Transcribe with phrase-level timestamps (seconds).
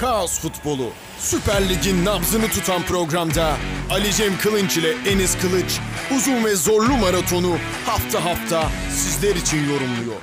[0.00, 0.90] Kaos Futbolu.
[1.18, 3.56] Süper Lig'in nabzını tutan programda
[3.90, 5.80] Ali Cem Kılınç ile Enis Kılıç
[6.16, 10.22] uzun ve zorlu maratonu hafta hafta sizler için yorumluyor.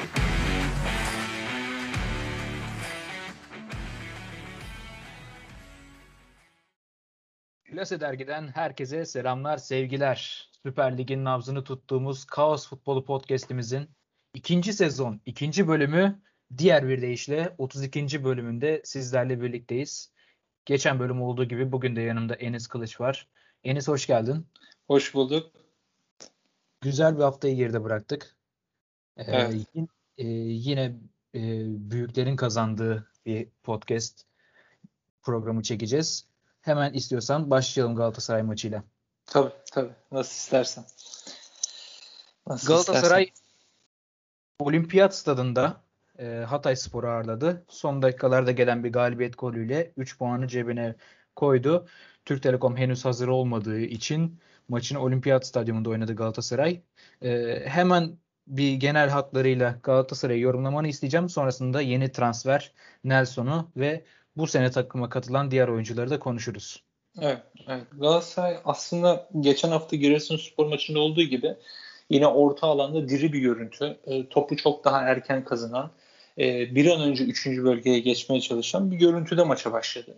[7.65, 10.49] Plase Dergi'den herkese selamlar, sevgiler.
[10.63, 13.89] Süper Lig'in nabzını tuttuğumuz Kaos Futbolu Podcast'imizin
[14.33, 16.21] ikinci sezon, ikinci bölümü
[16.57, 18.23] diğer bir deyişle 32.
[18.23, 20.11] bölümünde sizlerle birlikteyiz.
[20.65, 23.27] Geçen bölüm olduğu gibi bugün de yanımda Enis Kılıç var.
[23.63, 24.47] Enis hoş geldin.
[24.87, 25.51] Hoş bulduk.
[26.81, 28.35] Güzel bir haftayı geride bıraktık.
[29.17, 29.53] Ee, Evet.
[29.73, 30.83] yine, e, yine
[31.35, 31.41] e,
[31.91, 34.25] büyüklerin kazandığı bir podcast
[35.21, 36.25] programı çekeceğiz.
[36.61, 38.83] Hemen istiyorsan başlayalım Galatasaray maçıyla.
[39.25, 39.93] Tabii tabii.
[40.11, 40.85] Nasıl istersen.
[42.47, 43.45] Nasıl Galatasaray istersen.
[44.59, 45.81] Olimpiyat Stadında
[46.19, 47.65] e, Hatay Spor'u ağırladı.
[47.67, 50.95] Son dakikalarda gelen bir galibiyet golüyle 3 puanı cebine
[51.35, 51.87] koydu.
[52.25, 56.81] Türk Telekom henüz hazır olmadığı için maçını Olimpiyat Stadyumunda oynadı Galatasaray.
[57.21, 61.29] E, hemen bir genel hatlarıyla Galatasaray'ı yorumlamanı isteyeceğim.
[61.29, 62.71] Sonrasında yeni transfer
[63.03, 64.05] Nelson'u ve
[64.37, 66.83] bu sene takıma katılan diğer oyuncuları da konuşuruz.
[67.21, 67.83] Evet, evet.
[67.91, 71.55] Galatasaray aslında geçen hafta Giresunspor maçında olduğu gibi
[72.09, 73.97] yine orta alanda diri bir görüntü.
[74.05, 75.91] E, topu çok daha erken kazanan,
[76.39, 77.47] e, bir an önce 3.
[77.47, 80.17] bölgeye geçmeye çalışan bir görüntüde maça başladı.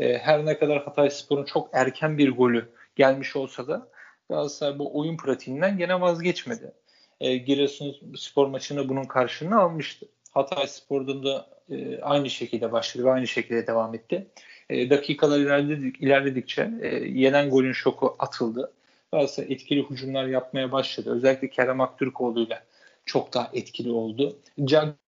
[0.00, 3.88] E, her ne kadar Hatayspor'un çok erken bir golü gelmiş olsa da
[4.28, 6.72] Galatasaray bu oyun pratiğinden gene vazgeçmedi.
[7.20, 10.06] E, Giresunspor maçında bunun karşılığını almıştı.
[10.30, 14.26] Hatayspor'dan da e, aynı şekilde başladı ve aynı şekilde devam etti.
[14.70, 18.72] E, dakikalar ilerledik, ilerledikçe e, yenen golün şoku atıldı.
[19.12, 21.10] Galatasaray etkili hücumlar yapmaya başladı.
[21.14, 22.64] Özellikle Kerem Aktürkoğlu'yla
[23.06, 24.38] çok daha etkili oldu.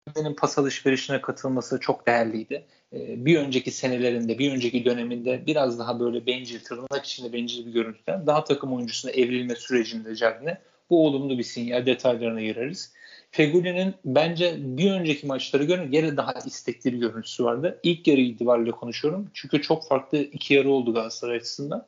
[0.08, 2.64] Cagney'in pas alışverişine katılması çok değerliydi.
[2.92, 7.72] E, bir önceki senelerinde, bir önceki döneminde biraz daha böyle bencil, tırnak içinde bencil bir
[7.72, 10.55] görüntüden daha takım oyuncusuna evrilme sürecinde Cagney.
[10.91, 11.86] Bu olumlu bir sinyal.
[11.86, 12.92] Detaylarına gireriz.
[13.30, 17.80] Fegüli'nin bence bir önceki maçlara göre yine daha istekli bir görüntüsü vardı.
[17.83, 19.30] İlk yarı itibariyle konuşuyorum.
[19.34, 21.86] Çünkü çok farklı iki yarı oldu Galatasaray açısından.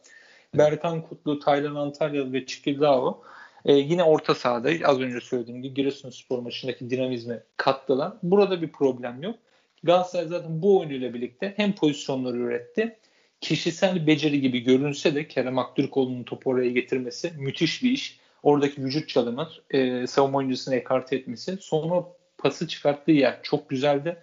[0.55, 3.23] Berkan Kutlu, Taylan Antalyalı ve Çikildao
[3.65, 8.13] e, yine orta sahada az önce söylediğim gibi Giresunspor maçındaki dinamizme kattılar.
[8.23, 9.37] Burada bir problem yok.
[9.85, 12.97] Galatasaray zaten bu oyunuyla birlikte hem pozisyonları üretti.
[13.41, 19.09] Kişisel beceri gibi görünse de Kerem Aktürkoğlu'nun topu oraya getirmesi müthiş bir iş oradaki vücut
[19.09, 22.05] çalımı, e, savunma oyuncusunu ekarte etmesi, sonra
[22.39, 24.17] pası çıkarttığı yer çok güzeldi.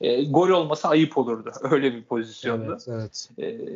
[0.00, 1.52] E, gol olmasa ayıp olurdu.
[1.70, 2.78] Öyle bir pozisyondu.
[2.88, 3.28] Evet, evet.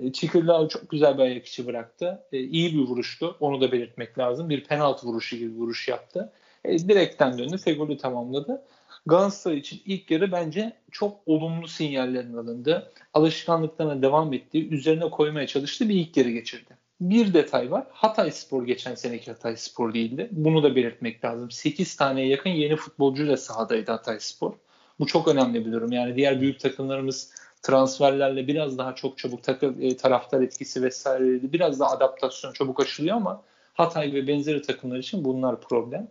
[0.06, 2.22] E, Çikirlao çok güzel bir ayak içi bıraktı.
[2.32, 3.36] E, iyi bir vuruştu.
[3.40, 4.50] Onu da belirtmek lazım.
[4.50, 6.32] Bir penaltı vuruşu gibi vuruş yaptı.
[6.64, 7.58] E, direkten döndü.
[7.58, 8.62] Fegoli tamamladı.
[9.06, 12.92] Galatasaray için ilk yarı bence çok olumlu sinyallerin alındı.
[13.14, 17.86] Alışkanlıklarına devam ettiği, üzerine koymaya çalıştığı bir ilk yarı geçirdi bir detay var.
[17.90, 20.28] Hatay Spor geçen seneki Hatay Spor değildi.
[20.32, 21.50] Bunu da belirtmek lazım.
[21.50, 24.52] 8 taneye yakın yeni futbolcu da sahadaydı Hatay Spor.
[25.00, 25.93] Bu çok önemli bir durum.
[25.93, 27.31] Yani diğer büyük takımlarımız
[27.62, 33.16] transferlerle biraz daha çok çabuk takım e, taraftar etkisi vesaire biraz daha adaptasyon çabuk aşılıyor
[33.16, 33.43] ama
[33.75, 36.09] Hatay ve benzeri takımlar için bunlar problem.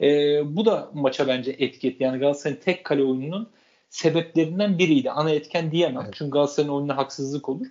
[0.00, 0.06] E,
[0.56, 2.02] bu da maça bence etki etti.
[2.04, 3.50] Yani Galatasaray'ın tek kale oyununun
[3.88, 5.10] sebeplerinden biriydi.
[5.10, 6.02] Ana etken diyemem.
[6.04, 6.14] Evet.
[6.18, 7.66] Çünkü Galatasaray'ın oyununa haksızlık olur.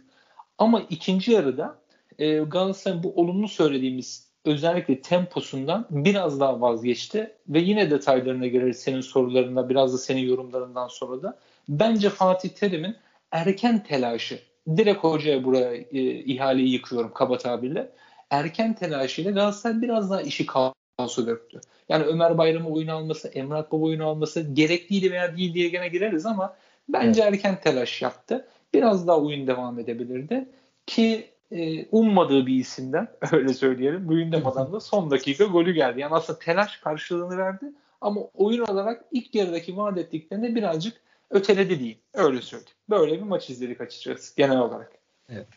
[0.58, 1.78] Ama ikinci yarıda
[2.20, 9.02] e, Galatasaray'ın bu olumlu söylediğimiz özellikle temposundan biraz daha vazgeçti ve yine detaylarına gireriz senin
[9.02, 11.38] sorularında biraz da senin yorumlarından sonra da
[11.70, 12.96] bence Fatih Terim'in
[13.32, 14.40] erken telaşı
[14.78, 17.90] direkt hocaya buraya e, ihaleyi yıkıyorum kaba tabirle
[18.30, 21.62] erken telaşıyla Galatasaray biraz daha işi kaosu döktü.
[21.90, 26.26] Yani Ömer Bayram'ı oyun alması, Emrah Baba oyun alması gerekliydi veya değil diye gene gireriz
[26.26, 26.56] ama
[26.90, 27.34] bence evet.
[27.34, 28.48] erken telaş yaptı.
[28.74, 30.50] Biraz daha oyun devam edebilirdi
[30.86, 34.08] ki e, ummadığı bir isimden öyle söyleyelim.
[34.08, 36.00] Buyundamadan da son dakika golü geldi.
[36.00, 37.66] Yani aslında telaş karşılığını verdi
[38.02, 42.00] ama oyun olarak ilk yarıdaki vaat ettiklerini birazcık öteledi diyeyim.
[42.14, 42.74] Öyle söyleyeyim.
[42.90, 44.92] Böyle bir maç izledik açıkçası genel olarak.
[45.30, 45.48] Evet.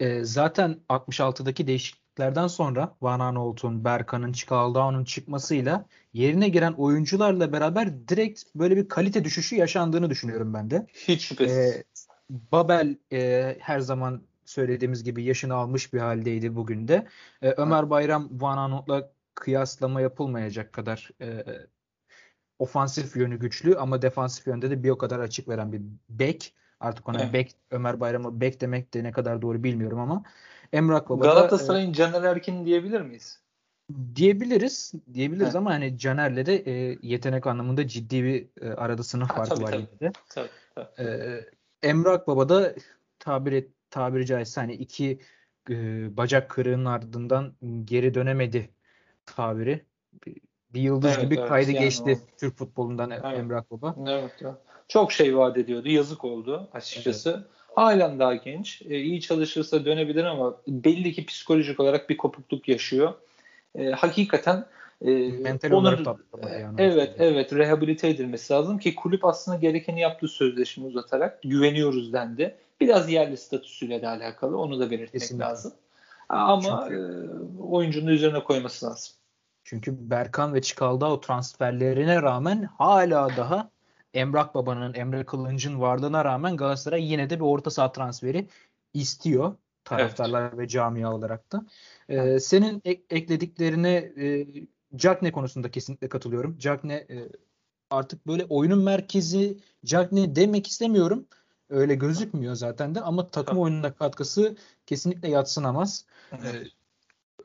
[0.00, 8.42] E, zaten 66'daki değişikliklerden sonra Van Aanholt'un, Berkan'ın, Çikaldağ'ın çıkmasıyla yerine giren oyuncularla beraber direkt
[8.54, 10.86] böyle bir kalite düşüşü yaşandığını düşünüyorum ben de.
[10.94, 11.58] Hiç şüphesiz.
[11.58, 11.84] E,
[12.30, 17.06] Babel e, her zaman söylediğimiz gibi yaşını almış bir haldeydi bugün de.
[17.42, 21.44] Ee, Ömer Bayram Van Aanholt'la kıyaslama yapılmayacak kadar e,
[22.58, 26.54] ofansif yönü güçlü ama defansif yönde de bir o kadar açık veren bir bek.
[26.80, 27.32] Artık ona evet.
[27.32, 30.22] bek Ömer Bayram'a bek demek de ne kadar doğru bilmiyorum ama
[30.72, 33.40] Emrah Baba Galatasaray'ın e, Caner Erkin diyebilir miyiz?
[34.14, 34.92] Diyebiliriz.
[35.14, 35.56] Diyebiliriz evet.
[35.56, 39.86] ama hani Caner'le de e, yetenek anlamında ciddi bir e, arada sınıf farkı var tabii,
[39.98, 40.12] tabii.
[40.28, 41.08] Tabii, tabii.
[41.08, 41.40] E,
[41.82, 42.74] Emrak Baba da
[43.18, 45.18] tabir et, tabiri caizse hani iki
[45.70, 45.74] e,
[46.16, 47.52] bacak kırığının ardından
[47.84, 48.70] geri dönemedi
[49.26, 49.84] tabiri.
[50.74, 51.48] Bir, yıldız Evet, gibi evet.
[51.48, 53.24] kaydı Yani geçti o- Türk futbolundan Evet.
[53.24, 53.96] Emrak Baba.
[54.10, 54.54] Evet, evet.
[54.88, 55.88] Çok şey vaat ediyordu.
[55.88, 57.48] Yazık oldu açıkçası.
[57.74, 58.82] Halen daha genç.
[58.82, 63.14] E, iyi çalışırsa dönebilir ama belli ki psikolojik olarak bir kopukluk yaşıyor.
[63.74, 64.66] E, hakikaten
[65.02, 66.74] e, Mental onun- olarak da atlamadı yani.
[66.78, 67.52] Evet, evet.
[67.52, 71.42] Rehabilite edilmesi lazım ki kulüp aslında gerekeni yaptı sözleşme uzatarak.
[71.42, 72.54] Güveniyoruz dendi.
[72.80, 74.58] Biraz yerli statüsüyle de alakalı.
[74.58, 75.44] Onu da belirtmek Kesinlikle.
[75.44, 75.72] lazım.
[76.28, 76.96] Ama e,
[77.60, 79.14] oyuncunun üzerine koyması lazım.
[79.64, 83.70] Çünkü Berkan ve Çikaldao transferlerine rağmen hala daha
[84.14, 88.48] Emrak Baba'nın, Emre Kılınç'ın varlığına rağmen Galatasaray yine de bir orta saha transferi
[88.94, 91.66] istiyor taraftarlar ve camia olarak da.
[92.08, 92.44] Ee, Evet.
[92.44, 94.46] senin ek- eklediklerine e,
[94.96, 96.58] Cagne konusunda kesinlikle katılıyorum.
[96.58, 97.28] Cagne e,
[97.90, 101.26] artık böyle oyunun merkezi Cagne demek istemiyorum.
[101.70, 106.04] Öyle gözükmüyor zaten de ama takım oyununa katkısı kesinlikle yatsınamaz.
[106.50, 106.66] Evet.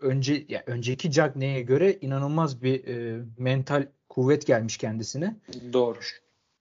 [0.02, 5.36] önce ya önceki Cagne'ye göre inanılmaz bir e, mental kuvvet gelmiş kendisine.
[5.74, 5.98] Doğru.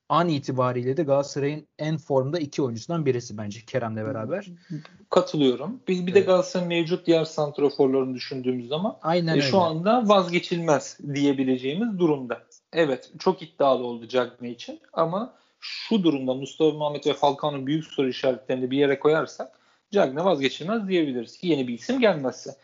[0.09, 4.47] An itibariyle de Galatasaray'ın en formda iki oyuncusundan birisi bence Kerem'le beraber.
[5.11, 5.81] Katılıyorum.
[5.89, 6.21] Bir, bir de.
[6.21, 9.43] Galatasaray'ın mevcut diğer santraforlarını düşündüğümüz zaman Aynen e, öyle.
[9.43, 12.43] şu anda vazgeçilmez diyebileceğimiz durumda.
[12.73, 18.09] Evet çok iddialı oldu Cagne için ama şu durumda Mustafa Muhammed ve Falcao'nun büyük soru
[18.09, 19.61] işaretlerini bir yere koyarsak
[19.91, 22.57] Cagne vazgeçilmez diyebiliriz ki yeni bir isim gelmezse.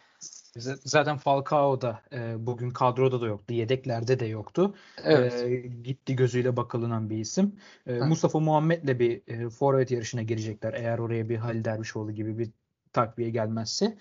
[0.85, 3.55] Zaten Falcao da e, bugün kadroda da yoktu.
[3.55, 4.75] Yedeklerde de yoktu.
[5.05, 5.33] Evet.
[5.33, 7.47] E, gitti gözüyle bakılınan bir isim.
[7.87, 8.03] E, Evet.
[8.03, 10.75] Mustafa Muhammed'le bir e, forvet yarışına girecekler.
[10.75, 12.51] Eğer oraya bir Halil Dervişoğlu gibi bir
[12.93, 13.99] takviye gelmezse.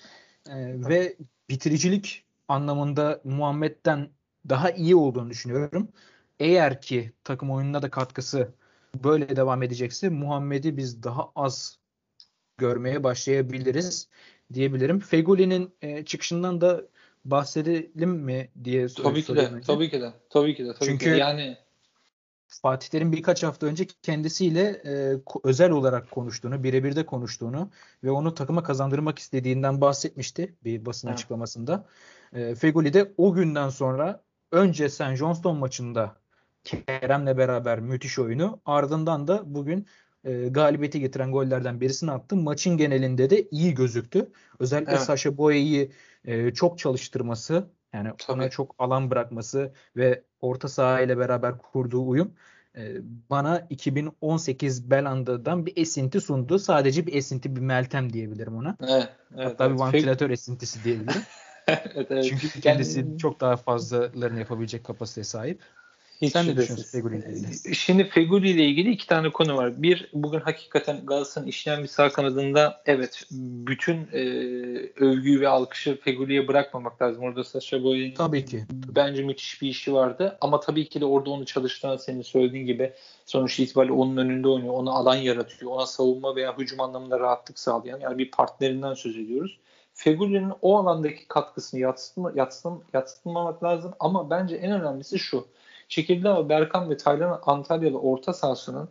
[0.49, 0.55] E,
[0.89, 1.15] ve
[1.49, 4.09] bitiricilik anlamında Muhammed'den
[4.49, 5.89] daha iyi olduğunu düşünüyorum.
[6.39, 8.53] Eğer ki takım oyununa da katkısı
[9.03, 11.79] böyle devam edecekse Muhammed'i biz daha az
[12.57, 14.09] görmeye başlayabiliriz
[14.53, 14.99] diyebilirim.
[14.99, 16.81] Fegoli'nin e, çıkışından da
[17.25, 21.11] bahsedelim mi diye tabii ki de, tabii ki de, tabii ki de, tabii Çünkü- ki
[21.11, 21.17] de.
[21.17, 21.57] Yani
[22.47, 27.69] Fatih Terim birkaç hafta önce kendisiyle e, özel olarak konuştuğunu, birebir de konuştuğunu
[28.03, 31.17] ve onu takıma kazandırmak istediğinden bahsetmişti bir basın Evet.
[31.17, 31.85] açıklamasında.
[32.33, 35.15] E, Fegoli de o günden sonra önce St.
[35.15, 36.15] Johnston maçında
[36.65, 39.87] Kerem'le beraber müthiş oyunu ardından da bugün
[40.23, 42.35] e, galibiyeti getiren gollerden birisini attı.
[42.35, 44.31] Maçın genelinde de iyi gözüktü.
[44.59, 45.01] Özellikle Evet.
[45.01, 45.91] Sasha Boye'yi
[46.25, 48.49] e, çok çalıştırması yani ona Tabii.
[48.49, 52.33] çok alan bırakması ve orta saha ile beraber kurduğu uyum
[52.77, 52.95] e,
[53.29, 56.59] bana 2018 Belanda'dan bir esinti sundu.
[56.59, 58.77] Sadece bir esinti, bir Meltem diyebilirim ona.
[58.81, 59.79] evet, evet, Hatta bir evet.
[59.79, 61.21] Feg- vantilatör esintisi diyebilirim.
[61.67, 62.23] evet, evet.
[62.23, 65.61] Çünkü kendisi Yani- çok daha fazlalarını yapabilecek kapasiteye sahip.
[66.21, 67.75] Hiç Sen ne düşünüyorsun Feguli ile ilgili?
[67.75, 69.81] Şimdi Feguli ile ilgili iki tane konu var.
[69.81, 74.19] Bir, bugün hakikaten Galatasaray'ın işleyen bir sağ kanadında evet bütün e,
[74.99, 77.23] övgüyü ve alkışı Feguli'ye bırakmamak lazım.
[77.23, 78.65] Orada Sacha Boey'in Tabii ki.
[78.71, 80.37] bence müthiş bir işi vardı.
[80.41, 82.93] Ama tabii ki de orada onu çalıştıran senin söylediğin gibi
[83.25, 84.73] sonuç itibariyle onun önünde oynuyor.
[84.73, 85.71] Ona alan yaratıyor.
[85.71, 89.57] Ona savunma veya hücum anlamında rahatlık sağlayan yani bir partnerinden söz ediyoruz.
[89.93, 93.93] Feguli'nin o alandaki katkısını yatsıtma, yatsıtma, yatsıtmamak lazım.
[93.99, 95.45] Ama bence en önemlisi şu.
[95.87, 98.89] Çekirdeğ, Berkan ve Taylan Antalyalı orta sahasının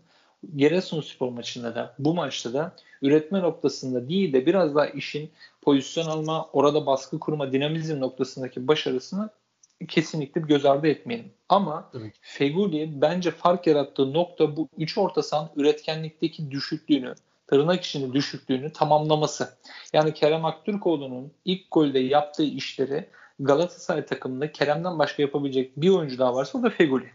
[0.57, 5.31] Giresunspor maçında da bu maçta da üretme noktasında değil de biraz daha işin
[5.63, 9.31] pozisyon alma, orada baskı kurma, dinamizm noktasındaki başarısını
[9.89, 11.33] kesinlikle göz ardı etmeyelim.
[11.49, 12.11] Ama ki.
[12.21, 17.15] Feguli bence fark yarattığı nokta bu üç orta sahanın üretkenlikteki düşüklüğünü,
[17.47, 19.49] tırnak içinde düşüklüğünü tamamlaması.
[19.93, 23.09] Yani Kerem Aktürkoğlu'nun ilk golde yaptığı işleri
[23.41, 27.11] Galatasaray takımında Kerem'den başka yapabilecek bir oyuncu daha varsa o da Feguli.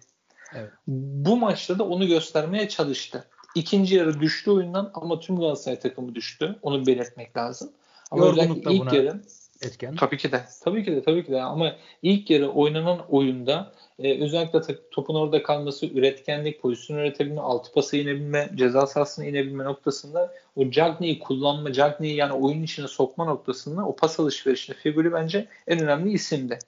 [0.55, 0.69] Evet.
[0.87, 3.27] Bu maçta da onu göstermeye çalıştı.
[3.55, 6.55] İkinci yarı düştü oyundan ama tüm Galatasaray takımı düştü.
[6.61, 7.71] Onu belirtmek lazım.
[8.11, 9.21] Ama Yorgunluk da ilk buna yarı
[9.61, 9.95] Etken.
[9.95, 10.45] Tabii ki de.
[10.63, 11.03] Tabii ki de.
[11.03, 11.41] Tabii ki de.
[11.41, 13.73] Ama ilk yarı oynanan oyunda
[14.03, 14.59] e, özellikle
[14.91, 21.19] topun orada kalması, üretkenlik, pozisyon üretebilme, altı pası inebilme, ceza sahasına inebilme noktasında o Cagney'i
[21.19, 26.59] kullanma, Cagney'i yani oyun içine sokma noktasında o pas alışverişinde figürü bence en önemli isimdi.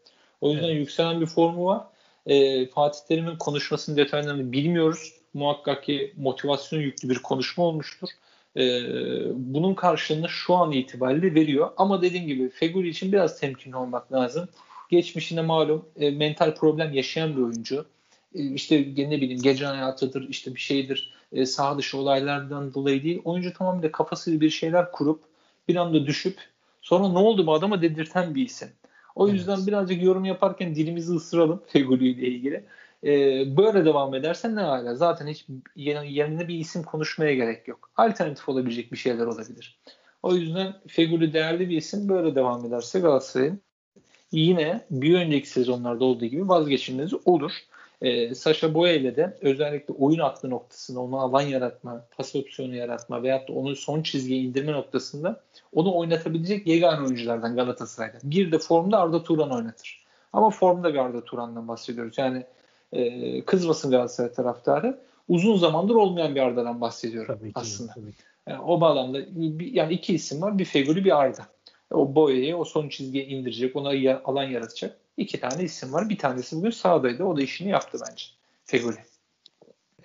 [0.42, 0.78] O yüzden Evet.
[0.78, 1.82] yükselen bir formu var.
[2.26, 5.14] E, Fatih Terim'in konuşmasının detaylarını bilmiyoruz.
[5.34, 8.10] Muhakkak ki motivasyon yüklü bir konuşma olmuştur.
[8.58, 8.82] Ee,
[9.34, 11.70] bunun karşılığını şu an itibariyle veriyor.
[11.78, 14.50] Ama dediğim gibi Feguli için biraz temkinli olmak lazım.
[14.92, 17.86] Geçmişinde malum e, mental problem yaşayan bir oyuncu.
[18.36, 23.22] E, işte ne bileyim gece hayatıdır, işte bir şeydir, e, sağ dışı olaylardan dolayı değil.
[23.24, 25.24] Oyuncu tamamıyla kafasıyla bir şeyler kurup
[25.68, 26.38] bir anda düşüp
[26.82, 28.68] sonra ne oldu bu adama dedirten bir isim.
[29.16, 29.38] O Evet.
[29.38, 32.64] yüzden birazcık yorum yaparken dilimizi ısıralım Feguli ile ilgili.
[33.04, 33.10] E,
[33.58, 34.96] böyle devam edersen ne hala.
[34.96, 35.46] Zaten hiç
[35.76, 37.90] yerine bir isim konuşmaya gerek yok.
[37.98, 39.80] Alternatif olabilecek bir şeyler olabilir.
[40.24, 42.10] O yüzden Feguli değerli bir isim.
[42.10, 43.62] Böyle devam ederse Galatasaray'ın
[44.32, 47.52] yine bir önceki sezonlarda olduğu gibi vazgeçilmezi olur.
[48.02, 53.24] E, Sasha Boya ile de özellikle oyun aklı noktasında onu alan yaratma, pas opsiyonu yaratma
[53.24, 55.42] veyahut da onu son çizgiye indirme noktasında
[55.74, 58.18] onu oynatabilecek yegane oyunculardan Galatasaray'da.
[58.24, 60.02] Bir de formda Arda Turan oynatır.
[60.34, 62.18] Ama formda bir Arda Turan'dan bahsediyoruz.
[62.18, 62.44] Yani
[62.94, 65.00] e, kızmasın Galatasaray taraftarı.
[65.30, 67.94] Uzun zamandır olmayan bir Arda'dan bahsediyorum tabii ki, aslında.
[67.94, 68.14] Tabii.
[68.48, 69.20] Yani o bağlamda
[69.60, 70.58] yani iki isim var.
[70.60, 71.48] Bir Feguli bir Arda.
[71.92, 74.98] O boyayı o son çizgiye indirecek, ona alan yaratacak.
[75.18, 76.10] İki tane isim var.
[76.10, 77.24] Bir tanesi bugün sahadaydı.
[77.24, 78.26] O da işini yaptı bence.
[78.66, 78.98] Feguli.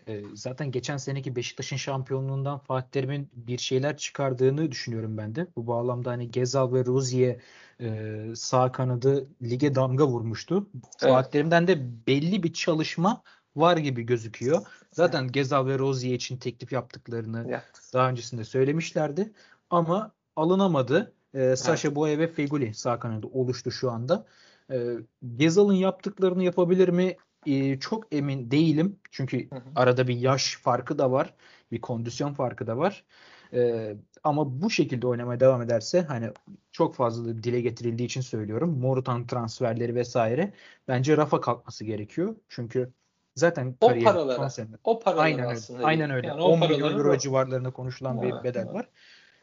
[0.09, 5.47] Ee, zaten geçen seneki Beşiktaş'ın şampiyonluğundan Fatih Terim'in bir şeyler çıkardığını düşünüyorum ben de.
[5.57, 7.37] Bu bağlamda hani Gezal ve Rozier
[7.81, 10.66] e, sağ kanadı lige damga vurmuştu.
[11.02, 11.12] Evet.
[11.12, 13.23] Fatih Terim'den de belli bir çalışma
[13.57, 14.66] var gibi gözüküyor.
[14.93, 15.35] Zaten evet.
[15.35, 17.62] Gezal ve Rozier için teklif yaptıklarını evet.
[17.93, 19.33] daha öncesinde söylemişlerdi.
[19.71, 21.12] Ama alınamadı.
[21.37, 21.97] E, Sasha evet.
[21.97, 24.26] Boye ve Feguli sağ kanadı oluştu şu anda.
[24.71, 24.93] E,
[25.37, 27.16] Gezal'ın yaptıklarını yapabilir mi?
[27.47, 28.99] E, çok emin değilim.
[29.11, 29.62] Çünkü hı hı.
[29.75, 31.35] arada bir yaş farkı da var.
[31.73, 33.05] Bir kondisyon farkı da var.
[33.52, 33.93] E,
[34.25, 36.31] ama bu şekilde oynamaya devam ederse hani
[36.73, 38.78] çok fazla dile getirildiği için söylüyorum.
[38.78, 40.52] Morutan transferleri vesaire
[40.88, 42.37] bence rafa kalkması gerekiyor.
[42.49, 42.93] Çünkü
[43.35, 44.49] zaten o paralara,
[44.85, 45.85] o paralara aynen öyle.
[45.85, 46.26] Aynen öyle.
[46.26, 48.88] Yani 10 milyon euro civarlarında konuşulan bir bedel var.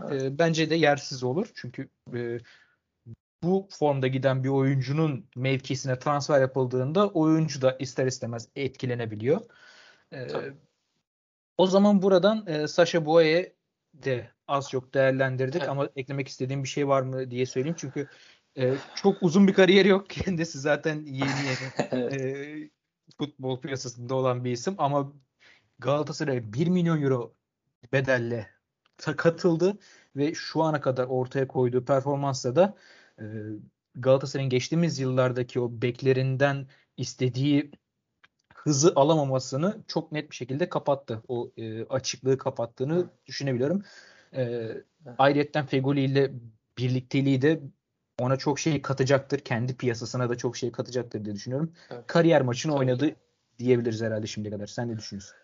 [0.09, 0.23] Evet.
[0.23, 1.51] E, bence de yersiz olur.
[1.55, 2.39] Çünkü e,
[3.43, 9.41] bu formda giden bir oyuncunun mevkisine transfer yapıldığında oyuncu da ister istemez etkilenebiliyor.
[10.13, 10.27] Ee,
[11.57, 13.55] o zaman buradan e, Sasha Boye
[13.93, 15.69] de az çok değerlendirdik evet.
[15.69, 17.75] ama eklemek istediğim bir şey var mı diye söyleyeyim.
[17.79, 18.07] Çünkü
[18.57, 20.09] e, çok uzun bir kariyeri yok.
[20.09, 22.69] Kendisi zaten yeni yeni e,
[23.17, 25.13] futbol piyasasında olan bir isim ama
[25.79, 27.33] Galatasaray 1 milyon euro
[27.93, 28.49] bedelle
[28.97, 29.77] katıldı
[30.15, 32.75] ve şu ana kadar ortaya koyduğu performansla da
[33.19, 33.23] e,
[33.95, 37.71] Galatasaray'ın geçtiğimiz yıllardaki o beklerinden istediği
[38.55, 41.21] hızı alamamasını çok net bir şekilde kapattı.
[41.27, 43.83] O e, açıklığı kapattığını düşünebiliyorum.
[44.35, 44.71] E,
[45.17, 46.31] ayrıyetten Fegoli ile
[46.77, 47.61] birlikteliği de
[48.19, 49.39] ona çok şey katacaktır.
[49.39, 51.73] Kendi piyasasına da çok şey katacaktır diye düşünüyorum.
[51.89, 52.07] Evet.
[52.07, 53.15] Kariyer maçını Tabii oynadı ki.
[53.59, 54.67] diyebiliriz herhalde şimdiye kadar.
[54.67, 55.35] Sen ne düşünüyorsun?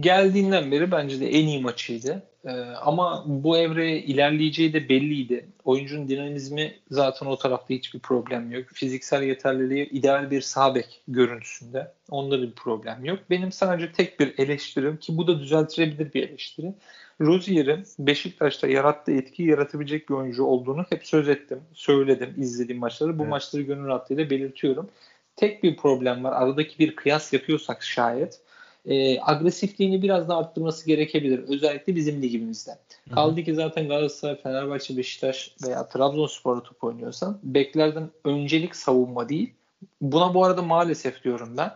[0.00, 2.22] Geldiğinden beri bence de en iyi maçıydı.
[2.44, 2.50] Ee,
[2.82, 5.46] ama bu evreye ilerleyeceği de belliydi.
[5.64, 8.64] Oyuncunun dinamizmi zaten o tarafta hiçbir problem yok.
[8.72, 11.92] Fiziksel yeterliliği ideal bir sağ bek görüntüsünde.
[12.10, 13.18] Onda da bir problem yok.
[13.30, 16.74] Benim sadece tek bir eleştirim ki bu da düzeltilebilir bir eleştiri.
[17.20, 21.60] Rozier'in Beşiktaş'ta yarattığı etkiyi yaratabilecek bir oyuncu olduğunu hep söz ettim.
[21.74, 23.18] Söyledim izlediğim maçları.
[23.18, 23.30] Bu evet.
[23.30, 24.88] maçları gönül rahatlığıyla belirtiyorum.
[25.36, 26.32] Tek bir problem var.
[26.42, 28.40] Aradaki bir kıyas yapıyorsak şayet
[28.86, 31.38] e, agresifliğini biraz daha arttırması gerekebilir.
[31.38, 32.70] Özellikle bizim ligimizde.
[32.70, 33.14] Hı-hı.
[33.14, 39.52] Kaldı ki zaten Galatasaray, Fenerbahçe, Beşiktaş veya Trabzonspor'a top oynuyorsan beklerden öncelik savunma değil.
[40.00, 41.70] Buna bu arada maalesef diyorum ben.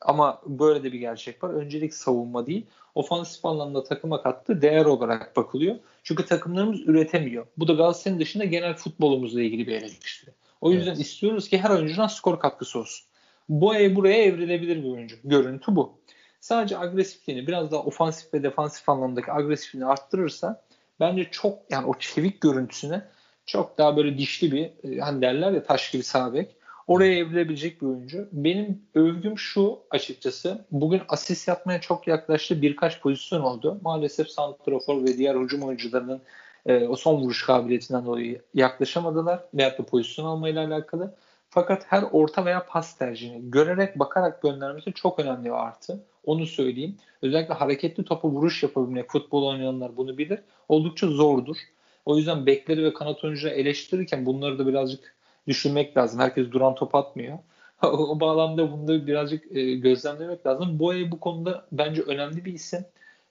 [0.00, 1.50] Ama böyle de bir gerçek var.
[1.50, 2.66] Öncelik savunma değil.
[2.94, 5.76] Ofansif anlamda takıma kattığı değer olarak bakılıyor.
[6.02, 7.46] Çünkü takımlarımız üretemiyor.
[7.56, 10.30] Bu da Galatasaray'ın dışında genel futbolumuzla ilgili bir eleştiri.
[10.60, 11.00] O yüzden evet.
[11.00, 13.06] istiyoruz ki her oyuncunun skor katkısı olsun.
[13.48, 15.16] Bu ev buraya evrilebilir bir oyuncu.
[15.24, 15.92] Görüntü bu.
[16.40, 20.62] Sadece agresifliğini biraz daha ofansif ve defansif anlamdaki agresifliğini arttırırsa
[21.00, 23.02] bence çok yani o çevik görüntüsüne
[23.46, 27.82] çok daha böyle dişli bir e, hani derler ya taş gibi sağ bek oraya evrilebilecek
[27.82, 28.28] bir oyuncu.
[28.32, 30.64] Benim övgüm şu açıkçası.
[30.70, 32.62] Bugün asist yapmaya çok yaklaştı.
[32.62, 33.78] Birkaç pozisyon oldu.
[33.82, 36.20] Maalesef santrafor ve diğer hücum oyuncularının
[36.66, 39.44] e, o son vuruş kabiliyetinden dolayı yaklaşamadılar.
[39.54, 41.14] Veyahut da pozisyon almayla alakalı.
[41.50, 46.00] Fakat her orta veya pas tercihini görerek bakarak göndermesi çok önemli bir artı.
[46.28, 46.96] Onu söyleyeyim.
[47.22, 50.38] Özellikle hareketli topa vuruş yapabilmek futbol oynayanlar bunu bilir.
[50.68, 51.56] Oldukça zordur.
[52.04, 55.16] O yüzden bekleri ve kanat oyuncuları eleştirirken bunları da birazcık
[55.46, 56.20] düşünmek lazım.
[56.20, 57.38] Herkes duran top atmıyor.
[57.82, 60.78] o bağlamda bunu da birazcık e, gözlemlemek lazım.
[60.78, 62.84] Boye bu konuda bence önemli bir isim.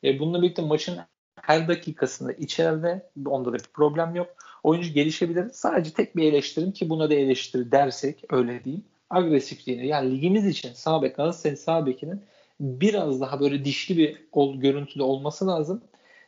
[0.04, 0.98] E, bununla birlikte maçın
[1.42, 4.28] her dakikasında içeride onda da bir problem yok.
[4.64, 5.50] Oyuncu gelişebilir.
[5.54, 8.86] Sadece tek bir eleştirim ki buna da eleştiri dersek öyle diyeyim.
[9.10, 12.22] Agresifliğini yani ligimiz için sağ bek Galatasaray'ın sağ bekinin
[12.60, 15.82] biraz daha böyle dişli bir ol, görüntüde olması lazım.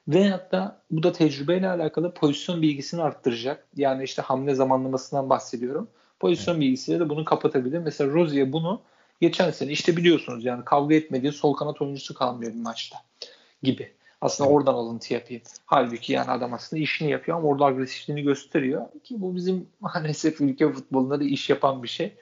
[0.08, 3.68] Ve hatta bu da tecrübeyle alakalı pozisyon bilgisini arttıracak.
[3.76, 5.88] Yani işte hamle zamanlamasından bahsediyorum.
[6.20, 6.62] Pozisyon evet.
[6.62, 7.80] bilgisiyle de bunu kapatabilir.
[7.80, 8.82] Mesela Rozier bunu
[9.22, 12.98] geçen sene işte biliyorsunuz yani kavga etmediği sol kanat oyuncusu kalmıyor bir maçta
[13.64, 13.92] gibi.
[14.22, 15.42] Aslında oradan alıntı yapayım.
[15.66, 18.86] Halbuki yani adam aslında işini yapıyor ama orada agresifliğini gösteriyor.
[19.04, 22.14] Ki bu bizim maalesef ülke futbolunda da iş yapan bir şey.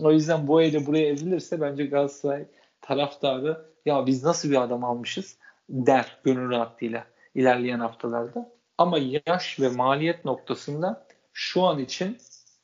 [0.00, 2.44] O yüzden bu ile buraya evrilirse bence Galatasaray
[2.82, 8.52] taraftarı ya biz nasıl bir adam almışız der gönül rahatlığıyla ilerleyen haftalarda.
[8.78, 12.18] Ama yaş ve maliyet noktasında şu an için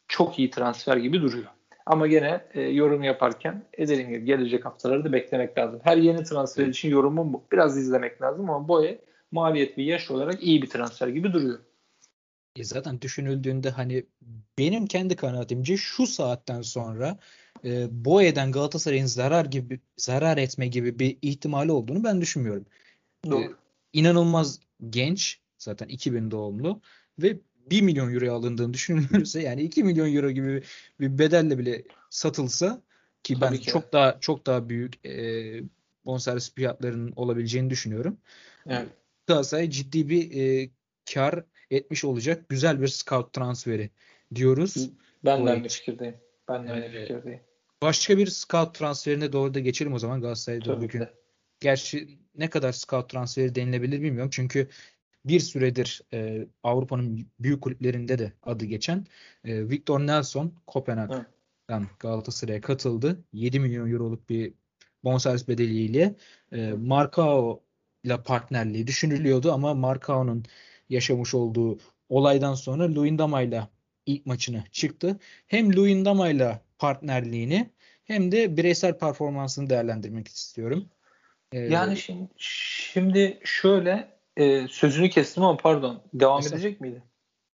[0.09, 1.47] çok iyi transfer gibi duruyor.
[1.87, 5.81] Ama gene e, yorum yaparken edelim gibi gelecek haftaları da beklemek lazım.
[5.85, 7.45] Her yeni transfer için yorumum bu.
[7.53, 8.99] Biraz izlemek lazım ama Boye
[9.33, 11.59] maliyet ve yaş olarak iyi bir transfer gibi duruyor.
[12.57, 14.07] E zaten düşünüldüğünde hani
[14.59, 17.19] benim kendi kanaatimce şu saatten sonra
[17.65, 22.67] e, Boye'den Galatasaray'ın zarar gibi zarar etme gibi bir ihtimali olduğunu ben düşünmüyorum.
[23.31, 23.43] Doğru.
[23.43, 23.51] E,
[23.93, 24.61] inanılmaz
[24.91, 26.81] genç zaten 2000 doğumlu
[27.19, 27.39] ve
[27.71, 30.63] 1 milyon euroya alındığını düşünülürse yani 2 milyon euro gibi
[31.01, 32.83] bir bedelle bile satılsa
[33.23, 33.63] ki ben ki.
[33.63, 35.63] çok daha çok daha büyük e,
[36.05, 38.19] bonservis fiyatlarının olabileceğini düşünüyorum.
[38.67, 38.89] Evet.
[39.27, 40.71] Galatasaray ciddi bir e,
[41.15, 43.91] kar etmiş olacak güzel bir scout transferi
[44.35, 44.91] diyoruz.
[45.25, 46.15] Ben de aynı fikirdeyim.
[46.49, 47.41] Ben de aynı fikirdeyim.
[47.83, 51.01] Başka bir scout transferine doğru da geçelim o zaman Galatasaray'da bugün.
[51.01, 51.15] De.
[51.61, 54.31] Gerçi ne kadar scout transferi denilebilir bilmiyorum.
[54.33, 54.69] Çünkü
[55.25, 59.07] bir süredir e, Avrupa'nın büyük kulüplerinde de adı geçen
[59.45, 63.25] e, Victor Nelson Kopenhag'dan Galatasaray'a katıldı.
[63.33, 64.53] 7 milyon euroluk bir
[65.05, 66.15] bonservis bedeliyle
[66.53, 67.63] e, Marcao
[68.05, 70.45] ile partnerliği düşünülüyordu ama Marcao'nun
[70.89, 71.79] yaşamış olduğu
[72.09, 73.69] olaydan sonra Luyendama ile
[74.09, 75.19] ilk maçını çıktı.
[75.47, 77.71] Hem Luyendama ile partnerliğini
[78.05, 80.89] hem de bireysel performansını değerlendirmek istiyorum.
[81.53, 86.03] Ee, yani şimdi, şimdi şöyle e, sözünü kestim ama pardon.
[86.15, 87.03] Devam Mesela, edecek miydi?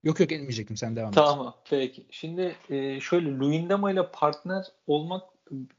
[0.03, 0.77] Yok yok etmeyecektim.
[0.77, 1.15] Sen devam et.
[1.15, 1.55] Tamam.
[1.69, 2.05] Peki.
[2.11, 5.23] Şimdi e, şöyle Luyendama ile partner olmak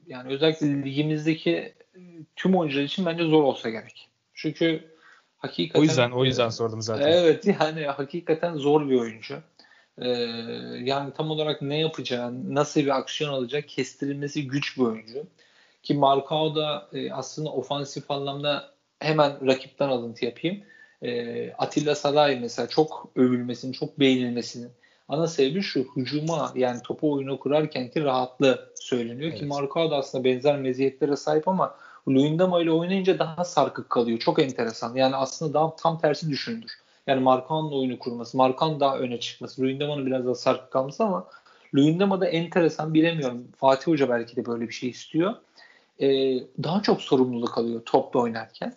[0.07, 1.51] yani özellikle ligimizdeki
[1.95, 1.99] e,
[2.35, 4.09] tüm oyuncular için bence zor olsa gerek.
[4.33, 4.91] Çünkü
[5.37, 7.11] hakikaten o yüzden o yüzden sordum zaten.
[7.11, 9.41] Evet yani hakikaten zor bir oyuncu.
[9.97, 10.09] Ee,
[10.83, 15.23] yani tam olarak ne yapacağını, nasıl bir aksiyon alacak kestirilmesi güç bir oyuncu.
[15.83, 20.63] Ki Marcao da e, aslında ofansif anlamda hemen rakipten alıntı yapayım
[21.01, 24.71] e, Atilla Salay mesela çok övülmesinin, çok beğenilmesinin
[25.07, 29.39] ana sebebi şu hücuma yani topu oyunu kurarken ki rahatlığı söyleniyor evet.
[29.39, 31.75] ki Marcao da aslında benzer meziyetlere sahip ama
[32.07, 34.19] Luyendama ile oynayınca daha sarkık kalıyor.
[34.19, 34.95] Çok enteresan.
[34.95, 36.71] Yani aslında daha tam tersi düşündür.
[37.07, 41.27] Yani Marcao'nun oyunu kurması, Marcao'nun daha öne çıkması, Luyendama'nın biraz daha sarkık kalması ama
[41.75, 43.47] Luyendama da enteresan bilemiyorum.
[43.57, 45.35] Fatih Hoca belki de böyle bir şey istiyor.
[45.99, 46.07] Ee,
[46.63, 48.75] daha çok sorumluluk alıyor topla oynarken.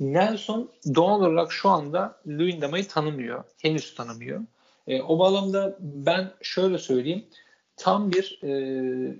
[0.00, 3.44] Nelson doğal olarak şu anda Luyendama'yı tanımıyor.
[3.62, 4.40] Henüz tanımıyor.
[4.86, 7.24] E, o bağlamda ben şöyle söyleyeyim.
[7.76, 8.48] Tam bir e,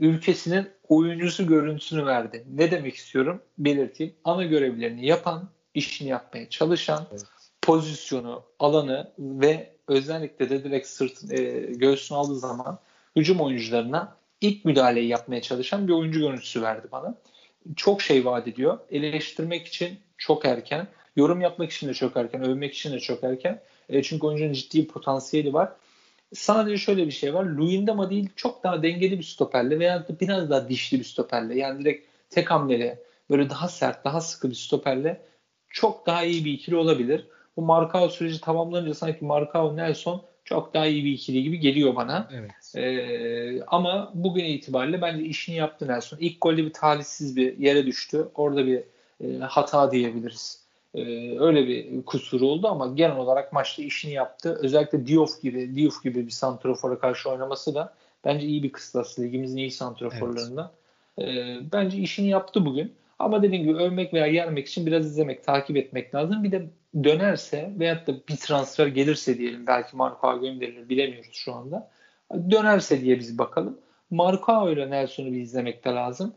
[0.00, 2.44] ülkesinin oyuncusu görüntüsünü verdi.
[2.54, 3.42] Ne demek istiyorum?
[3.58, 4.14] Belirteyim.
[4.24, 7.24] Ana görevlerini yapan, işini yapmaya çalışan, evet.
[7.70, 12.78] Pozisyonu, alanı ve özellikle de direkt sırt e, göğsünü aldığı zaman
[13.16, 17.14] hücum oyuncularına ilk müdahaleyi yapmaya çalışan bir oyuncu görüntüsü verdi bana.
[17.76, 18.78] Çok şey vaat ediyor.
[18.90, 20.86] Eleştirmek için çok erken.
[21.16, 22.42] Yorum yapmak için de çok erken.
[22.42, 23.60] Övmek için de çok erken.
[23.88, 25.72] E, çünkü oyuncunun ciddi bir potansiyeli var.
[26.34, 27.44] Sadece şöyle bir şey var.
[27.44, 31.58] Luyendama değil çok daha dengeli bir stoperle veya da biraz daha dişli bir stoperle.
[31.58, 32.98] Yani direkt tek hamleli
[33.30, 35.20] böyle daha sert, daha sıkı bir stoperle
[35.68, 37.26] çok daha iyi bir ikili olabilir.
[37.56, 42.28] Bu Marcao süreci tamamlanınca sanki Marcao Nelson çok daha iyi bir ikili gibi geliyor bana.
[42.32, 42.76] Evet.
[42.76, 46.18] Ee, ama bugün itibariyle bence işini yaptı Nelson.
[46.20, 48.28] İlk golde bir talihsiz bir yere düştü.
[48.34, 48.82] Orada bir
[49.24, 50.60] e, hata diyebiliriz.
[50.94, 51.02] E,
[51.40, 54.58] öyle bir kusuru oldu ama genel olarak maçta işini yaptı.
[54.62, 59.18] Özellikle Diouf gibi Diouf gibi bir santrofora karşı oynaması da bence iyi bir kıstas.
[59.18, 60.70] Ligimizin iyi santroforlarından.
[61.18, 61.34] Evet.
[61.34, 62.92] E, bence işini yaptı bugün.
[63.18, 66.44] Ama dediğim gibi övmek veya yermek için biraz izlemek, takip etmek lazım.
[66.44, 66.66] Bir de
[67.04, 71.90] dönerse veyahut da bir transfer gelirse diyelim belki Marco gönderilir bilemiyoruz şu anda.
[72.50, 73.78] Dönerse diye biz bakalım.
[74.10, 76.34] Marco ile Nelson'u bir izlemek de lazım.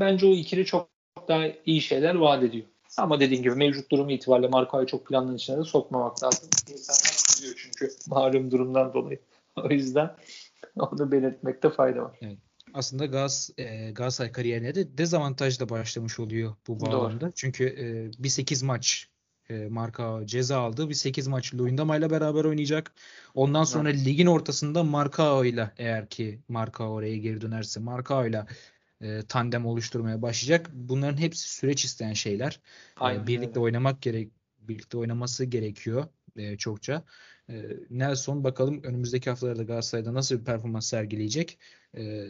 [0.00, 0.88] Bence o ikili çok
[1.28, 2.66] daha iyi şeyler vaat ediyor.
[2.98, 6.48] Ama dediğim gibi mevcut durum itibariyle Marco'yu çok planın içine de sokmamak lazım.
[6.72, 9.18] İnsanlar kızıyor çünkü malum durumdan dolayı.
[9.56, 10.16] O yüzden
[10.76, 12.18] onu belirtmekte fayda var.
[12.22, 12.38] Evet.
[12.74, 17.20] Aslında Gaz e, Galatasaray kariyerine de dezavantajla başlamış oluyor bu bağlamda.
[17.20, 17.32] Doğru.
[17.34, 19.08] Çünkü e, bir 8 maç
[19.52, 20.88] e, Marka ceza aldı.
[20.88, 22.92] Bir 8 maç Luyendama ile beraber oynayacak.
[23.34, 24.04] Ondan sonra evet.
[24.04, 28.46] ligin ortasında Marka ile eğer ki Marka oraya geri dönerse Marka ile
[29.00, 30.70] e, tandem oluşturmaya başlayacak.
[30.72, 32.52] Bunların hepsi süreç isteyen şeyler.
[32.52, 33.60] E, Aynen, birlikte öyle.
[33.60, 37.04] oynamak gerek birlikte oynaması gerekiyor e, çokça.
[37.48, 41.58] E, Nelson bakalım önümüzdeki haftalarda Galatasaray'da nasıl bir performans sergileyecek.
[41.96, 42.26] E,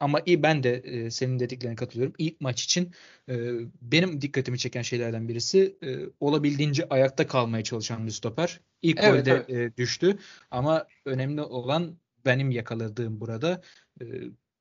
[0.00, 2.14] ama iyi ben de e, senin dediklerine katılıyorum.
[2.18, 2.92] İlk maç için
[3.28, 3.34] e,
[3.82, 8.60] benim dikkatimi çeken şeylerden birisi e, olabildiğince ayakta kalmaya çalışan bir stoper.
[8.82, 9.72] İlk evet, golde evet.
[9.72, 10.18] E, düştü
[10.50, 13.62] ama önemli olan benim yakaladığım burada
[14.00, 14.04] e,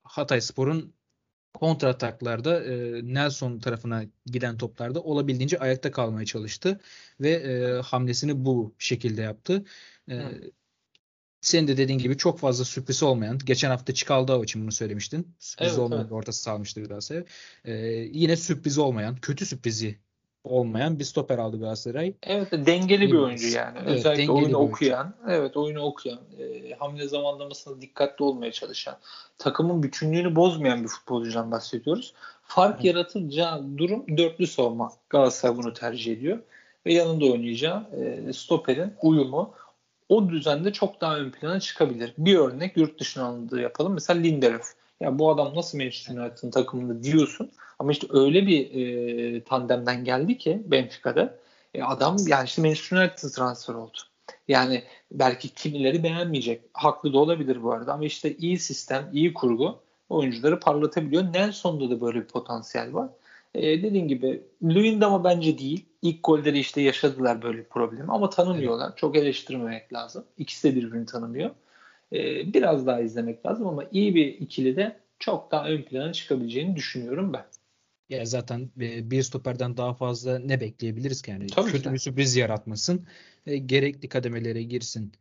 [0.03, 0.93] Hatay Spor'un
[1.53, 6.79] kontra ataklarda e, Nelson tarafına giden toplarda olabildiğince ayakta kalmaya çalıştı
[7.19, 9.65] ve e, hamlesini bu şekilde yaptı.
[10.09, 10.15] E,
[11.43, 15.27] senin de dediğin gibi çok fazla sürpriz olmayan, geçen hafta Çikaldao için bunu söylemiştin.
[15.39, 16.11] Sürpriz Evet, olmayan evet.
[16.11, 17.23] bir orta sağlamıştı Galatasaray.
[17.65, 17.73] E,
[18.11, 19.97] yine sürpriz olmayan, kötü sürprizi
[20.43, 22.13] olmayan bir stoper aldı Galatasaray.
[22.23, 23.23] Evet dengeli bir Evet.
[23.23, 23.77] oyuncu yani.
[23.81, 24.57] Evet, Özellikle oyunu oyuncu.
[24.57, 28.97] okuyan, evet oyunu okuyan, e, hamle zamanlamasında dikkatli olmaya çalışan,
[29.37, 32.13] takımın bütünlüğünü bozmayan bir futbolcudan bahsediyoruz.
[32.43, 34.91] Fark yaratılacağı durum dörtlü savunma.
[35.09, 36.39] Galatasaray bunu tercih ediyor.
[36.85, 37.87] Ve yanında oynayacağı
[38.27, 39.53] e, stoperin uyumu
[40.15, 42.13] o düzende çok daha ön plana çıkabilir.
[42.17, 43.93] Bir örnek yurt dışına alındığı yapalım.
[43.93, 44.73] Mesela Lindelöf.
[44.99, 47.51] Ya bu adam nasıl Manchester United'ın takımında diyorsun.
[47.79, 51.39] Ama işte öyle bir e, tandemden geldi ki Benfica'da.
[51.73, 53.97] E, adam yani işte Manchester United transfer oldu.
[54.47, 56.61] Yani belki kimileri beğenmeyecek.
[56.73, 57.93] Haklı da olabilir bu arada.
[57.93, 61.23] Ama işte iyi sistem, iyi kurgu oyuncuları parlatabiliyor.
[61.33, 63.09] Nelson'da da böyle bir potansiyel var.
[63.55, 65.85] E, dediğim gibi Luyendam'a bence değil.
[66.03, 68.11] İlk golde de işte yaşadılar böyle bir problemi.
[68.11, 68.95] Ama tanımıyorlar.
[68.95, 70.25] Çok eleştirmemek lazım.
[70.37, 71.49] İkisi de birbirini tanımıyor.
[72.13, 76.75] E, biraz daha izlemek lazım ama iyi bir ikili de çok daha ön plana çıkabileceğini
[76.75, 77.45] düşünüyorum ben.
[78.09, 81.47] Ya zaten e, bir stoperden daha fazla ne bekleyebiliriz ki yani?
[81.47, 81.93] Tabii ki Kötü de.
[81.93, 83.07] bir sürpriz yaratmasın.
[83.45, 85.11] e, gerekli kademelere girsin.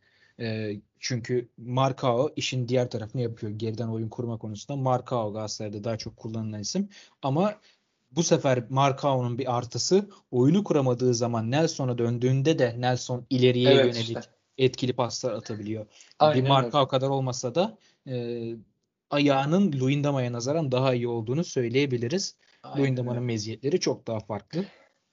[0.41, 3.53] E, çünkü Marcao işin diğer tarafını yapıyor.
[3.53, 6.89] Geriden oyun kurma konusunda Marcao Galatasaray'da daha çok kullanılan isim.
[7.23, 7.55] Ama
[8.17, 14.19] bu sefer Marcao'nun bir artısı oyunu kuramadığı zaman Nelson'a döndüğünde de Nelson ileriye Evet yönelik
[14.19, 14.21] işte.
[14.59, 15.87] etkili paslar atabiliyor.
[16.19, 16.49] Aynen bir öyle.
[16.49, 18.43] Marcao kadar olmasa da e,
[19.11, 22.37] ayağının Luyendama'ya nazaran daha iyi olduğunu söyleyebiliriz.
[22.79, 23.03] Öyle.
[23.03, 24.65] meziyetleri çok daha farklı.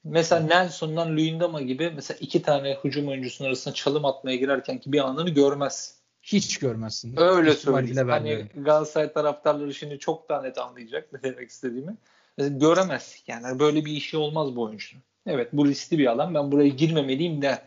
[0.04, 5.00] Mesela Nelson'dan Luyendama gibi mesela iki tane hücum oyuncusunun arasına çalım atmaya girerken ki bir
[5.00, 6.00] anını görmez.
[6.22, 7.16] Hiç görmezsin.
[7.18, 8.10] Öyle söyleyeyim.
[8.10, 8.46] Hani.
[8.56, 11.98] Galatasaray taraftarları şimdi çok daha net anlayacak ne demek istediğimi.
[12.48, 15.04] Göremezsin yani böyle bir işi olmaz bu oyuncunun.
[15.28, 17.62] Evet bu riskli bir alan ben buraya girmemeliyim der.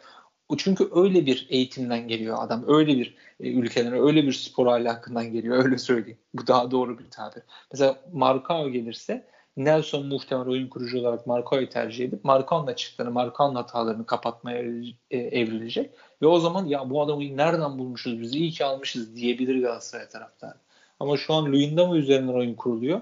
[0.49, 2.65] O çünkü öyle bir eğitimden geliyor adam.
[2.67, 5.57] Öyle bir e, ülkeden, öyle bir spor ahlakından geliyor.
[5.65, 6.19] Öyle söyleyeyim.
[6.35, 7.43] Bu daha doğru bir tabir.
[7.73, 14.07] Mesela Marcao gelirse Nelson muhtemel oyun kurucu olarak Marcao'yu tercih edip Marcao'nun açıklarını, Marcao'nun hatalarını
[14.07, 14.63] kapatmaya
[15.11, 15.91] e, evrilecek.
[16.23, 20.59] Ve o zaman ya bu adamı nereden bulmuşuz biz iyi ki almışız diyebilir Galatasaray taraftarı.
[21.01, 23.01] Ama şu an Luyendama üzerinden oyun kuruluyor.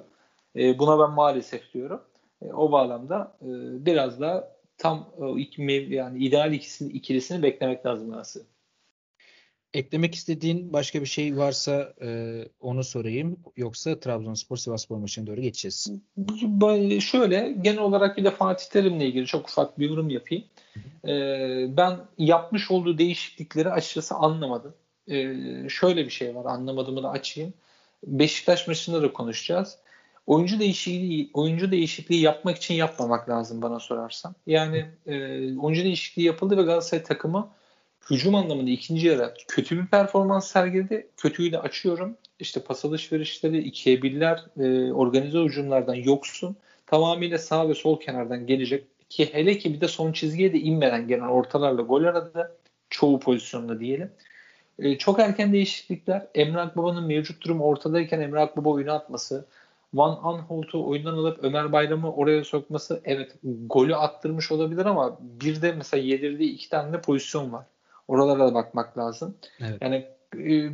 [0.57, 2.03] E, buna ben maalesef diyorum.
[2.43, 3.49] E, o bağlamda e,
[3.87, 5.11] biraz daha tam
[5.59, 8.47] mev- yani ideal ikisini, ikilisini beklemek lazım Galatasaray.
[9.75, 13.37] Eklemek istediğin başka bir şey varsa e, onu sorayım.
[13.57, 15.93] Yoksa Trabzonspor Sivasspor maçına doğru geçeceğiz.
[17.01, 20.45] Şöyle genel olarak bir de Fatih Terim'le ilgili çok ufak bir yorum yapayım.
[21.09, 24.75] Ee, ben yapmış olduğu değişiklikleri açıkçası anlamadım.
[25.09, 25.35] Ee,
[25.69, 27.55] şöyle bir şey var anlamadığımı da açayım.
[28.07, 29.79] Beşiktaş maçında da konuşacağız.
[30.31, 34.35] Oyuncu değişikliği oyuncu değişikliği yapmak için yapmamak lazım bana sorarsan.
[34.47, 35.15] Yani e,
[35.57, 37.51] oyuncu değişikliği yapıldı ve Galatasaray takımı
[38.11, 41.09] hücum anlamında ikinci yarı kötü bir performans sergiledi.
[41.17, 42.17] Kötüyü de açıyorum.
[42.39, 46.57] İşte pas alışverişleri, ikiye birler, e, organize hücumlardan yoksun.
[46.87, 48.85] Tamamıyla sağ ve sol kenardan gelecek.
[49.09, 52.57] Ki hele ki bir de son çizgiye de inmeden gelen ortalarla gol aradı.
[52.91, 54.11] Çoğu pozisyonda diyelim.
[54.79, 56.27] E, çok erken değişiklikler.
[56.35, 59.47] Emre Akbaba'nın mevcut durumu ortadayken Emre Akbaba oyuna atması.
[59.95, 63.33] Van Aanholt'u oyundan alıp Ömer Bayram'ı oraya sokması evet
[63.67, 67.67] golü attırmış olabilir ama bir de mesela yedirdiği iki tane de pozisyon var.
[68.09, 69.37] Oralara da bakmak lazım.
[69.61, 69.79] Evet.
[69.81, 70.71] Yani e,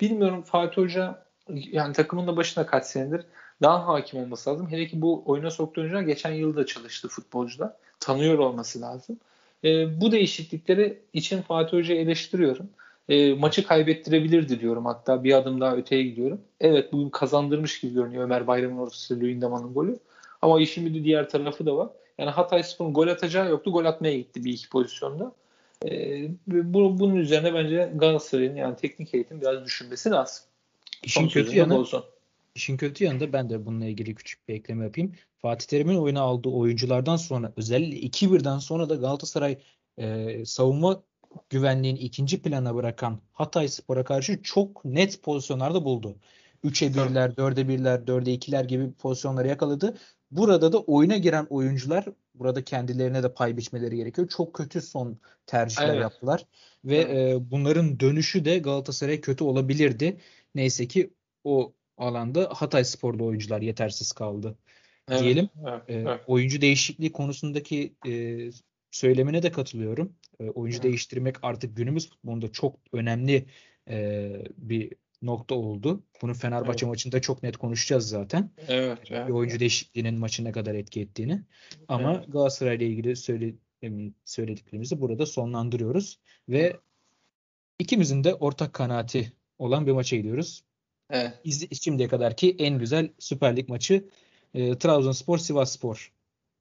[0.00, 3.26] bilmiyorum Fatih Hoca yani takımın da başına kaç senedir
[3.62, 4.70] daha hakim olması lazım.
[4.70, 7.72] Hele ki bu oyuna soktuğu oyuncular geçen yılda çalıştı futbolcular.
[8.00, 9.18] Tanıyor olması lazım.
[9.64, 12.68] E, bu değişiklikleri için Fatih Hoca'yı eleştiriyorum.
[13.08, 14.84] E, maçı kaybettirebilirdi diyorum.
[14.84, 16.40] Hatta bir adım daha öteye gidiyorum.
[16.60, 19.98] Evet bugün kazandırmış gibi görünüyor Ömer Bayram'ın ortası Luyendama'nın golü.
[20.42, 21.88] Ama işin bir de diğer tarafı da var.
[22.18, 23.72] Yani Hatay Spor'un gol atacağı yoktu.
[23.72, 25.32] Gol atmaya gitti bir iki pozisyonda.
[25.84, 30.44] Ee, bu, bunun üzerine bence Galatasaray'ın yani teknik eğitim biraz düşünmesi lazım.
[31.02, 32.04] İşin Son kötü yanı olsun.
[32.54, 35.12] İşin kötü yanı da ben de bununla ilgili küçük bir ekleme yapayım.
[35.42, 39.58] Fatih Terim'in oyuna aldığı oyunculardan sonra özellikle 2-1'den sonra da Galatasaray
[39.98, 41.02] e, savunma
[41.50, 46.16] güvenliğini ikinci plana bırakan Hatay Spor'a karşı çok net pozisyonlarda buldu.
[46.64, 49.96] 3'e 1'ler, 4'e 1'ler, 4'e 2'ler gibi pozisyonları yakaladı.
[50.30, 54.28] Burada da oyuna giren oyuncular burada kendilerine de pay biçmeleri gerekiyor.
[54.28, 56.00] Çok kötü son tercihler Evet.
[56.02, 56.46] yaptılar
[56.84, 57.36] ve Evet.
[57.36, 60.16] e, bunların dönüşü de Galatasaray'a kötü olabilirdi.
[60.54, 61.10] Neyse ki
[61.44, 64.58] o alanda Hatay Spor'da oyuncular yetersiz kaldı.
[65.08, 65.48] Evet, Diyelim.
[65.66, 66.20] evet, E, evet.
[66.26, 68.10] oyuncu değişikliği konusundaki e,
[68.98, 70.12] söylemine de katılıyorum.
[70.40, 70.84] E, oyuncu Evet.
[70.84, 73.46] değiştirmek artık günümüz futbolunda çok önemli
[73.88, 76.02] e, bir nokta oldu.
[76.22, 76.92] Bunu Fenerbahçe Evet.
[76.92, 78.50] maçında çok net konuşacağız zaten.
[78.68, 78.98] Evet.
[79.10, 79.28] evet.
[79.28, 81.42] Bir oyuncu değişikliğinin maçı ne kadar etki ettiğini.
[81.88, 82.32] Ama Evet.
[82.32, 86.76] Galatasaray'la ilgili söyle, em, söylediklerimizi burada sonlandırıyoruz ve
[87.78, 90.64] ikimizin de ortak kanaati olan bir maça gidiyoruz.
[91.10, 91.32] Evet.
[91.44, 94.08] İz- Şimdiye kadarki en güzel Süper Lig maçı
[94.54, 96.12] e, Trabzonspor Sivasspor.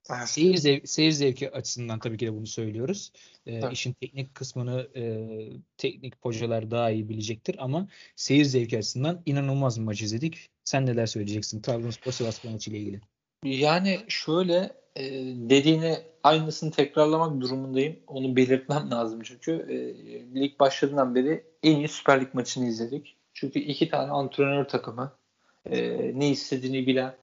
[0.10, 0.30] Evet.
[0.30, 3.12] Seyir, zev- seyir zevki açısından tabii ki de bunu söylüyoruz.
[3.46, 3.74] E, Tabii.
[3.74, 5.04] işin teknik kısmını e,
[5.78, 10.50] teknik hocalar daha iyi bilecektir ama seyir zevki açısından inanılmaz bir maç izledik.
[10.64, 13.02] Sen neler söyleyeceksin Trabzonspor Sivasspor maçı ile ilgili?
[13.44, 15.04] Yani şöyle e,
[15.36, 18.00] dediğini aynısını tekrarlamak durumundayım.
[18.08, 19.76] Onu belirtmem lazım çünkü e,
[20.42, 23.16] lig başladığından beri en iyi Süper Lig maçını izledik.
[23.34, 25.12] Çünkü iki tane antrenör takımı
[25.66, 27.16] e, ne istediğini bilen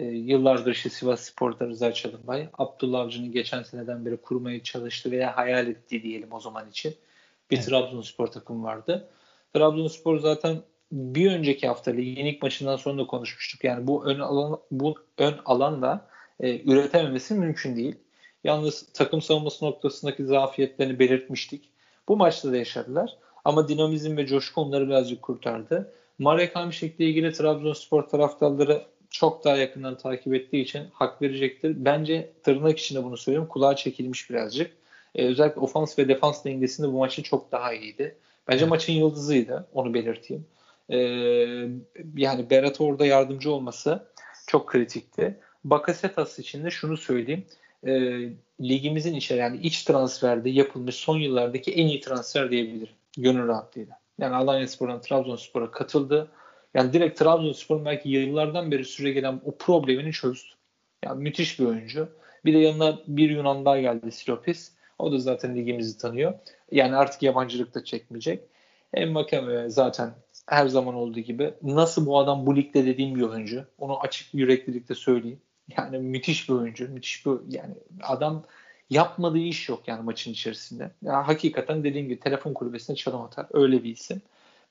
[0.00, 5.36] e, yıllardır işte Sivas Spor'da Rıza Çalınbay, Abdullah Avcı'nın geçen seneden beri kurmaya çalıştığı veya
[5.36, 6.94] hayal ettiği diyelim o zaman için
[7.50, 7.66] bir Evet.
[7.66, 9.08] Trabzonspor takımı vardı.
[9.54, 10.56] Trabzonspor zaten
[10.92, 13.64] bir önceki hafta ligin maçından sonra da konuşmuştuk.
[13.64, 16.08] Yani bu ön alan bu ön alanla
[16.40, 17.94] e, üretememesi mümkün değil.
[18.44, 21.70] Yalnız takım savunması noktasındaki zafiyetlerini belirtmiştik.
[22.08, 23.16] Bu maçta da yaşadılar.
[23.44, 25.92] Ama dinamizm ve coşku onları birazcık kurtardı.
[26.18, 31.74] Marek Hamşik'le ilgili Trabzonspor taraftarları çok daha yakından takip ettiği için hak verecektir.
[31.84, 33.48] Bence tırnak içinde bunu söylüyorum.
[33.48, 34.70] Kulağa çekilmiş birazcık.
[35.14, 38.16] Ee, özellikle ofans ve defans dengesinde bu maçı çok daha iyiydi.
[38.48, 38.70] Bence Evet.
[38.70, 39.68] maçın yıldızıydı.
[39.74, 40.46] Onu belirteyim.
[40.90, 40.96] Ee,
[42.16, 44.06] yani Berat orada yardımcı olması
[44.46, 45.36] çok kritikti.
[45.64, 47.44] Bakasetas için de şunu söyleyeyim.
[47.86, 48.28] Ee,
[48.60, 52.94] ligimizin içeri yani iç transferde yapılmış son yıllardaki en iyi transfer diyebilirim.
[53.18, 53.98] Gönül rahatlığıyla.
[54.18, 56.28] Yani Alanyaspor'dan Trabzonspor'a katıldı.
[56.76, 60.48] Yani direkt Trabzonspor belki yıllardan beri süre gelen o problemini çözdü.
[61.04, 62.08] Yani müthiş bir oyuncu.
[62.44, 64.72] Bir de yanına bir Yunan daha geldi Silopis.
[64.98, 66.34] O da zaten ligimizi tanıyor.
[66.72, 68.42] Yani artık yabancılık da çekmeyecek.
[68.94, 70.10] Hem Makame zaten
[70.46, 73.64] her zaman olduğu gibi nasıl bu adam bu ligde dediğim bir oyuncu.
[73.78, 75.40] Onu açık yüreklilikle söyleyeyim.
[75.76, 76.88] Yani müthiş bir oyuncu.
[76.88, 78.44] Müthiş bir yani adam
[78.90, 80.90] yapmadığı iş yok yani maçın içerisinde.
[81.02, 83.46] Ya hakikaten dediğim gibi telefon kulübesine çalım atar.
[83.52, 84.22] Öyle bir isim.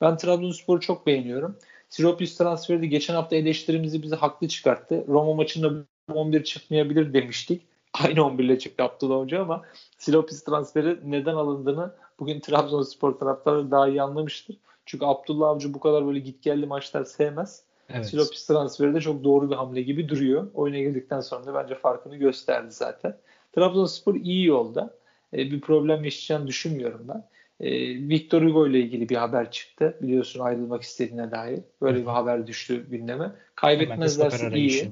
[0.02, 1.58] Ben Trabzonspor'u çok beğeniyorum.
[1.90, 5.06] Siropis transferi de geçen hafta eleştirimizi bizi haklı çıkarttı.
[5.08, 7.62] Roma maçında bu 11 çıkmayabilir demiştik.
[8.04, 9.62] Aynı 11 ile çıktı Abdullah Hoca ama
[9.98, 14.58] Silopis transferi neden alındığını bugün Trabzonspor taraftarı daha iyi anlamıştır.
[14.86, 17.64] Çünkü Abdullah Avcı bu kadar böyle gitgelli maçlar sevmez.
[17.90, 18.06] Evet.
[18.06, 20.48] Silopis transferi de çok doğru bir hamle gibi duruyor.
[20.54, 23.18] Oyuna girdikten sonra da bence farkını gösterdi zaten.
[23.56, 24.94] Trabzonspor iyi yolda.
[25.34, 27.24] E, bir problem yaşayacağını düşünmüyorum ben.
[27.60, 27.70] E,
[28.10, 29.98] Victor Hugo ile ilgili bir haber çıktı.
[30.02, 31.60] Biliyorsun ayrılmak istediğine dair.
[31.82, 33.32] Böyle bir haber düştü gündeme.
[33.56, 34.92] Kaybetmezlerse iyi.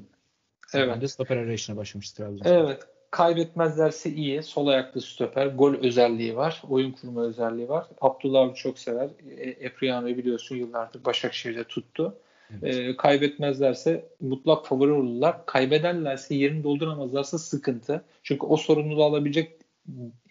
[0.74, 1.00] Evet.
[1.00, 2.50] de stoper arayışına başlamış Trabzonspor.
[2.50, 2.82] Evet.
[3.10, 4.42] Kaybetmezlerse iyi.
[4.42, 5.46] Sol ayaklı stoper.
[5.46, 6.62] Gol özelliği var.
[6.68, 7.86] Oyun kurma özelliği var.
[8.00, 9.08] Abdullah abi çok sever.
[9.38, 12.16] E, Epriano'yu biliyorsun yıllardır Başakşehir'de tuttu.
[12.62, 12.76] Evet.
[12.76, 15.46] E, kaybetmezlerse mutlak favori olurlar.
[15.46, 18.04] Kaybederlerse yerini dolduramazlarsa sıkıntı.
[18.22, 19.52] Çünkü o sorumluluğu alabilecek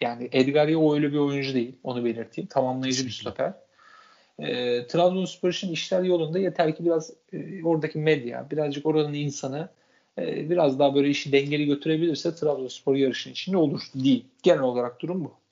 [0.00, 1.76] yani Edgar Yao öyle bir oyuncu değil.
[1.84, 2.48] Onu belirteyim.
[2.48, 3.52] Tamamlayıcı bir stoper.
[4.38, 9.68] E, Trabzonspor için işler yolunda yeter ki biraz e, oradaki medya, birazcık oranın insanı
[10.18, 14.24] e, biraz daha böyle işi dengeli götürebilirse Trabzonspor yarışın içinde olur değil.
[14.42, 15.43] Genel olarak durum bu.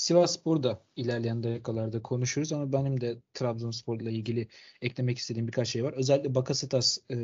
[0.00, 4.48] Sivasspor'da ilerleyen dakikalarda konuşuruz ama benim de Trabzonspor'la ilgili
[4.82, 5.92] eklemek istediğim birkaç şey var.
[5.92, 7.16] Özellikle Bakasetas e,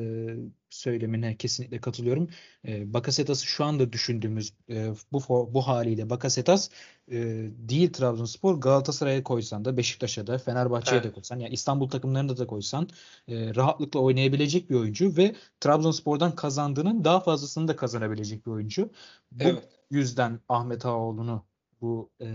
[0.70, 2.28] söylemine kesinlikle katılıyorum.
[2.68, 5.20] E, Bakasetas'ı şu anda düşündüğümüz e, bu
[5.54, 6.70] bu haliyle Bakasetas
[7.10, 7.16] e,
[7.58, 11.14] değil Trabzonspor Galatasaray'a koysan da Beşiktaş'a da Fenerbahçe'ye de Evet.
[11.14, 12.88] koysan yani İstanbul takımlarına da koysan
[13.28, 18.90] e, rahatlıkla oynayabilecek bir oyuncu ve Trabzonspor'dan kazandığının daha fazlasını da kazanabilecek bir oyuncu.
[19.32, 19.68] Bu Evet.
[19.90, 21.44] yüzden Ahmet Ağaoğlu'nu
[21.80, 22.26] bu e,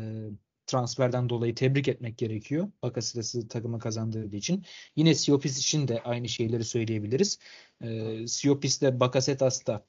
[0.66, 2.72] transferden dolayı tebrik etmek gerekiyor.
[2.84, 4.66] Bakasetas'ı takıma kazandırdığı için.
[4.96, 7.40] Yine Siopis için de aynı şeyleri söyleyebiliriz.
[7.82, 9.86] E, Siopis de Bakasetas da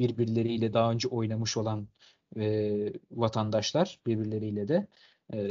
[0.00, 1.88] birbirleriyle daha önce oynamış olan
[2.36, 4.86] e, vatandaşlar birbirleriyle de
[5.34, 5.48] e,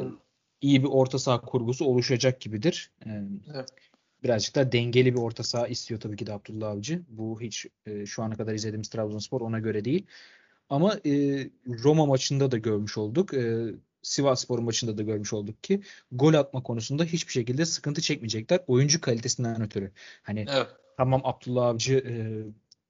[0.62, 2.92] iyi bir orta saha kurgusu oluşacak gibidir.
[3.06, 3.10] E,
[3.54, 3.70] Evet.
[4.24, 7.04] birazcık da dengeli bir orta saha istiyor tabii ki de Abdullah Avcı.
[7.08, 10.06] Bu hiç e, şu ana kadar izlediğimiz Trabzonspor ona göre değil.
[10.74, 11.12] Ama e,
[11.68, 13.34] Roma maçında da görmüş olduk.
[13.34, 13.66] E,
[14.02, 15.82] Sivasspor maçında da görmüş olduk ki
[16.12, 18.60] gol atma konusunda hiçbir şekilde sıkıntı çekmeyecekler.
[18.68, 19.92] Oyuncu kalitesinden ötürü.
[20.24, 20.68] Hani Evet.
[20.98, 22.14] tamam Abdullah Avcı e,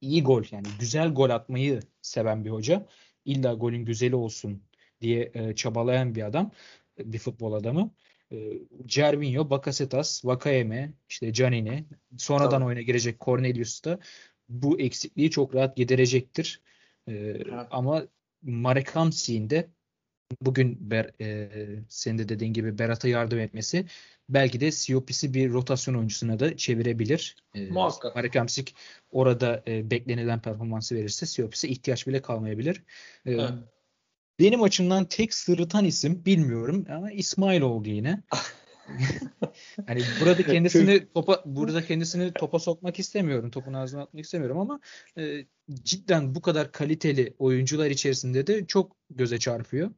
[0.01, 2.85] iyi gol yani güzel gol atmayı seven bir hoca.
[3.25, 4.61] İlla golün güzeli olsun
[5.01, 6.51] diye e, çabalayan bir adam,
[6.99, 7.91] bir futbol adamı.
[8.31, 8.53] E,
[8.85, 11.85] Cervinho, Bakasetas, Vakayeme, işte Canini,
[12.17, 12.65] sonradan Tabii.
[12.65, 13.99] oyuna girecek Cornelius da
[14.49, 16.61] bu eksikliği çok rahat giderecektir.
[17.07, 17.37] E,
[17.71, 18.03] ama
[18.41, 19.69] Marek Hamsik'in de
[20.41, 21.49] bugün Ber, e,
[21.89, 23.85] senin de dediğin gibi Berat'a yardım etmesi
[24.29, 27.35] belki de Siopis'i bir rotasyon oyuncusuna da çevirebilir.
[27.55, 28.15] E, Muhakkak.
[28.15, 28.75] Marek Hamsik
[29.11, 32.83] orada e, beklenilen performansı verirse Siopis'e ihtiyaç bile kalmayabilir.
[33.25, 33.51] E, evet.
[34.39, 38.23] Benim açımdan tek sırıtan isim bilmiyorum ama İsmail oldu yine.
[39.87, 43.51] hani burada kendisini topa burada kendisini topa sokmak istemiyorum.
[43.51, 44.79] Topun ağzına atmak istemiyorum ama
[45.17, 49.91] e, cidden bu kadar kaliteli oyuncular içerisinde de çok göze çarpıyor.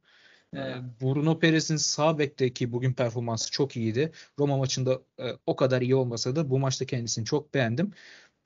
[0.54, 0.60] E,
[1.02, 4.12] Bruno Perez'in sağ bekteki bugün performansı çok iyiydi.
[4.40, 7.92] Roma maçında e, o kadar iyi olmasa da bu maçta kendisini çok beğendim.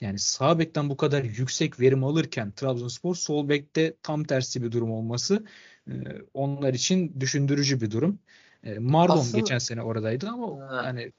[0.01, 4.91] Yani sağ bekten bu kadar yüksek verim alırken Trabzonspor sol bekte tam tersi bir durum
[4.91, 5.45] olması
[5.87, 5.93] e,
[6.33, 8.19] onlar için düşündürücü bir durum.
[8.63, 10.83] E, Marlon Aslında, geçen sene oradaydı ama ha.
[10.83, 11.11] hani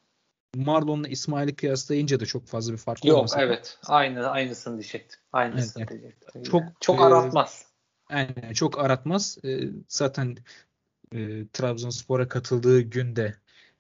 [0.57, 3.79] Marlon'la İsmail'i kıyaslayınca da çok fazla bir fark Yok olmasa evet.
[3.87, 5.21] Aynı aynısını diyecektim.
[5.33, 6.43] Aynısını evet, diyecektim.
[6.43, 7.67] Çok çok e, aratmaz.
[8.09, 9.39] Aynen çok aratmaz.
[9.45, 10.37] E, zaten
[11.13, 13.35] e, Trabzonspor'a katıldığı günde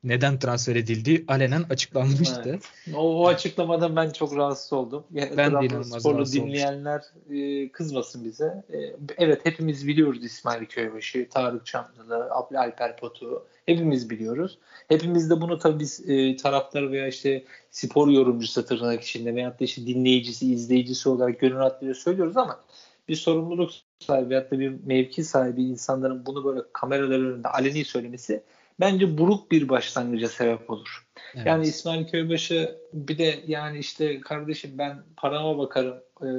[0.04, 2.42] neden transfer edildiği alenen açıklanmıştı.
[2.46, 2.62] Evet.
[2.94, 5.04] O, o açıklamadan ben çok rahatsız oldum.
[5.12, 8.64] Yani ben de sporlu dinleyenler e, kızmasın bize.
[8.72, 8.78] E,
[9.18, 13.46] evet hepimiz biliyoruz İsmail Köybaşı, Tarık Çamlılı, Alper Potu.
[13.66, 14.58] Hepimiz biliyoruz.
[14.88, 19.64] Hepimiz de bunu tabii biz e, taraftar veya işte spor yorumcusu tırnak içinde veyahut da
[19.64, 22.60] işte dinleyicisi, izleyicisi olarak gönül rahatlığıyla söylüyoruz ama
[23.08, 28.42] bir sorumluluk sahibi veyahut da bir mevki sahibi insanların bunu böyle kameralar önünde aleni söylemesi
[28.80, 31.06] bence buruk bir başlangıca sebep olur.
[31.34, 31.46] Evet.
[31.46, 36.30] Yani İsmail Köybaşı bir de yani işte kardeşim ben parama bakarım e,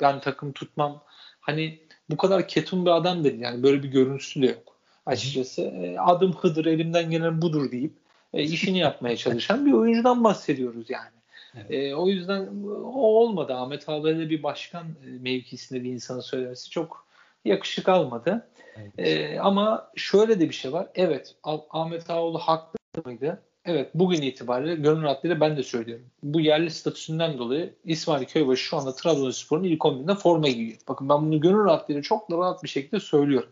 [0.00, 1.02] ben takım tutmam
[1.40, 1.78] hani
[2.10, 5.62] bu kadar ketum bir adam değil yani böyle bir görüntüsü de yok açıkçası.
[5.62, 7.92] E, adım Hıdır elimden gelen budur deyip
[8.34, 11.14] e, işini yapmaya çalışan bir oyuncudan bahsediyoruz yani.
[11.54, 11.70] Evet.
[11.70, 12.48] E, o yüzden
[12.84, 13.54] o olmadı.
[13.54, 17.06] Ahmet Ağabey'de bir başkan e, mevkisinde bir insanı söylemesi çok
[17.44, 18.48] yakışık almadı.
[18.76, 18.92] Evet.
[18.98, 20.88] E, ama şöyle de bir şey var.
[20.94, 21.34] Evet
[21.70, 23.42] Ahmet Ağoğlu haklı mıydı?
[23.64, 26.06] Evet bugün itibariyle gönül rahatlığıyla ben de söylüyorum.
[26.22, 30.78] Bu yerli statüsünden dolayı İsmail Köybaşı şu anda Trabzonspor'un ilk 11'inde forma giyiyor.
[30.88, 33.50] Bakın ben bunu gönül rahatlığıyla çok da rahat bir şekilde söylüyorum.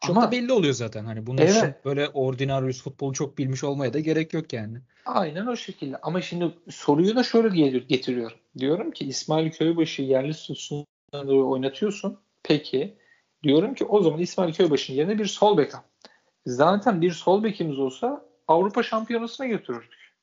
[0.00, 1.04] Çok Ama, da belli oluyor zaten.
[1.04, 1.84] Hani bunun evet.
[1.84, 4.78] böyle ordinarius futbolu çok bilmiş olmaya da gerek yok yani.
[5.06, 5.96] Aynen o şekilde.
[5.96, 8.38] Ama şimdi soruyu da şöyle getiriyorum.
[8.58, 12.18] Diyorum ki İsmail Köybaşı yerli statüsünden dolayı oynatıyorsun.
[12.42, 12.94] Peki
[13.44, 15.80] Diyorum ki o zaman İsmail Köybaşı'nın yerine bir sol bek al.
[16.46, 20.14] Zaten bir sol bekimiz olsa Avrupa Şampiyonası'na götürürdük.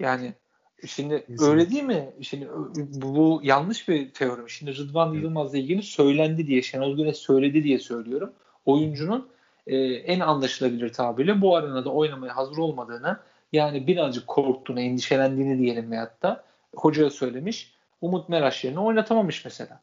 [0.00, 0.32] Yani
[0.86, 1.44] şimdi Kesinlikle.
[1.44, 2.12] öyle değil mi?
[2.22, 4.50] Şimdi bu, bu yanlış bir teori.
[4.50, 5.22] Şimdi Rıdvan evet.
[5.22, 8.32] Yılmaz'la ilgili söylendi diye Şenol Güneş söyledi diye söylüyorum.
[8.66, 9.28] Oyuncunun
[9.66, 13.18] e, en anlaşılabilir tabirle bu arenada oynamaya hazır olmadığını
[13.52, 16.44] yani birazcık korktuğunu, endişelendiğini diyelim veyahut da
[16.76, 17.74] hocaya söylemiş.
[18.00, 19.80] Umut Meraş yerine oynatamamış mesela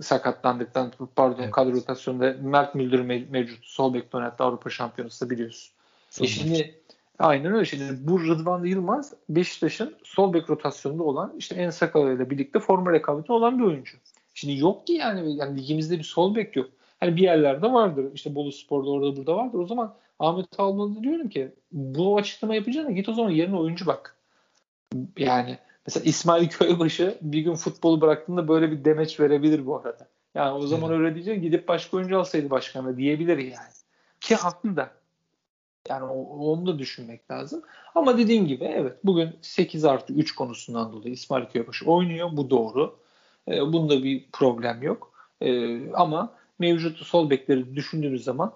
[0.00, 1.52] sakatlandıktan pardon evet.
[1.52, 3.64] kadro rotasyonunda Mert Müldür mev- mevcut.
[3.64, 5.72] Sol bekte oynattı Avrupa Şampiyonası biliyorsun.
[6.20, 6.80] e şimdi
[7.18, 7.64] aynen öyle.
[7.64, 12.92] Şimdi bu Rıdvan Yılmaz Beşiktaş'ın sol bek rotasyonunda olan işte En Sakala ile birlikte forma
[12.92, 13.96] rekabeti olan bir oyuncu.
[14.34, 16.70] Şimdi yok ki yani, yani ligimizde bir sol bek yok.
[17.00, 18.06] Hani bir yerlerde vardır.
[18.14, 19.58] İşte Bolu Spor'da orada burada vardır.
[19.58, 24.16] O zaman Ahmet Almalı diyorum ki bu açıklama yapacağına git o zaman yerine oyuncu bak.
[25.18, 30.08] Yani Mesela İsmail Köybaşı bir gün futbolu bıraktığında böyle bir demeç verebilir bu arada.
[30.34, 31.00] Yani o zaman evet.
[31.00, 33.72] öyle diyecek gidip başka oyuncu alsaydı başkanı diyebilir yani.
[34.20, 34.90] Ki haklı da.
[35.88, 37.62] Yani onu da düşünmek lazım.
[37.94, 42.28] Ama dediğim gibi evet bugün 8 artı 3 konusundan dolayı İsmail Köybaşı oynuyor.
[42.32, 42.98] Bu doğru.
[43.48, 45.12] E, bunda bir problem yok.
[45.40, 48.52] E, ama mevcut sol bekleri düşündüğünüz zaman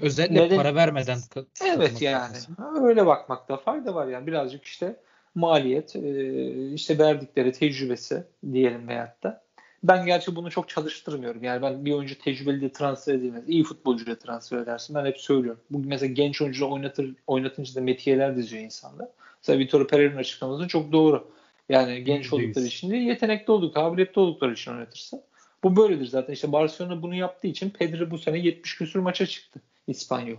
[0.00, 0.56] özellikle neden...
[0.56, 1.18] para vermeden
[1.64, 2.36] evet yani
[2.82, 4.96] öyle bakmakta fayda var yani birazcık işte
[5.38, 9.48] maliyet, e, işte verdikleri tecrübesi diyelim veyahut da.
[9.82, 11.44] Ben gerçi bunu çok çalıştırmıyorum.
[11.44, 13.48] Yani ben bir oyuncu tecrübeli de transfer edilmez.
[13.48, 14.96] İyi futbolcuyla transfer edersin.
[14.96, 15.60] Ben hep söylüyorum.
[15.70, 19.08] Bugün mesela genç oyuncular oynatır, oynatınca da metiyeler diziyor insanlar.
[19.42, 21.28] Mesela Vitor Pereira'nın açıklaması çok doğru.
[21.68, 25.20] Yani genç oldukları için değil, yetenekli olduk, kabiliyetli oldukları için oynatırsın.
[25.64, 26.32] Bu böyledir zaten.
[26.32, 30.36] İşte Barcelona bunu yaptığı için Pedri bu sene 70 küsur maça çıktı İspanyol.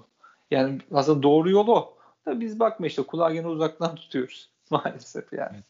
[0.51, 1.93] Yani aslında doğru yol o.
[2.25, 4.49] Da biz bakma işte kulağı gene uzaktan tutuyoruz.
[4.84, 5.63] Maalesef yani.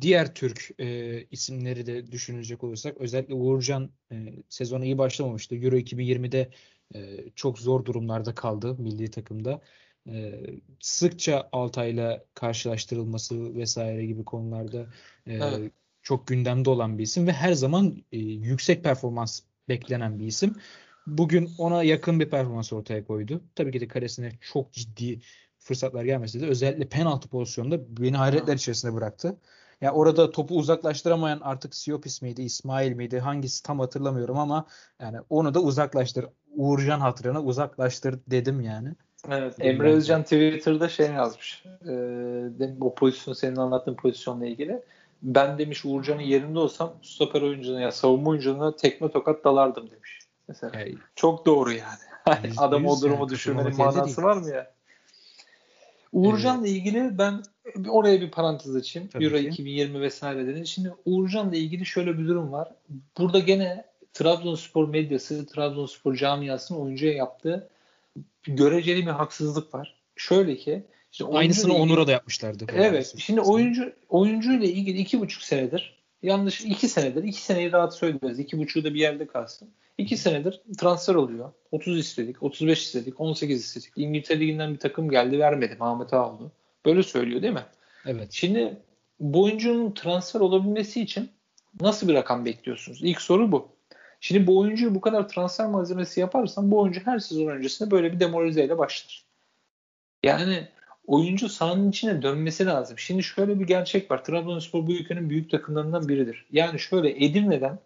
[0.00, 4.16] Diğer Türk e, isimleri de düşünecek olursak özellikle Uğurcan e,
[4.48, 5.54] sezona iyi başlamamıştı.
[5.54, 6.50] Euro 2020'de
[6.94, 9.60] e, çok zor durumlarda kaldı milli takımda.
[10.08, 10.40] E,
[10.80, 14.86] sıkça Altay'la karşılaştırılması vesaire gibi konularda
[15.26, 15.72] e, evet.
[16.02, 20.54] çok gündemde olan bir isim ve her zaman e, yüksek performans beklenen bir isim.
[21.06, 23.44] Bugün ona yakın bir performans ortaya koydu.
[23.54, 25.20] Tabii ki de karesine çok ciddi
[25.68, 29.36] fırsatlar gelmesi de özellikle penaltı pozisyonunda beni hayretler içerisinde bıraktı.
[29.80, 34.66] Yani orada topu uzaklaştıramayan artık Siopis miydi, İsmail miydi hangisi tam hatırlamıyorum ama
[35.00, 36.26] yani onu da uzaklaştır.
[36.56, 38.88] Uğurcan hatırına uzaklaştır dedim yani.
[39.28, 41.64] Evet, Emre Özcan Twitter'da şey yazmış.
[41.88, 44.82] E, o pozisyon senin anlattığın pozisyonla ilgili.
[45.22, 50.18] Ben demiş Uğurcan'ın yerinde olsam stoper oyuncuna ya savunma oyuncuna tekme tokat dalardım demiş.
[50.48, 50.80] Mesela.
[50.80, 52.52] Yani, Çok doğru yani.
[52.56, 54.77] Adam o durumu yani, düşürmenin manası var mı ya?
[56.12, 56.76] Uğurcan'la evet.
[56.76, 57.42] ilgili ben
[57.88, 59.08] oraya bir parantez açayım.
[59.08, 59.46] Tabii Euro ki.
[59.48, 60.66] 2020 vesaire dedi.
[60.66, 62.68] Şimdi Uğurcan'la ilgili şöyle bir durum var.
[63.18, 67.70] Burada gene Trabzonspor medyası, Trabzonspor camiasının oyuncuya yaptığı
[68.42, 69.94] göreceli bir haksızlık var.
[70.16, 70.82] Şöyle ki
[71.12, 72.66] işte aynısını ilgili, Onur'a da yapmışlardı.
[72.72, 73.14] Evet.
[73.18, 78.38] Şimdi oyuncu oyuncuyla ilgili iki buçuk senedir yanlış iki senedir iki seneyi rahat söyleriz.
[78.38, 79.70] iki buçuğu da bir yerde kalsın.
[79.98, 81.52] İki senedir transfer oluyor.
[81.72, 83.92] 30 istedik, 35 istedik, 18 istedik.
[83.96, 85.76] İngiltere Ligi'nden bir takım geldi vermedi.
[85.80, 86.50] Ahmet Ağoğlu.
[86.86, 87.64] Böyle söylüyor değil mi?
[88.06, 88.32] Evet.
[88.32, 88.76] Şimdi
[89.20, 91.30] bu oyuncunun transfer olabilmesi için
[91.80, 93.00] nasıl bir rakam bekliyorsunuz?
[93.02, 93.68] İlk soru bu.
[94.20, 98.20] Şimdi bu oyuncuyu bu kadar transfer malzemesi yaparsan bu oyuncu her sezon öncesinde böyle bir
[98.20, 99.24] demoralizeyle başlar.
[100.22, 100.68] Yani
[101.06, 102.98] oyuncu sahanın içine dönmesi lazım.
[102.98, 104.24] Şimdi şöyle bir gerçek var.
[104.24, 106.46] Trabzonspor bu ülkenin büyük takımlarından biridir.
[106.52, 107.78] Yani şöyle Edirne'den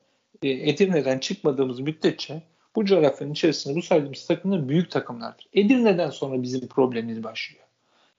[0.49, 2.43] Edirne'den çıkmadığımız müddetçe
[2.77, 5.49] bu coğrafyanın içerisinde bu saydığımız takımlar büyük takımlardır.
[5.53, 7.65] Edirne'den sonra bizim problemimiz başlıyor.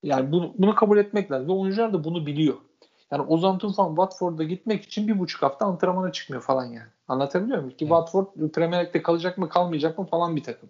[0.03, 1.47] Yani bunu, bunu kabul etmek lazım.
[1.47, 2.55] Ve oyuncular da bunu biliyor.
[3.11, 6.88] Yani Ozan Tufan Watford'a gitmek için bir buçuk hafta antrenmana çıkmıyor falan yani.
[7.07, 7.69] Anlatabiliyor muyum?
[7.69, 7.89] Ki evet.
[7.89, 10.69] Watford Premier Lig'de kalacak mı kalmayacak mı falan bir takım.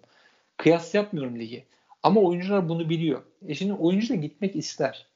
[0.56, 1.64] Kıyas yapmıyorum ligi.
[2.02, 3.22] Ama oyuncular bunu biliyor.
[3.46, 5.06] E şimdi oyuncu da gitmek ister.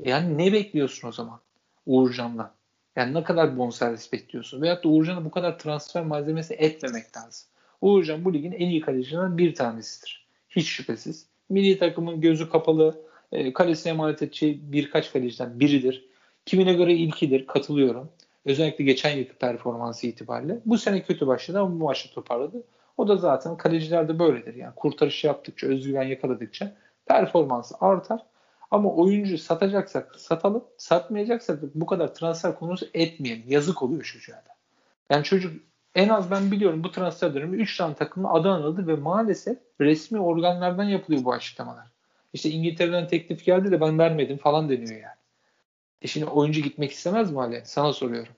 [0.00, 1.40] E yani ne bekliyorsun o zaman
[1.86, 2.50] Uğurcan'dan?
[2.96, 4.62] Yani ne kadar bonservis bekliyorsun?
[4.62, 7.48] Veyahut da Uğurcan'a bu kadar transfer malzemesi etmemek lazım.
[7.80, 10.26] Uğurcan bu ligin en iyi kalecilerinden bir tanesidir.
[10.48, 11.26] Hiç şüphesiz.
[11.48, 16.06] Milli takımın gözü kapalı, e, kalesine emanet edeceği birkaç kaleciden biridir.
[16.46, 18.08] Kimine göre ilkidir, katılıyorum.
[18.44, 20.58] Özellikle geçen yılki performansı itibariyle.
[20.66, 22.62] Bu sene kötü başladı ama bu maçta toparladı.
[22.96, 24.54] O da zaten kalecilerde böyledir.
[24.54, 26.76] Yani kurtarış yaptıkça, özgüven yakaladıkça
[27.06, 28.26] performansı artar.
[28.70, 33.44] Ama oyuncu satacaksak satalım, satmayacaksak bu kadar transfer konusu etmeyelim.
[33.48, 34.56] Yazık oluyor çocuğa da.
[35.10, 35.62] Yani çocuk
[35.94, 40.20] en az ben biliyorum bu transfer dönemi 3 tane takımla adı anıldı ve maalesef resmi
[40.20, 41.86] organlardan yapılıyor bu açıklamalar.
[42.32, 45.16] İşte İngiltere'den teklif geldi de ben vermedim falan deniyor yani.
[46.02, 47.64] E şimdi oyuncu gitmek istemez mi hale?
[47.64, 48.32] Sana soruyorum.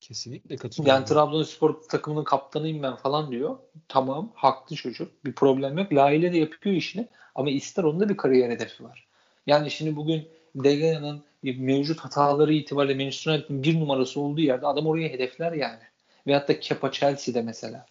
[0.00, 0.96] Kesinlikle katılıyorum.
[0.96, 3.58] Yani Trabzonspor takımının kaptanıyım ben falan diyor.
[3.88, 5.24] Tamam haklı çocuk.
[5.24, 5.92] Bir problem yok.
[5.92, 7.08] Laile de yapıyor işini.
[7.34, 9.07] Ama ister onda bir kariyer hedefi var.
[9.48, 15.08] Yani şimdi bugün Dega'nın mevcut hataları itibariyle Manchester United'in bir numarası olduğu yerde adam oraya
[15.08, 15.82] hedefler yani.
[16.26, 17.86] Veyahut da Kepa Chelsea'de mesela.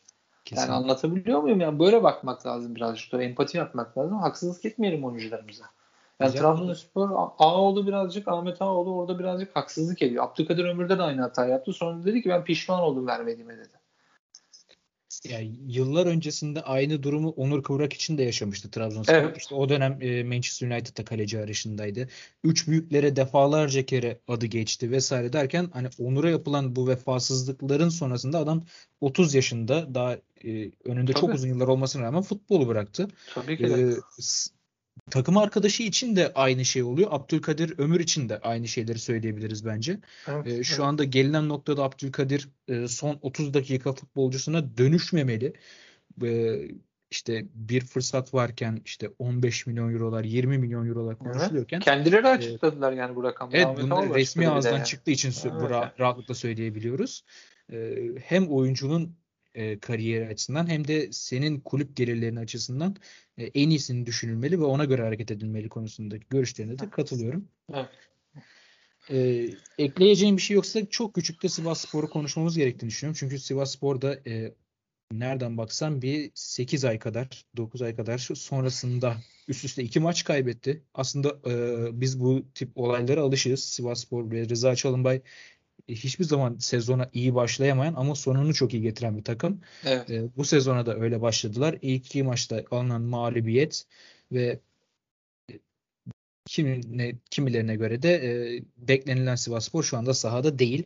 [0.45, 0.74] Kesinlikle.
[0.74, 1.62] Yani anlatabiliyor muyum?
[1.62, 3.24] Yani böyle bakmak lazım birazcık da.
[3.24, 4.18] Empati yapmak lazım.
[4.18, 5.64] Haksızlık etmeyelim oyuncularımıza.
[6.20, 10.24] Yani Trabzonspor Ağoğlu birazcık Ahmet Ağoğlu orada birazcık haksızlık ediyor.
[10.24, 11.74] Abdülkadir Ömür'de de aynı hata yaptı.
[11.74, 13.76] Sonra dedi ki ben pişman oldum vermediğime dedi.
[15.30, 19.13] Yani yıllar öncesinde aynı durumu Onur Kıvrak için de yaşamıştı Trabzonspor.
[19.13, 19.38] Evet.
[19.38, 22.07] İşte o dönem e, Manchester United'da kaleci arayışındaydı.
[22.43, 28.63] Üç büyüklere defalarca kere adı geçti vesaire derken hani Onur'a yapılan bu vefasızlıkların sonrasında adam
[29.01, 30.13] 30 yaşında daha
[30.43, 31.21] e, önünde Tabii.
[31.21, 33.07] çok uzun yıllar olmasına rağmen futbolu bıraktı.
[33.34, 33.82] Tabii ki de.
[33.82, 33.93] E,
[35.12, 37.10] takım arkadaşı için de aynı şey oluyor.
[37.12, 40.00] Abdülkadir Ömür için de aynı şeyleri söyleyebiliriz bence.
[40.28, 40.86] Evet, ee, şu evet.
[40.86, 45.54] anda gelinen noktada Abdülkadir e, son 30 dakika futbolcusuna dönüşmemeli.
[46.24, 46.62] Ee,
[47.12, 51.78] işte bir fırsat varken işte 15 milyon eurolar 20 milyon eurolar konuşuluyorken.
[51.78, 51.86] Evet.
[51.86, 53.62] Kendileri açıkladılar e, yani bu rakamları.
[53.62, 54.86] Evet bunlar resmi ağızdan yani.
[54.86, 55.72] çıktığı için evet.
[56.00, 57.24] rahatlıkla söyleyebiliyoruz.
[57.72, 59.18] Ee, hem oyuncunun
[59.58, 62.95] e, kariyeri açısından hem de senin kulüp gelirlerinin açısından
[63.38, 67.47] e, en iyisini düşünülmeli ve ona göre hareket edilmeli konusundaki görüşlerine de katılıyorum.
[67.74, 67.89] Evet.
[69.10, 69.47] E,
[69.78, 73.18] ekleyeceğim bir şey yoksa çok küçükte Sivas Spor'u konuşmamız gerektiğini düşünüyorum.
[73.20, 74.53] Çünkü Sivas Spor'da e,
[75.12, 80.84] nereden baksan bir 8 ay kadar 9 ay kadar sonrasında üst üste iki maç kaybetti.
[80.93, 83.66] Aslında e, biz bu tip olaylara alışığız.
[83.66, 85.22] Sivas Spor ve Rıza Çalınbay
[85.88, 89.62] hiçbir zaman sezona iyi başlayamayan ama sonunu çok iyi getiren bir takım.
[89.86, 90.10] Evet.
[90.10, 91.78] E, bu sezona da öyle başladılar.
[91.82, 93.86] İlk iki maçta alınan mağlubiyet
[94.32, 94.60] ve
[96.46, 100.84] kimine, kimilerine göre de e, beklenilen Sivasspor şu anda sahada değil.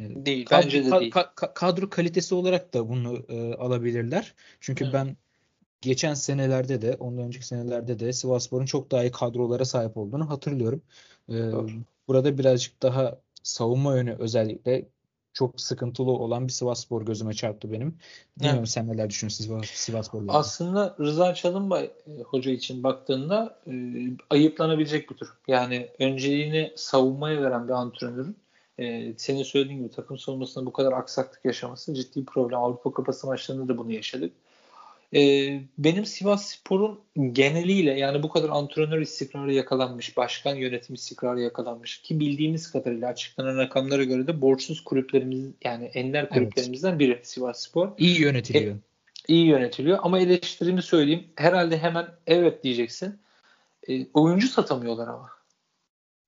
[0.00, 0.46] E, değil.
[0.46, 1.10] Kadro, bence de ka, değil.
[1.10, 4.34] Ka, kadro kalitesi olarak da bunu e, alabilirler.
[4.60, 4.94] Çünkü evet.
[4.94, 5.16] ben
[5.80, 10.82] geçen senelerde de ondan önceki senelerde de Sivasspor'un çok daha iyi kadrolara sahip olduğunu hatırlıyorum.
[11.28, 11.34] E,
[12.08, 14.88] burada birazcık daha savunma yönü özellikle
[15.32, 17.98] çok sıkıntılı olan bir Sivasspor gözüme çarptı benim.
[18.38, 18.68] Bilmiyorum evet.
[18.68, 20.32] sen neler düşünüyorsun Sivas, Sivasspor'la?
[20.32, 23.72] Aslında Rıza Çalınbay e, hoca için baktığında e,
[24.30, 25.34] ayıplanabilecek bir durum.
[25.48, 28.36] Yani önceliğini savunmaya veren bir antrenörün
[28.78, 32.58] e, senin söylediğin gibi takım savunmasında bu kadar aksaklık yaşaması ciddi problem.
[32.58, 34.32] Avrupa Kupası maçlarında da bunu yaşadık.
[35.14, 35.20] E,
[35.78, 37.00] benim Sivas Spor'un
[37.32, 43.58] geneliyle yani bu kadar antrenör istikrarı yakalanmış, başkan yönetim istikrarı yakalanmış ki bildiğimiz kadarıyla açıklanan
[43.58, 47.00] rakamlara göre de borçsuz kulüplerimiz yani ender kulüplerimizden evet.
[47.00, 47.88] biri Sivas Spor.
[47.98, 48.74] İyi yönetiliyor.
[48.74, 48.78] E,
[49.28, 51.24] iyi yönetiliyor ama eleştirimi söyleyeyim.
[51.36, 53.18] Herhalde hemen evet diyeceksin.
[53.88, 55.30] E, oyuncu satamıyorlar ama.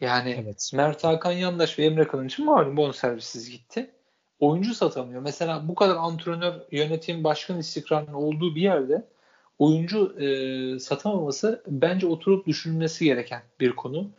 [0.01, 0.70] Yani evet.
[0.74, 3.91] Mert Hakan Yandaş ve Emre Kılınç'ın malum bonservisiz gitti.
[4.41, 5.22] Oyuncu satamıyor.
[5.22, 9.05] Mesela bu kadar antrenör, yönetim, başkan istikrarının olduğu bir yerde
[9.59, 14.11] oyuncu e, satamaması bence oturup düşünülmesi gereken bir konu.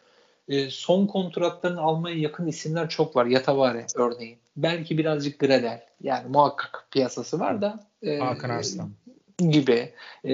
[0.47, 3.25] E, son kontratlarını almaya yakın isimler çok var.
[3.25, 4.37] Yatavare örneğin.
[4.57, 5.85] Belki birazcık Gradel.
[6.01, 7.87] Yani muhakkak piyasası var da.
[8.03, 8.91] E, Hakan Arslan.
[9.37, 9.93] Gibi.
[10.25, 10.33] E,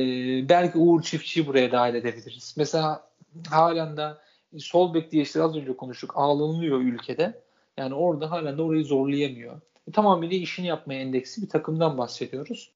[0.50, 2.56] belki Uğur Çiftçi'yi buraya dahil edebiliriz.
[2.58, 3.08] Mesela
[3.50, 4.10] halen de
[4.58, 7.42] sol bek diye işte az önce konuştuk ağlanılıyor ülkede.
[7.78, 9.62] Yani orada halen de orayı zorlayamıyor.
[9.92, 12.72] Tamamıyla işini yapmaya endeksi bir takımdan bahsediyoruz.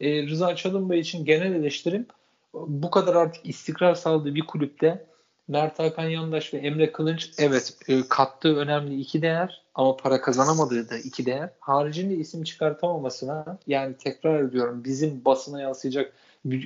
[0.00, 2.06] E, Rıza Çalınbay için genel eleştirim
[2.54, 5.06] bu kadar artık istikrar sağladığı bir kulüpte
[5.48, 10.90] Mert Hakan Yandaş ve Emre Kılınç evet e, kattığı önemli iki değer ama para kazanamadığı
[10.90, 11.50] da iki değer.
[11.60, 16.12] Haricinde isim çıkartamamasına yani tekrar ediyorum bizim basına yansıyacak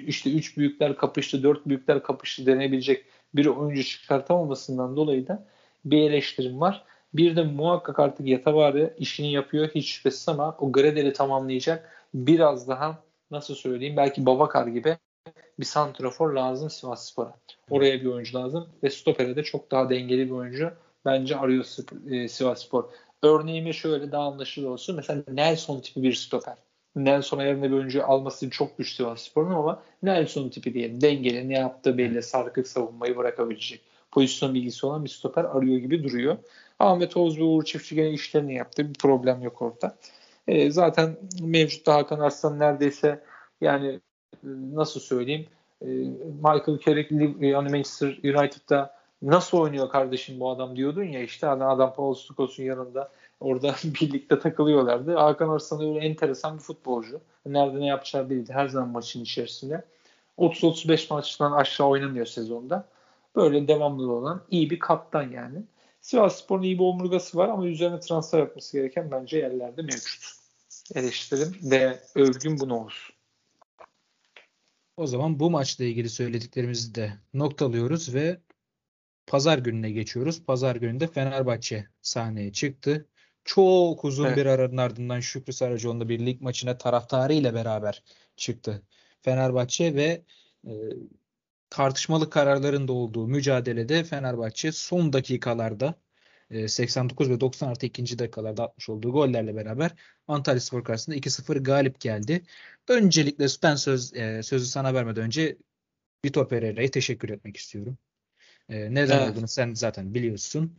[0.06, 5.46] işte üç büyükler kapıştı, dört büyükler kapıştı denebilecek bir oyuncu çıkartamamasından dolayı da
[5.84, 6.84] bir eleştirim var.
[7.14, 12.98] Bir de muhakkak artık Yatavari işini yapıyor hiç şüphesiz ama o Gradel'i tamamlayacak biraz daha
[13.30, 14.96] nasıl söyleyeyim belki Babakar gibi
[15.60, 17.34] bir santrafor lazım Sivas Spor'a.
[17.70, 20.70] Oraya bir oyuncu lazım ve stopere de çok daha dengeli bir oyuncu
[21.04, 21.66] bence arıyor
[22.10, 22.84] e, Sivas Spor.
[23.22, 24.96] Örneğimi şöyle daha anlaşılır olsun.
[24.96, 26.56] Mesela Nelson tipi bir stoper.
[26.96, 31.00] Nelson yerine bir oyuncu alması çok güç Sivas Spor'un ama Nelson tipi diyelim.
[31.00, 32.22] Dengeli ne yaptığı belli.
[32.22, 33.80] Sarkık savunmayı bırakabilecek.
[34.18, 36.36] Pozisyon bilgisi olan bir stoper arıyor gibi duruyor.
[36.78, 38.88] Ahmet Oğuz ve Uğur Çiftçi gene işlerini yaptı.
[38.88, 39.96] Bir problem yok orada.
[40.48, 43.22] E, zaten mevcutta Hakan Arslan neredeyse
[43.60, 43.86] yani
[44.34, 45.46] e, nasıl söyleyeyim
[45.82, 45.86] e,
[46.42, 47.14] Michael Carrick
[47.46, 52.62] yani Manchester United'da nasıl oynuyor kardeşim bu adam diyordun ya işte hani adam Paul Stukos'un
[52.62, 53.10] yanında
[53.40, 55.14] orada birlikte takılıyorlardı.
[55.14, 57.20] Hakan Arslan öyle enteresan bir futbolcu.
[57.46, 58.52] Nerede ne yapacağı belli.
[58.52, 59.84] Her zaman maçın içerisinde.
[60.38, 62.88] 30-35 maçtan aşağı oynamıyor sezonda.
[63.36, 65.62] Böyle devamlı olan iyi bir kaptan yani.
[66.00, 70.32] Sivas Spor'un iyi bir omurgası var ama üzerine transfer yapması gereken bence yerlerde mevcut.
[70.94, 73.14] Eleştirim ve övgüm bunu olsun.
[74.96, 78.40] O zaman bu maçla ilgili söylediklerimizi de noktalıyoruz ve
[79.26, 80.44] pazar gününe geçiyoruz.
[80.44, 83.08] Pazar gününde Fenerbahçe sahneye çıktı.
[83.44, 84.36] Çok uzun evet.
[84.36, 88.02] bir aranın ardından Şükrü Saracoğlu'nda bir lig maçına taraftarı ile beraber
[88.36, 88.82] çıktı.
[89.22, 90.22] Fenerbahçe ve
[90.66, 90.72] e,
[91.70, 95.94] tartışmalı kararların da olduğu mücadelede Fenerbahçe son dakikalarda
[96.66, 99.90] 89 e, ve 90 artı ikinci dakikalarda atmış olduğu gollerle beraber
[100.28, 102.42] Antalya Spor karşısında 2-0 galip geldi.
[102.88, 105.56] Öncelikle ben söz, e, sözü sana vermeden önce
[106.24, 107.98] Vitor Pereira'ya teşekkür etmek istiyorum.
[108.68, 109.30] E, neden evet.
[109.30, 110.78] olduğunu sen zaten biliyorsun.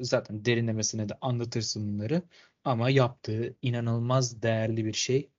[0.00, 2.22] zaten derinlemesine de anlatırsın bunları.
[2.64, 5.30] Ama yaptığı inanılmaz değerli bir şey.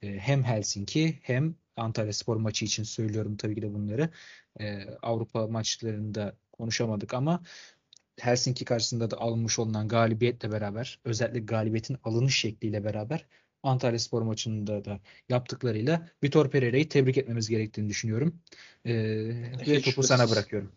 [0.00, 4.10] hem Helsinki hem Antalya Spor maçı için söylüyorum tabii ki de bunları.
[5.02, 7.42] Avrupa maçlarında konuşamadık ama
[8.20, 13.26] Helsinki karşısında da alınmış olunan galibiyetle beraber özellikle galibiyetin alınış şekliyle beraber
[13.62, 18.40] Antalya Spor maçında da yaptıklarıyla Vitor Pereira'yı tebrik etmemiz gerektiğini düşünüyorum.
[18.84, 18.94] Ee,
[19.66, 20.72] ve topu sana bırakıyorum.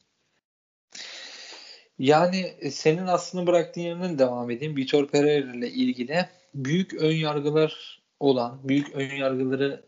[2.00, 4.76] Yani e, senin aslında bıraktığın yerden devam edeyim.
[4.76, 9.87] Vitor Pereira ile ilgili büyük ön yargılar olan, büyük ön yargıları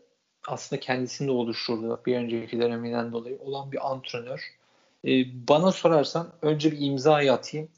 [0.50, 4.60] aslında kendisinde oluşturduğu bir önceki döneminden dolayı olan bir antrenör
[5.04, 5.10] e,
[5.48, 7.68] bana sorarsan önce bir imza atayım.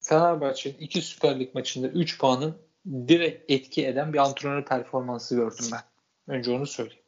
[0.00, 2.56] Fenerbahçe'nin iki Süper Lig maçında 3 puanın
[3.08, 5.80] direkt etki eden bir antrenör performansı gördüm ben.
[6.34, 7.02] Önce onu söyleyeyim.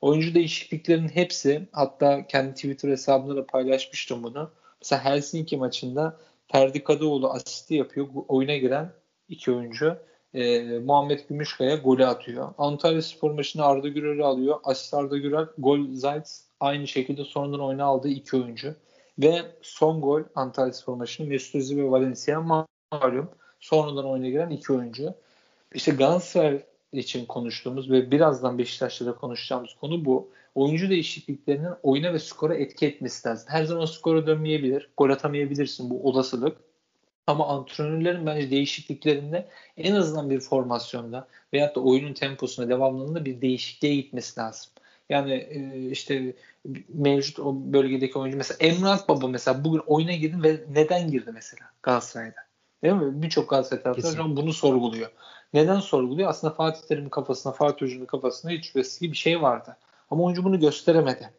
[0.00, 4.50] Oyuncu değişikliklerinin hepsi hatta kendi Twitter hesabımda da paylaşmıştım bunu.
[4.82, 6.20] Mesela Helsinki maçında
[6.52, 8.08] Ferdi Kadıoğlu asisti yapıyor.
[8.28, 8.92] Oyuna giren
[9.28, 9.96] iki oyuncu.
[10.34, 12.54] E, Muhammed Gümüşkaya golü atıyor.
[12.58, 14.60] Antalya Spor maçında Arda Gürel'i alıyor.
[14.64, 16.28] Asist Arda Gürel, gol Zayt
[16.60, 18.74] aynı şekilde sonradan oyuna aldığı iki oyuncu.
[19.18, 23.28] Ve son gol Antalya Spor maçının Mesut Özil ve Valencia malum.
[23.60, 25.14] Sonradan oyuna giren iki oyuncu.
[25.74, 26.62] İşte Galatasaray
[26.92, 30.28] için konuştuğumuz ve birazdan Beşiktaş'ta da konuşacağımız konu bu.
[30.54, 33.48] Oyuncu değişikliklerinin oyuna ve skora etki etmesi lazım.
[33.50, 34.90] Her zaman skora dönmeyebilir.
[34.96, 36.56] Gol atamayabilirsin bu olasılık.
[37.26, 43.94] Ama antrenörlerin bence değişikliklerinde en azından bir formasyonda veyahut da oyunun temposunda devamlılığında bir değişikliğe
[43.94, 44.72] gitmesi lazım.
[45.08, 46.34] Yani e, işte
[46.88, 51.66] mevcut o bölgedeki oyuncu mesela Emrah Baba mesela bugün oyuna girdi ve neden girdi mesela
[51.82, 52.44] Galatasaray'da?
[52.82, 53.22] Değil mi?
[53.22, 55.10] Birçok Galatasaray taraftarı bunu sorguluyor.
[55.54, 56.30] Neden sorguluyor?
[56.30, 59.76] Aslında Fatih Terim'in kafasında, Fatih Hoca'nın kafasında hiç şüphesiz bir şey vardı.
[60.10, 61.30] Ama oyuncu bunu gösteremedi.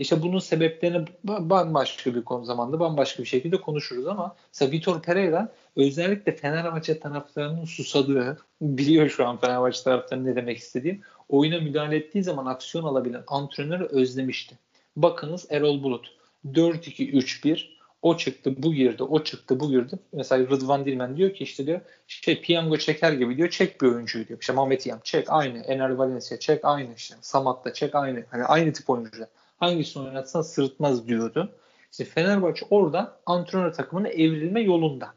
[0.00, 5.52] İşte bunun sebeplerini bambaşka bir konu zamanda bambaşka bir şekilde konuşuruz ama mesela Vitor Pereira
[5.76, 11.00] özellikle Fenerbahçe taraftarının susadığı biliyor şu an Fenerbahçe taraftarının ne demek istediğim.
[11.28, 14.58] Oyuna müdahale ettiği zaman aksiyon alabilen antrenörü özlemişti.
[14.96, 16.14] Bakınız Erol Bulut
[16.46, 17.66] 4-2-3-1
[18.02, 19.98] o çıktı bu girdi o çıktı bu girdi.
[20.12, 24.28] Mesela Rıdvan Dilmen diyor ki işte diyor şey piyango çeker gibi diyor çek bir oyuncuyu
[24.28, 24.40] diyor.
[24.40, 25.58] İşte Mehmet Yam çek aynı.
[25.58, 27.14] Ener Valencia çek aynı işte.
[27.20, 28.24] Samat da çek aynı.
[28.30, 29.28] Hani aynı tip oyuncular.
[29.60, 31.52] Hangisini oynatsan sırıtmaz diyordu.
[31.92, 35.14] İşte Fenerbahçe orada antrenör takımına evrilme yolunda.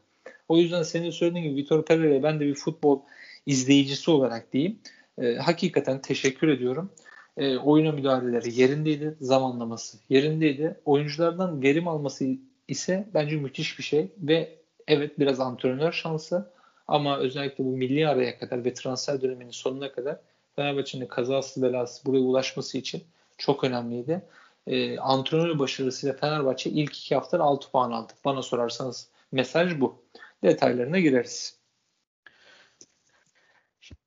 [0.48, 3.00] O yüzden senin söylediğin gibi Vitor Pereira ben de bir futbol
[3.46, 4.78] izleyicisi olarak diyeyim.
[5.18, 6.90] E, hakikaten teşekkür ediyorum.
[7.36, 9.16] E, oyuna müdahaleleri yerindeydi.
[9.20, 10.80] Zamanlaması yerindeydi.
[10.84, 12.26] Oyunculardan verim alması
[12.68, 16.50] ise bence müthiş bir şey ve evet biraz antrenör şansı
[16.88, 20.18] ama özellikle bu milli araya kadar ve transfer döneminin sonuna kadar
[20.56, 23.02] Fenerbahçe'nin kazasız belası buraya ulaşması için
[23.38, 24.28] çok önemliydi.
[24.66, 28.12] E, antrenör başarısıyla Fenerbahçe ilk iki haftada 6 puan aldı.
[28.24, 30.04] Bana sorarsanız mesaj bu.
[30.44, 31.58] Detaylarına gireriz.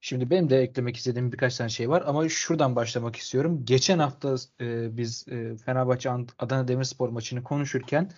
[0.01, 3.61] Şimdi benim de eklemek istediğim birkaç tane şey var ama şuradan başlamak istiyorum.
[3.65, 6.09] Geçen hafta e, biz e, Fenerbahçe
[6.39, 8.11] Adana Demirspor maçını konuşurken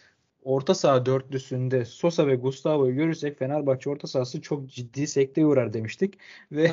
[0.43, 6.17] orta saha dörtlüsünde Sosa ve Gustavo'yu görürsek Fenerbahçe orta sahası çok ciddi sekteye uğrar demiştik.
[6.51, 6.71] Ve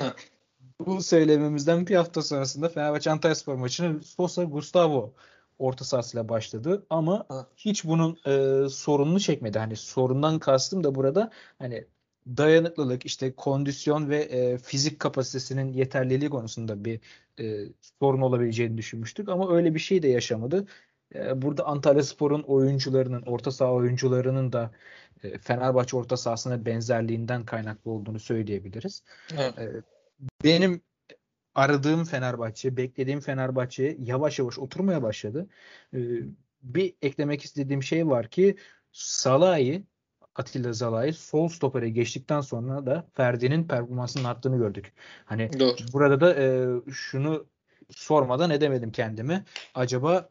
[0.80, 5.14] bu söylememizden bir hafta sonrasında Fenerbahçe Antalyaspor maçını Sosa Gustavo
[5.58, 9.58] orta sahasıyla başladı ama hiç bunun e, sorununu çekmedi.
[9.58, 11.86] Hani sorundan kastım da burada hani
[12.26, 17.00] dayanıklılık, işte kondisyon ve e, fizik kapasitesinin yeterliliği konusunda bir
[17.40, 17.68] e,
[18.00, 20.66] sorun olabileceğini düşünmüştük ama öyle bir şey de yaşamadı.
[21.14, 24.70] E, burada Antalya Spor'un oyuncularının, orta saha oyuncularının da
[25.22, 29.02] e, Fenerbahçe orta sahasına benzerliğinden kaynaklı olduğunu söyleyebiliriz.
[29.38, 29.58] Evet.
[29.58, 29.95] E,
[30.44, 30.82] benim
[31.54, 35.48] aradığım Fenerbahçe, beklediğim Fenerbahçe yavaş yavaş oturmaya başladı.
[35.94, 35.98] E,
[36.62, 38.56] bir eklemek istediğim şey var ki
[38.92, 39.82] Salah'ı
[40.34, 44.92] Atilla Zalai sol stopere geçtikten sonra da Ferdi'nin performansının arttığını gördük.
[45.24, 45.76] Hani Doğru.
[45.92, 47.46] burada da e, şunu
[47.90, 49.44] sormadan edemedim kendimi.
[49.74, 50.30] Acaba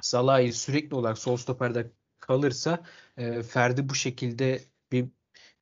[0.00, 1.90] Salah'ı sürekli olarak sol stoperde
[2.20, 2.84] kalırsa
[3.16, 4.60] e, Ferdi bu şekilde
[4.92, 5.08] bir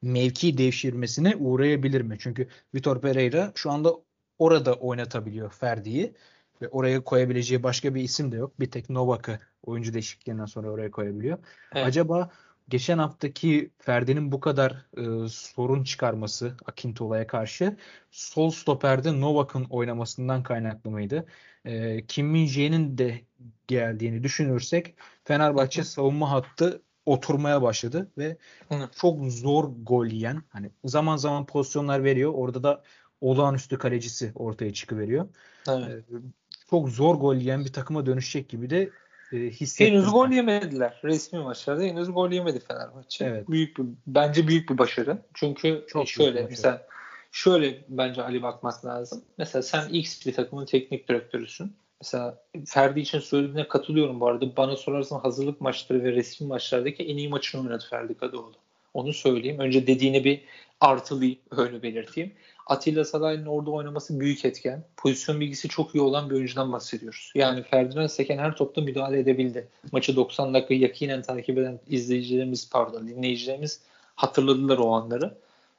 [0.05, 2.16] mevki devşirmesine uğrayabilir mi?
[2.18, 3.94] Çünkü Vitor Pereira şu anda
[4.38, 6.14] orada oynatabiliyor Ferdi'yi
[6.62, 8.61] ve oraya koyabileceği başka bir isim de yok.
[8.61, 11.38] Bir tek Novak'ı oyuncu değişikliğinden sonra oraya koyabiliyor.
[11.74, 11.86] Evet.
[11.86, 12.30] Acaba
[12.68, 17.76] geçen haftaki Ferdi'nin bu kadar e, sorun çıkarması Akintola'ya karşı
[18.11, 21.26] sol stoperde Novak'ın oynamasından kaynaklı mıydı?
[21.64, 23.20] E, Kim Min de
[23.66, 24.94] geldiğini düşünürsek
[25.24, 28.36] Fenerbahçe savunma hattı oturmaya başladı ve
[28.68, 28.88] Hı.
[29.00, 32.32] çok zor gol yiyen hani zaman zaman pozisyonlar veriyor.
[32.34, 32.82] Orada da
[33.20, 35.28] olağanüstü kalecisi ortaya çıkıveriyor.
[35.68, 35.88] Evet.
[35.88, 36.16] E,
[36.70, 38.90] çok zor gol yiyen bir takıma dönüşecek gibi de
[39.32, 39.94] e, hissettim.
[39.94, 41.00] Henüz gol yemediler.
[41.05, 43.24] Resmi maçlarda henüz gol yemedi Fenerbahçe.
[43.24, 43.48] Evet.
[43.48, 45.22] Büyük bir bence büyük bir başarı.
[45.34, 46.86] Çünkü Çok şöyle mesela
[47.32, 49.24] şöyle bence Ali bakmak lazım.
[49.38, 51.76] Mesela sen X bir takımın teknik direktörüsün.
[52.05, 54.57] Mesela Ferdi için söylediğine katılıyorum bu arada.
[54.57, 58.52] Bana sorarsan hazırlık maçları ve resmi maçlardaki en iyi maçını oynadı Ferdi Kadıoğlu.
[58.94, 59.59] Onu söyleyeyim.
[59.59, 60.40] Önce dediğini bir
[60.80, 62.32] artılayayım, öyle belirteyim.
[62.66, 64.84] Atilla Salay'ın orada oynaması büyük etken.
[64.96, 67.32] Pozisyon bilgisi çok iyi olan bir oyuncudan bahsediyoruz.
[67.34, 69.68] Yani Ferdinand Seken her topta müdahale edebildi.
[69.92, 73.80] Maçı 90 dakika yakinen takip eden izleyicilerimiz pardon dinleyicilerimiz
[74.14, 75.34] hatırladılar o anları.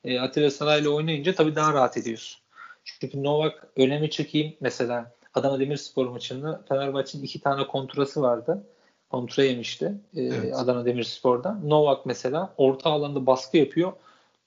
[0.05, 2.41] E, Atilla Salay'la oynayınca tabii daha rahat ediyorsun.
[2.83, 8.63] Çünkü Novak önemi çekeyim mesela Adana Demirspor maçında Fenerbahçe'nin iki tane kontrası vardı.
[9.09, 10.55] Kontra yemişti e, evet.
[10.55, 11.59] Adana Demirspor'da.
[11.63, 13.93] Novak mesela orta alanda baskı yapıyor.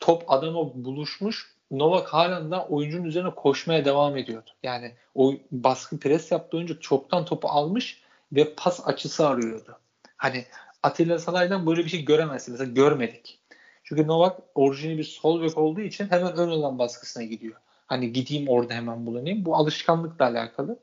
[0.00, 4.50] Top adama buluşmuş Novak halen de oyuncunun üzerine koşmaya devam ediyordu.
[4.62, 9.78] Yani o baskı pres yaptığı oyuncu çoktan topu almış ve pas açısı arıyordu.
[10.16, 10.44] Hani
[10.82, 12.52] Atilla Salay'dan böyle bir şey göremezsin.
[12.52, 13.38] Mesela görmedik.
[13.84, 17.56] Çünkü Novak orijinali bir sol bek olduğu için hemen ön alan baskısına gidiyor.
[17.88, 19.44] Hani gideyim orada hemen bulunayım.
[19.44, 20.78] Bu alışkanlıkla alakalı.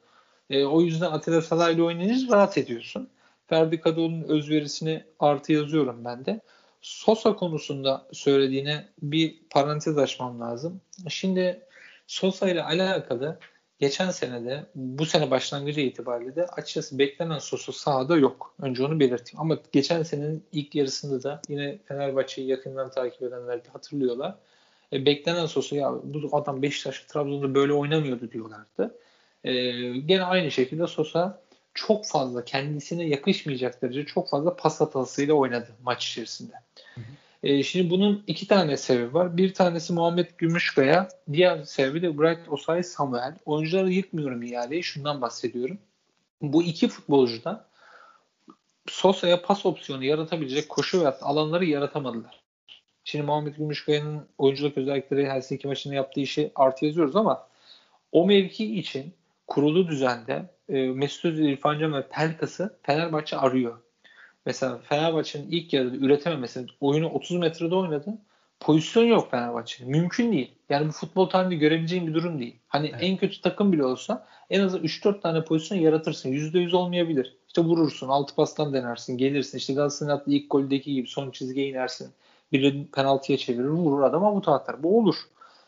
[0.50, 3.10] E, o yüzden Atilla Salay'la oynayınca rahat ediyorsun.
[3.48, 6.42] Ferdi Kadıoğlu'nun özverisini artı yazıyorum ben de.
[6.82, 10.82] Sosa konusunda söylediğine bir parantez açmam lazım.
[11.10, 11.62] Şimdi
[12.08, 13.40] Sosa ile alakalı
[13.80, 18.56] geçen senede bu sene başlangıcı itibariyle de açıkçası beklenen Sosa sahada yok.
[18.62, 19.42] Önce onu belirteyim.
[19.42, 24.36] Ama geçen senenin ilk yarısında da yine Fenerbahçe'yi yakından takip edenler de hatırlıyorlar.
[24.94, 28.98] E, beklenen Sosa ya bu adam Beşiktaş Trabzon'da böyle oynamıyordu diyorlardı.
[29.44, 29.54] E,
[29.98, 31.42] gene aynı şekilde Sosa
[31.74, 36.54] çok fazla kendisine yakışmayacak derece çok fazla pas hatasıyla oynadı maç içerisinde.
[37.44, 39.38] E, şimdi bunun iki tane sebebi var.
[39.38, 43.38] Bir tanesi Muhammed Gümüşkaya, diğer sebebi de Bright Osay Samuel.
[43.46, 45.78] Oyuncuları yıkmıyorum ihaleyi, şundan bahsediyorum.
[46.42, 47.68] Bu iki futbolcu da
[48.88, 52.45] Sosa'ya pas opsiyonu yaratabilecek koşu ve alanları yaratamadılar.
[53.08, 57.48] Şimdi Muhammed Gümüşkaya'nın oyunculuk özellikleri Helsinki maçında yaptığı işi artı yazıyoruz ama
[58.12, 59.14] o mevki için
[59.48, 63.78] kurulu düzende e, Mesut Özil, İrfan Can ve Pelkas'ı Fenerbahçe arıyor.
[64.46, 68.18] Mesela Fenerbahçe'nin ilk yarıda üretememesi, oyunu 30 metrede oynadı.
[68.60, 69.92] Pozisyon yok Fenerbahçe'nin.
[69.92, 70.52] Mümkün değil.
[70.70, 72.56] Yani bu futbol tarihinde görebileceğin bir durum değil.
[72.68, 73.00] Hani evet.
[73.04, 76.32] en kötü takım bile olsa en az 3-4 tane pozisyon yaratırsın.
[76.32, 77.36] %100 olmayabilir.
[77.48, 79.58] İşte vurursun, altı pastan denersin, gelirsin.
[79.58, 82.12] İşte Galatasaray'ın attığı ilk goldeki gibi son çizgiye inersin.
[82.52, 84.84] Biri penaltıya çevirir, vurur adama avuta atar.
[84.84, 85.16] Bu olur.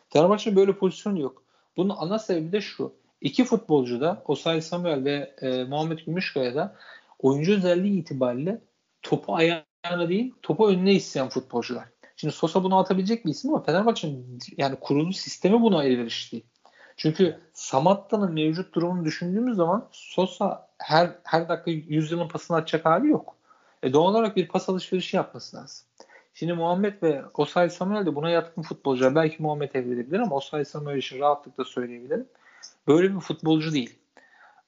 [0.09, 1.43] Fenerbahçe'nin böyle pozisyonu yok.
[1.78, 2.93] Bunun ana sebebi de şu.
[3.21, 6.75] İki futbolcu da Osay Samuel ve e, Muhammed Gümüşkaya da
[7.19, 8.61] oyuncu özelliği itibariyle
[9.01, 11.86] topu ayağına değil topu önüne isteyen futbolcular.
[12.15, 16.43] Şimdi Sosa bunu atabilecek bir isim ama Fenerbahçe'nin yani kurulu sistemi buna elverişli.
[16.97, 23.07] Çünkü Samatta'nın mevcut durumunu düşündüğümüz zaman Sosa her her dakika 100 yılın pasını atacak hali
[23.07, 23.36] yok.
[23.84, 25.88] E doğal olarak bir pas alışverişi yapması lazım.
[26.39, 29.15] Şimdi Muhammed ve Osay Samuel de buna yatkın futbolcular.
[29.15, 32.27] Belki Muhammed evrilebilir ama Osay Samuel için rahatlıkla söyleyebilirim.
[32.88, 33.99] Böyle bir futbolcu değil.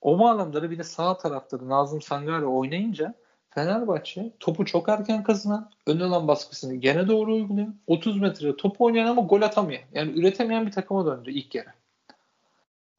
[0.02, 3.14] O bağlamda da bir de sağ tarafta da Nazım Sangare oynayınca
[3.50, 7.68] Fenerbahçe topu çok erken kazanan, ön alan baskısını gene doğru uyguluyor.
[7.88, 9.82] 30 metre top oynayan ama gol atamıyor.
[9.94, 11.70] Yani üretemeyen bir takıma döndü ilk yarı.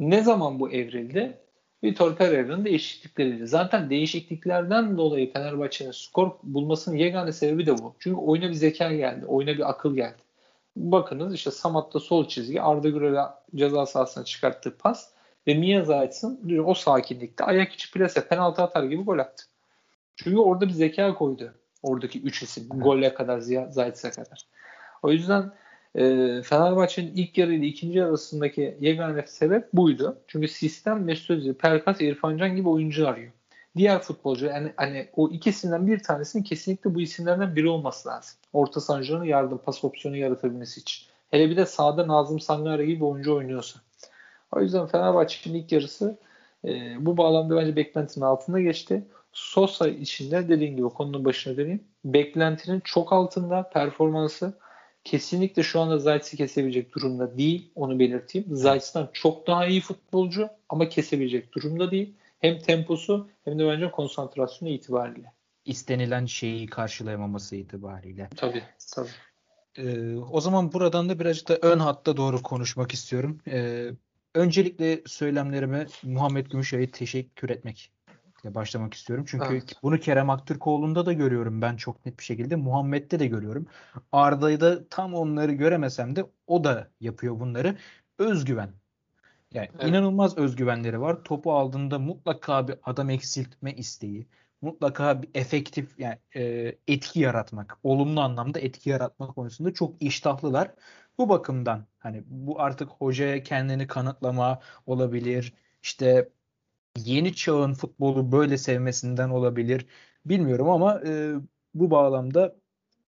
[0.01, 1.39] Ne zaman bu evrildi?
[1.85, 3.47] Vitor Pereira'nın değişiklikleriyle.
[3.47, 7.95] Zaten değişikliklerden dolayı Fenerbahçe'nin skor bulmasının yegane sebebi de bu.
[7.99, 9.27] Çünkü oyuna bir zeka geldi.
[9.27, 10.19] Oyuna bir akıl geldi.
[10.77, 13.21] Bakınız işte Samat'ta sol çizgi Arda Güler'e
[13.55, 15.11] ceza sahasına çıkarttığı pas
[15.47, 19.45] ve Mia Zayt'sın o sakinlikte ayak içi plase penaltı atar gibi gol attı.
[20.17, 21.55] Çünkü orada bir zeka koydu.
[21.83, 22.69] Oradaki üç isim.
[22.69, 24.47] Golle kadar Zayt'se kadar.
[25.03, 25.53] O yüzden
[25.95, 26.03] e,
[26.43, 30.19] Fenerbahçe'nin ilk yarı ile ikinci arasındaki yegane sebep buydu.
[30.27, 33.33] Çünkü sistem Mesut Özil, Pelkas, gibi oyuncu arıyor.
[33.77, 38.39] Diğer futbolcu yani hani o ikisinden bir tanesinin kesinlikle bu isimlerden biri olması lazım.
[38.53, 41.07] Orta sancılarını yardım, pas opsiyonu yaratabilmesi için.
[41.31, 43.81] Hele bir de sağda Nazım Sangare gibi oyuncu oynuyorsa.
[44.53, 46.19] O yüzden Fenerbahçe'nin ilk yarısı
[46.65, 49.05] e, bu bağlamda bence beklentinin altında geçti.
[49.33, 51.85] Sosa içinde dediğim gibi konunun başına döneyim.
[52.05, 54.53] Beklentinin çok altında performansı
[55.05, 57.71] kesinlikle şu anda Zayt'si kesebilecek durumda değil.
[57.75, 58.47] Onu belirteyim.
[58.51, 62.15] Zayt's'tan çok daha iyi futbolcu ama kesebilecek durumda değil.
[62.39, 65.33] Hem temposu hem de bence konsantrasyonu itibariyle.
[65.65, 68.29] İstenilen şeyi karşılayamaması itibariyle.
[68.37, 68.63] Tabii
[68.95, 69.09] tabii.
[69.79, 73.41] Ee, o zaman buradan da birazcık da ön hatta doğru konuşmak istiyorum.
[73.49, 73.91] Ee,
[74.35, 77.93] öncelikle söylemlerime Muhammed Gümüşay'a teşekkür etmek
[78.45, 79.25] başlamak istiyorum.
[79.29, 79.75] Çünkü evet.
[79.83, 82.57] bunu Kerem Aktürkoğlu'nda da görüyorum ben çok net bir şekilde.
[82.57, 83.67] Muhammed'de de görüyorum.
[84.13, 87.77] Arda'yı da tam onları göremesem de o da yapıyor bunları.
[88.19, 88.71] Özgüven.
[89.53, 89.89] Yani evet.
[89.89, 91.25] inanılmaz özgüvenleri var.
[91.25, 94.27] Topu aldığında mutlaka bir adam eksiltme isteği.
[94.63, 100.75] Mutlaka bir efektif yani e, etki yaratmak, olumlu anlamda etki yaratmak konusunda çok iştahlılar.
[101.19, 105.55] Bu bakımdan hani bu artık hocaya kendini kanıtlama olabilir.
[105.83, 106.29] İşte
[107.05, 109.87] yeni çağın futbolu böyle sevmesinden olabilir.
[110.27, 111.35] Bilmiyorum ama e,
[111.75, 112.57] bu bağlamda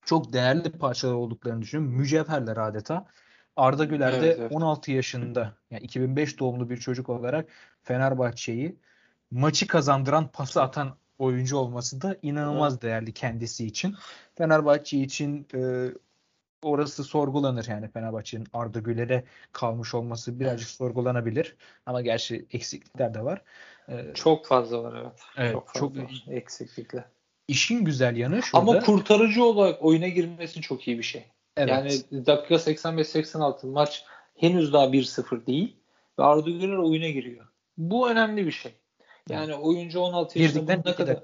[0.06, 1.98] çok değerli parçalar olduklarını düşünüyorum.
[1.98, 3.06] Mücevherler adeta.
[3.56, 4.52] Arda Güler de evet, evet.
[4.52, 7.50] 16 yaşında yani 2005 doğumlu bir çocuk olarak
[7.84, 8.76] Fenerbahçe'yi
[9.32, 12.84] maçı kazandıran pası atan oyuncu olması da inanılmaz evet.
[12.84, 13.96] değerli kendisi için.
[14.36, 15.90] Fenerbahçe için e,
[16.64, 21.56] orası sorgulanır yani Fenerbahçe'nin Arda Güler'e kalmış olması birazcık sorgulanabilir.
[21.86, 23.42] Ama gerçi eksiklikler de var.
[23.90, 25.20] Ee, çok fazla var evet.
[25.38, 26.24] evet çok fazla çok, var.
[26.32, 27.04] eksiklikler.
[27.48, 28.72] İşin güzel yanı şurada.
[28.72, 31.26] Ama kurtarıcı olarak oyuna girmesi çok iyi bir şey.
[31.58, 31.70] Evet.
[31.70, 34.06] Yani dakika 85-86 maç
[34.36, 35.76] henüz daha 1-0 değil
[36.20, 37.48] ve Arda Güler oyuna giriyor.
[37.78, 38.72] Bu önemli bir şey.
[39.30, 41.20] Yani oyuncu 16 yaşında ne kadar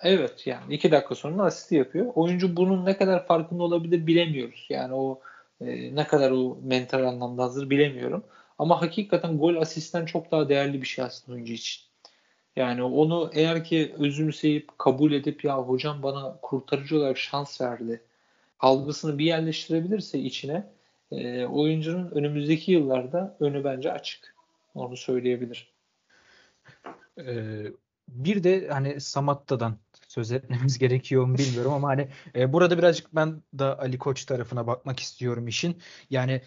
[0.00, 2.06] Evet yani iki dakika sonra asisti yapıyor.
[2.14, 4.66] Oyuncu bunun ne kadar farkında olabilir bilemiyoruz.
[4.68, 5.20] Yani o
[5.60, 8.24] e, ne kadar o mental anlamda hazır bilemiyorum.
[8.58, 11.82] Ama hakikaten gol asisten çok daha değerli bir şey aslında oyuncu için.
[12.56, 18.02] Yani onu eğer ki özümseyip kabul edip ya hocam bana kurtarıcı olarak şans verdi
[18.60, 20.66] algısını bir yerleştirebilirse içine
[21.12, 24.34] e, oyuncunun önümüzdeki yıllarda önü bence açık.
[24.74, 25.72] Onu söyleyebilir.
[27.18, 27.66] Ee,
[28.08, 29.76] bir de hani Samatta'dan
[30.08, 34.66] söz etmemiz gerekiyor mu bilmiyorum ama hani e, burada birazcık ben da Ali Koç tarafına
[34.66, 35.78] bakmak istiyorum işin.
[36.10, 36.42] Yani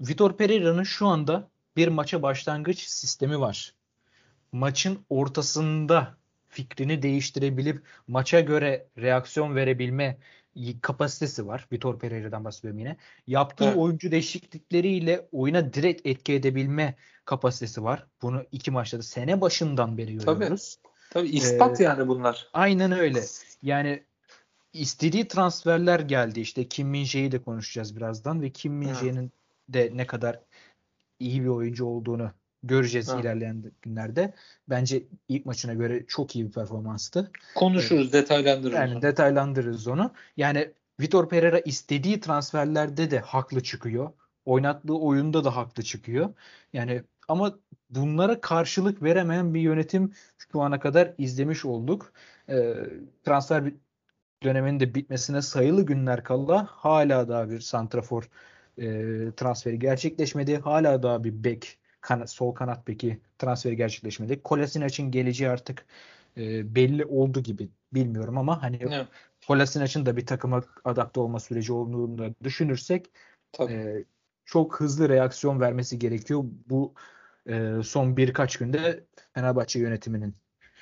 [0.00, 3.74] Vitor Pereira'nın şu anda bir maça başlangıç sistemi var.
[4.52, 6.16] Maçın ortasında
[6.48, 10.18] fikrini değiştirebilip maça göre reaksiyon verebilme
[10.80, 11.68] kapasitesi var.
[11.72, 12.96] Vitor Pereira'dan bahsediyorum yine.
[13.26, 13.76] Yaptığı Evet.
[13.76, 16.94] oyuncu değişiklikleriyle oyuna direkt etki edebilme
[17.24, 18.06] kapasitesi var.
[18.22, 20.38] Bunu iki maçta da sene başından beri Tabii.
[20.38, 20.78] görüyoruz.
[21.10, 22.48] Tabii ispat Ee, yani bunlar.
[22.52, 23.22] Aynen öyle.
[23.62, 24.02] Yani
[24.72, 26.40] istediği transferler geldi.
[26.40, 29.32] İşte Kim Min-jae'yi de konuşacağız birazdan ve Kim Min-jae'nin
[29.68, 30.40] de ne kadar
[31.20, 32.30] iyi bir oyuncu olduğunu
[32.62, 33.24] göreceğiz Evet.
[33.24, 34.34] ilerleyen günlerde.
[34.68, 37.30] Bence ilk maçına göre çok iyi bir performanstı.
[37.54, 38.78] Konuşuruz, detaylandırırız.
[38.78, 39.02] Yani onu.
[39.02, 40.10] detaylandırırız onu.
[40.36, 44.12] Yani Vitor Pereira istediği transferlerde de haklı çıkıyor.
[44.44, 46.34] Oynattığı oyunda da haklı çıkıyor.
[46.72, 47.58] Yani ama
[47.90, 52.12] bunlara karşılık veremeyen bir yönetim şu ana kadar izlemiş olduk.
[52.48, 52.74] Ee,
[53.24, 53.72] transfer
[54.42, 58.28] döneminin de bitmesine sayılı günler kala hala daha bir santrafor
[58.78, 58.86] e,
[59.36, 60.56] transferi gerçekleşmedi.
[60.58, 64.42] Hala daha bir bek kana- sol kanat beki transferi gerçekleşmedi.
[64.42, 65.86] Kolasinac geleceği artık
[66.36, 69.06] e, belli oldu gibi bilmiyorum ama hani Evet,
[69.48, 73.10] Kolasinac'ın da bir takıma adapte olma süreci olduğunu da düşünürsek
[73.52, 73.72] tabii.
[73.72, 74.04] e,
[74.44, 76.94] çok hızlı reaksiyon vermesi gerekiyor bu
[77.48, 79.04] e, son birkaç günde
[79.34, 80.34] Fenerbahçe yönetiminin.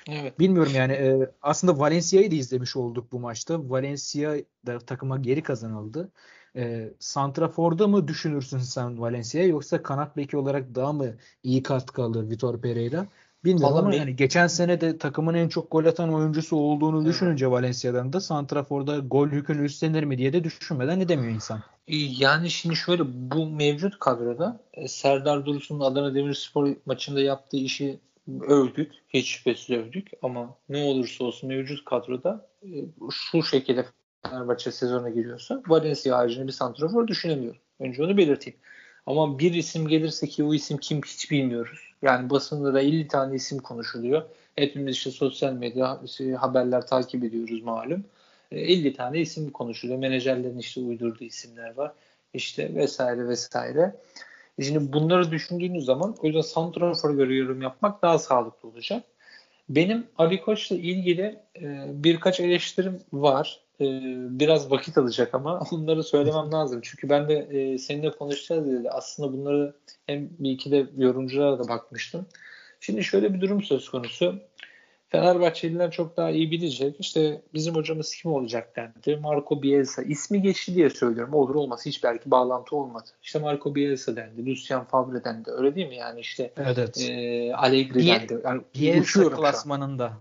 [0.09, 0.39] evet.
[0.39, 3.69] Bilmiyorum yani e, aslında Valencia'yı da izlemiş olduk bu maçta.
[3.69, 4.35] Valencia
[4.65, 6.11] da takıma geri kazanıldı.
[6.55, 11.05] E, Santrafor'da mı düşünürsün sen Valencia'yı yoksa kanat beki olarak daha mı
[11.43, 13.07] iyi katkı alır Vitor Pereira?
[13.45, 17.07] Bilmiyorum Vallahi ama yani geçen sene de takımın en çok gol atan oyuncusu olduğunu Evet.
[17.07, 21.63] düşününce Valencia'dan da Santrafor'da gol yükünü üstlenir mi diye de düşünmeden edemiyor insan.
[22.19, 27.99] Yani şimdi şöyle bu mevcut kadroda e, Serdar Dursun'un Adana Demirspor maçında yaptığı işi
[28.41, 28.91] övdük.
[29.09, 32.67] Hiç şüphesiz övdük ama ne olursa olsun mevcut kadroda e,
[33.11, 33.85] şu şekilde
[34.29, 37.59] Fenerbahçe sezona giriyorsa Valencia haricinde bir santrafor düşünemiyorum.
[37.79, 38.59] Önce onu belirteyim.
[39.05, 41.79] Ama bir isim gelirse ki o isim kim hiç bilmiyoruz.
[42.01, 44.21] Yani basında da 50 tane isim konuşuluyor.
[44.55, 46.01] Hepimiz işte sosyal medya
[46.37, 48.05] haberler takip ediyoruz malum.
[48.51, 49.99] E, 50 tane isim konuşuluyor.
[49.99, 51.91] Menajerlerin işte uydurduğu isimler var.
[52.33, 53.95] İşte vesaire vesaire.
[54.57, 59.03] E Şimdi bunları düşündüğünüz zaman o yüzden santrafor göre yorum yapmak daha sağlıklı olacak.
[59.69, 63.59] Benim Ali Koç'la ilgili e, birkaç eleştirim var.
[63.83, 66.79] E, biraz vakit alacak ama onları söylemem lazım.
[66.83, 68.89] Çünkü ben de e, seninle konuşacağız dedi.
[68.89, 69.75] Aslında bunları
[70.05, 72.25] hem bir iki de yorumculara da bakmıştım.
[72.79, 74.35] Şimdi şöyle bir durum söz konusu.
[75.09, 76.95] Fenerbahçeliler çok daha iyi bilecek.
[76.99, 79.15] İşte bizim hocamız kim olacak dendi.
[79.21, 80.01] Marco Bielsa.
[80.01, 81.33] ismi geçti diye söylüyorum.
[81.33, 81.85] Olur olmaz.
[81.85, 83.09] Hiç belki bağlantı olmadı.
[83.23, 84.45] İşte Marco Bielsa dendi.
[84.45, 85.51] Lucien Favre dendi.
[85.51, 85.95] Öyle değil mi?
[85.95, 87.09] Yani işte Evet evet.
[87.09, 88.41] e, Allegri Biel- dendi.
[88.43, 90.13] Yani Bielsa klasmanında.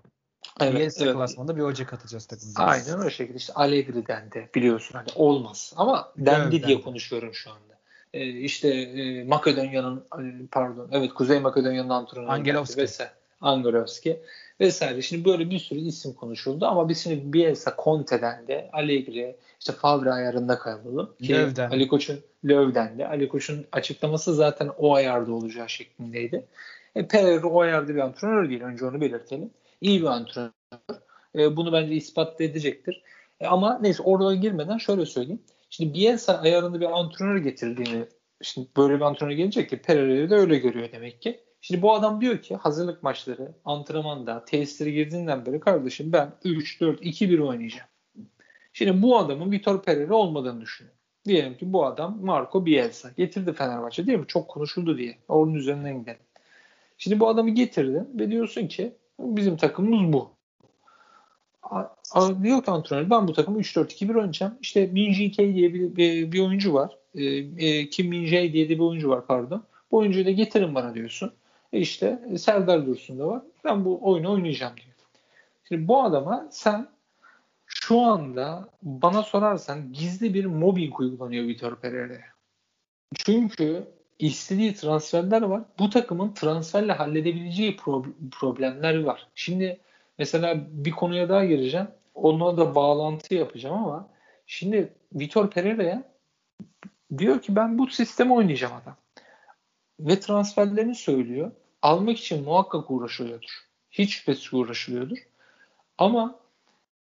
[0.61, 1.15] Evet, Bielsa evet.
[1.15, 2.63] klasmanında bir hoca katacağız takımımıza.
[2.65, 3.37] Aynen o şekilde.
[3.37, 4.49] İşte Allegri dendi.
[4.55, 5.73] Biliyorsun hani olmaz.
[5.77, 6.85] Ama dendi Evet, diye dendi.
[6.85, 7.73] konuşuyorum şu anda.
[8.15, 12.81] E, işte e, Makedonya'nın e, pardon evet Kuzey Makedonya'nın antrenörü Angelovski.
[12.81, 13.11] vesaire.
[13.41, 14.21] Angelovski
[14.61, 15.03] vesaire.
[15.03, 20.13] Şimdi böyle bir sürü isim konuşuldu ama biz şimdi Bielsa, Conte'den de Allegri, işte Favre
[20.13, 21.11] ayarında kalalım.
[21.23, 21.71] Ki Löw'den.
[21.71, 23.09] Ali Koç'un Löw'den de.
[23.09, 26.45] Ali Koç'un açıklaması zaten o ayarda olacağı şeklindeydi.
[26.97, 28.61] E, Pereira o ayarda bir antrenör değil.
[28.63, 29.51] Önce onu belirtelim.
[29.83, 30.51] İyi bir antrenör.
[31.39, 33.03] E, bunu bence ispat edecektir.
[33.41, 35.43] E, ama neyse oralara girmeden şöyle söyleyeyim.
[35.71, 38.07] Şimdi Bielsa ayarında bir antrenör getirdiğini
[38.43, 41.41] şimdi böyle bir antrenör gelecek ki Pereira'yı da öyle görüyor demek ki.
[41.61, 47.89] Şimdi bu adam diyor ki hazırlık maçları, antrenmanda, tesislere girdiğinden beri kardeşim ben 3-4-2-1 oynayacağım.
[48.73, 50.93] Şimdi bu adamın Vitor Pereira olmadığını düşünün.
[51.25, 53.11] Diyelim ki bu adam Marco Bielsa.
[53.17, 54.27] Getirdi Fenerbahçe değil mi?
[54.29, 55.19] Çok konuşuldu diye.
[55.29, 56.23] Onun üzerinden gidelim.
[56.99, 60.31] Şimdi bu adamı getirdin ve diyorsun ki bizim takımımız bu.
[61.63, 64.55] A- a- diyor ki antrenör ben bu takımı 3-4-2-1 oynayacağım.
[64.61, 66.99] İşte Minji K diye bir, bir, bir oyuncu var.
[67.15, 69.65] E, e, Kim Min-jae diye de bir oyuncu var pardon.
[69.91, 71.33] Bu oyuncuyu da getirin bana diyorsun.
[71.73, 73.43] E işte e, Serdar Dursun da var.
[73.65, 74.95] Ben bu oyunu oynayacağım diyor.
[75.69, 76.89] Şimdi bu adama sen
[77.67, 82.33] şu anda bana sorarsan gizli bir mobbing uygulanıyor Vitor Pereira'ya.
[83.15, 83.87] Çünkü
[84.27, 85.63] istediği transferler var.
[85.79, 89.29] Bu takımın transferle halledebileceği pro- problemler var.
[89.35, 89.81] Şimdi
[90.19, 91.89] mesela bir konuya daha gireceğim.
[92.15, 94.09] Onunla da bağlantı yapacağım ama
[94.47, 96.03] şimdi Vitor Pereira'ya
[97.19, 98.97] diyor ki ben bu sistemi oynayacağım adam.
[100.01, 101.51] Ve transferlerini söylüyor.
[101.83, 103.69] Almak için muhakkak uğraşılıyordur.
[103.91, 105.19] Hiç şüphesiz uğraşılıyordur.
[105.99, 106.42] Ama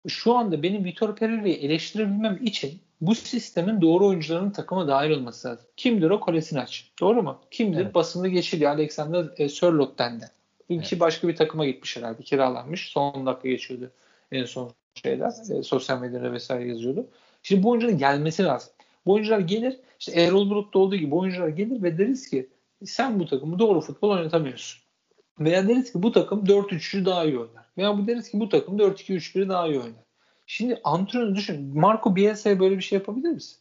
[0.08, 5.66] şu anda benim Vitor Pereira'yı eleştirebilmem için bu sistemin doğru oyuncuların takıma dahil olması lazım.
[5.78, 6.20] Kimdir o?
[6.20, 6.78] Kolasinac.
[7.00, 7.40] Doğru mu?
[7.52, 7.82] Kimdir?
[7.82, 7.96] Evet.
[7.96, 8.72] Basında geçiliyor.
[8.72, 10.26] Alexander e, Sörloth dendi.
[10.70, 11.00] İlki Evet.
[11.00, 12.24] başka bir takıma gitmiş herhalde.
[12.24, 12.90] Kiralanmış.
[12.90, 13.92] Son dakika geçiyordu
[14.32, 14.72] en son
[15.04, 15.32] şeyler.
[15.50, 17.08] E, sosyal medyada vesaire yazıyordu.
[17.44, 18.70] Şimdi bu oyuncuların gelmesi lazım.
[19.06, 19.80] Bu oyuncular gelir.
[20.00, 22.50] işte Erol Bulut'ta olduğu gibi bu oyuncular gelir ve deriz ki
[22.86, 24.81] sen bu takımı doğru futbol oynatamıyorsun.
[25.46, 27.66] Veya deriz ki bu takım 4-3'ü daha iyi oynar.
[27.78, 30.04] Veya bu deriz ki bu takım 4-2-3-1'i daha iyi oynar.
[30.46, 31.80] Şimdi antrenör düşün.
[31.80, 33.58] Marco Bielsa'ya böyle bir şey yapabilir misin?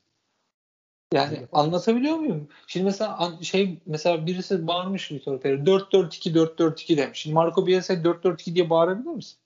[1.15, 1.49] Yani evet.
[1.53, 2.49] anlatabiliyor muyum?
[2.67, 7.19] Şimdi mesela şey mesela birisi bağırmış Vitor Pereira 4-4-2 4-4-2 demiş.
[7.19, 9.39] Şimdi Marco Bielsa 4-4-2 diye bağırabilir misin?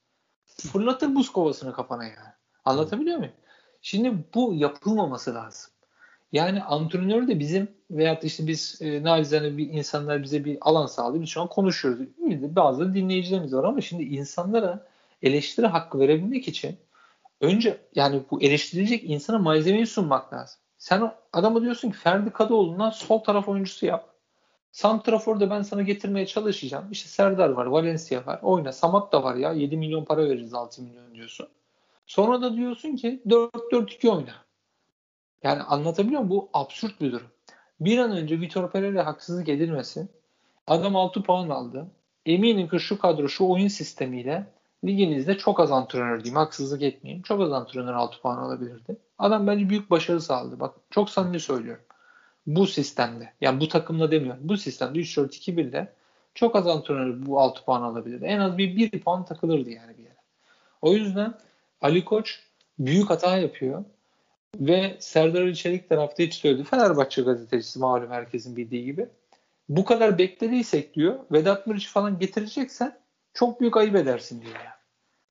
[0.46, 2.32] Fırlatır buz kovasını kafana yani.
[2.64, 3.32] Anlatabiliyor muyum?
[3.82, 5.73] Şimdi bu yapılmaması lazım.
[6.34, 11.22] Yani antrenör de bizim veyahut işte biz e, nacizane bir insanlar bize bir alan sağlıyor.
[11.22, 12.08] Biz şu an konuşuyoruz.
[12.56, 14.86] Bazı dinleyicilerimiz var ama şimdi insanlara
[15.22, 16.76] eleştiri hakkı verebilmek için
[17.40, 20.60] önce yani bu eleştirilecek insana malzemeyi sunmak lazım.
[20.78, 24.14] Sen adama diyorsun ki Ferdi Kadıoğlu'ndan sol taraf oyuncusu yap.
[24.72, 26.84] Santrafor'da ben sana getirmeye çalışacağım.
[26.92, 28.38] İşte Serdar var, Valencia var.
[28.42, 28.72] Oyna.
[28.72, 29.52] Samat da var ya.
[29.52, 31.48] 7 milyon para veririz 6 milyon diyorsun.
[32.06, 34.44] Sonra da diyorsun ki 4-4-2 oyna.
[35.44, 36.30] Yani anlatabiliyor muyum?
[36.30, 37.26] Bu absürt bir durum.
[37.80, 40.10] Bir an önce Vitor Pereira haksızlık edilmesin.
[40.66, 41.86] Adam 6 puan aldı.
[42.26, 44.46] Eminim ki şu kadro, şu oyun sistemiyle
[44.84, 46.36] liginizde çok az antrenör diyeyim.
[46.36, 47.22] Haksızlık etmeyeyim.
[47.22, 48.96] Çok az antrenör 6 puan alabilirdi.
[49.18, 50.60] Adam bence büyük başarı sağladı.
[50.60, 51.84] Bak çok samimi söylüyorum.
[52.46, 53.32] Bu sistemde.
[53.40, 54.40] Yani bu takımla demiyorum.
[54.44, 55.92] Bu sistemde 3-4-2-1'de
[56.34, 58.24] çok az antrenör bu 6 puan alabilirdi.
[58.24, 60.16] En az bir 1 puan takılırdı yani bir yere.
[60.82, 61.34] O yüzden
[61.80, 62.40] Ali Koç
[62.78, 63.84] büyük hata yapıyor.
[64.60, 66.64] Ve Serdar Ali Çelik tarafta hiç söyledi.
[66.64, 69.08] Fenerbahçe gazetecisi malum herkesin bildiği gibi.
[69.68, 72.98] Bu kadar beklediysek diyor Vedat Muriç'i falan getireceksen
[73.34, 74.74] çok büyük ayıp edersin diyor yani.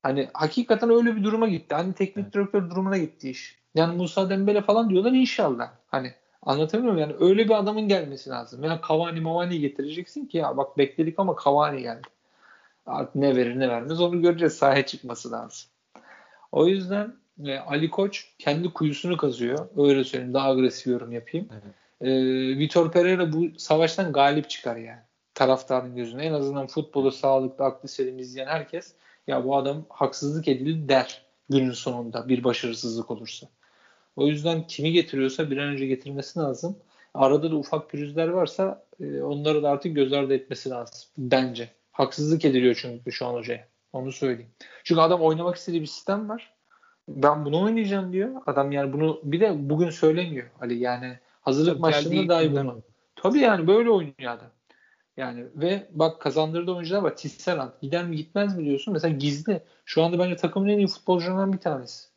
[0.02, 1.74] Hani hakikaten öyle bir duruma gitti.
[1.74, 2.34] Hani teknik evet.
[2.34, 3.58] direktör durumuna gitti iş.
[3.74, 5.70] Yani Musa Dembele falan diyorlar inşallah.
[5.86, 6.12] Hani
[6.42, 7.10] anlatabiliyor muyum?
[7.10, 8.64] Yani öyle bir adamın gelmesi lazım.
[8.64, 12.08] Yani Cavani Mavani getireceksin ki ya bak bekledik ama Cavani geldi.
[12.86, 14.52] Artık ne verir ne vermez onu göreceğiz.
[14.52, 15.68] Sahaya çıkması lazım.
[16.52, 17.14] O yüzden
[17.44, 19.68] e, Ali Koç kendi kuyusunu kazıyor.
[19.76, 20.34] Öyle söyleyeyim.
[20.34, 21.48] Daha agresif yorum yapayım.
[21.52, 21.74] Evet.
[22.00, 25.00] E, Vitor Pereira bu savaştan galip çıkar yani.
[25.34, 26.24] Taraftarın gözüne.
[26.24, 28.94] En azından futbolu sağlıklı, aklı selim izleyen herkes
[29.26, 33.46] ya bu adam haksızlık edildi der günün sonunda bir başarısızlık olursa.
[34.16, 36.78] O yüzden kimi getiriyorsa bir an önce getirmesi lazım.
[37.14, 41.08] Arada da ufak pürüzler varsa e, onları da artık göz ardı etmesi lazım.
[41.18, 41.68] Bence.
[41.92, 43.68] Haksızlık ediliyor çünkü şu an hocaya.
[43.92, 44.50] Onu söyleyeyim.
[44.84, 46.53] Çünkü adam oynamak istediği bir sistem var.
[47.08, 48.42] Ben bunu oynayacağım diyor.
[48.46, 50.50] Adam yani bunu bir de bugün söylemiyor.
[50.60, 52.82] Ali yani hazırlık maçlarında dahi bunu.
[53.16, 54.50] Tabii yani böyle oynuyor adam.
[55.16, 57.16] Yani ve bak kazandırdığı oyuncular var.
[57.16, 58.92] Tisserand gider mi gitmez mi diyorsun.
[58.92, 59.62] Mesela gizli.
[59.84, 62.08] Şu anda bence takımın en iyi futbolcularından bir tanesi.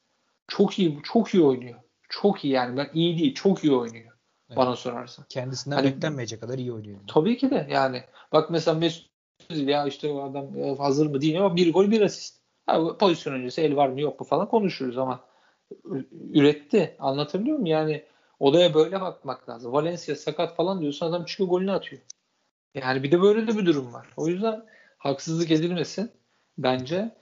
[0.47, 1.79] Çok iyi, çok iyi oynuyor.
[2.09, 2.77] Çok iyi yani.
[2.77, 4.11] Ben iyi değil, çok iyi oynuyor.
[4.49, 4.57] Evet.
[4.57, 5.25] Bana sorarsan.
[5.29, 6.99] Kendisinden hani, beklenmeyecek kadar iyi oynuyor.
[7.07, 8.03] Tabii ki de yani.
[8.31, 9.07] Bak mesela Mesut
[9.49, 12.36] ya işte o adam e, hazır mı değil ama bir gol bir asist.
[12.67, 15.23] Ha, pozisyon öncesi el var mı yok mu falan konuşuruz ama
[16.33, 16.95] üretti.
[16.99, 17.65] Anlatabiliyor muyum?
[17.65, 18.03] Yani
[18.39, 19.73] odaya böyle bakmak lazım.
[19.73, 22.01] Valencia sakat falan diyorsun adam çıkıyor golünü atıyor.
[22.75, 24.07] Yani bir de böyle de bir durum var.
[24.17, 24.65] O yüzden
[24.97, 26.11] haksızlık edilmesin
[26.57, 27.15] bence.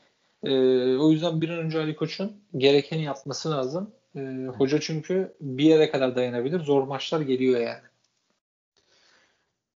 [0.44, 3.92] Ee, o yüzden bir an önce Ali Koç'un gerekeni yapması lazım.
[4.16, 6.60] Ee, hoca çünkü bir yere kadar dayanabilir.
[6.60, 7.84] Zor maçlar geliyor yani.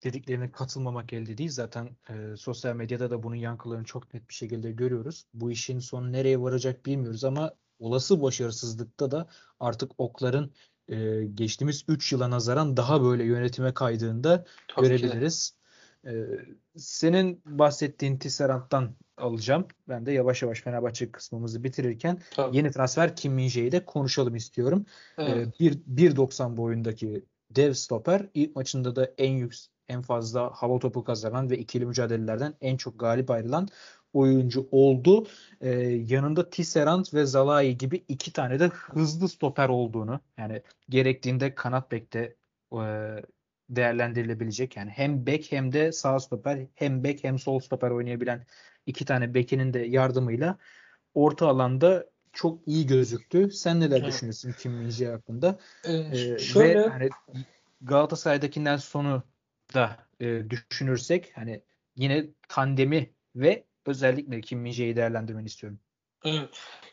[0.04, 1.50] Dediklerine katılmamak elde değil.
[1.50, 5.26] Zaten e, sosyal medyada da bunun yankılarını çok net bir şekilde görüyoruz.
[5.34, 9.28] Bu işin sonu nereye varacak bilmiyoruz ama olası başarısızlıkta da
[9.60, 10.52] artık okların
[10.88, 15.58] e, geçtiğimiz 3 yıla nazaran daha böyle yönetime kaydığında Tabii görebiliriz.
[16.06, 16.26] Ee,
[16.76, 19.66] senin bahsettiğin Tisserand'dan alacağım.
[19.88, 22.56] Ben de yavaş yavaş Fenerbahçe kısmımızı bitirirken Tabii.
[22.56, 24.86] yeni transfer Kim min de konuşalım istiyorum.
[25.18, 25.48] Evet.
[25.60, 31.50] Ee, 1.90 boyundaki dev stoper ilk maçında da en yüksek en fazla hava topu kazanan
[31.50, 33.68] ve ikili mücadelelerden en çok galip ayrılan
[34.12, 35.26] oyuncu oldu.
[35.60, 35.70] Ee,
[36.06, 42.36] yanında Tisserand ve Zalai gibi iki tane de hızlı stoper olduğunu yani gerektiğinde kanat bekte
[42.72, 42.78] e,
[43.70, 44.76] değerlendirilebilecek.
[44.76, 48.46] Yani hem bek hem de sağ stoper hem bek hem sol stoper oynayabilen
[48.86, 50.58] iki tane bekinin de yardımıyla
[51.14, 53.50] orta alanda çok iyi gözüktü.
[53.50, 54.08] Sen neler evet.
[54.08, 55.58] düşünüyorsun Kim Min hakkında?
[55.84, 56.78] Ee, ee, şöyle...
[56.78, 57.08] Ve hani
[57.80, 59.22] Galatasaray'dakinden sonu
[59.74, 61.62] da e, düşünürsek hani
[61.96, 65.80] yine tandemi ve özellikle Kim Min değerlendirmeni istiyorum.
[66.24, 66.48] Evet.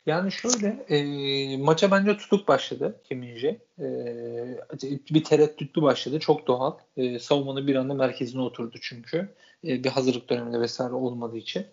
[0.05, 3.37] Yani şöyle e, maça bence tutuk başladı Kim E,
[5.09, 6.19] bir tereddütlü başladı.
[6.19, 6.77] Çok doğal.
[6.97, 9.29] E, savunmanın bir anda merkezine oturdu çünkü.
[9.67, 11.65] E, bir hazırlık döneminde vesaire olmadığı için.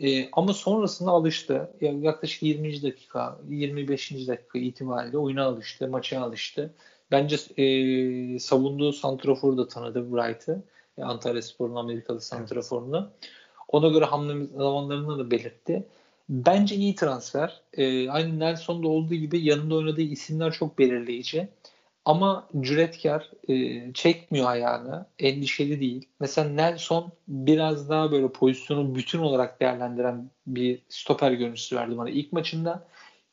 [0.00, 1.70] E, ama sonrasında alıştı.
[1.80, 2.82] Yani yaklaşık 20.
[2.82, 4.28] dakika, 25.
[4.28, 6.74] dakika itibariyle oyuna alıştı, maça alıştı.
[7.10, 10.62] Bence e, savunduğu santraforu da tanıdı Wright'ı.
[10.98, 13.10] E, Antalya Spor'un Amerikalı santraforunu.
[13.68, 15.86] Ona göre hamle zamanlarını da belirtti.
[16.28, 17.60] Bence iyi transfer.
[17.72, 21.48] E, aynı Nelson'da olduğu gibi yanında oynadığı isimler çok belirleyici.
[22.04, 26.08] Ama cüretkar, e, çekmiyor ayağını, endişeli değil.
[26.20, 32.32] Mesela Nelson biraz daha böyle pozisyonu bütün olarak değerlendiren bir stoper görüntüsü verdi bana ilk
[32.32, 32.86] maçında.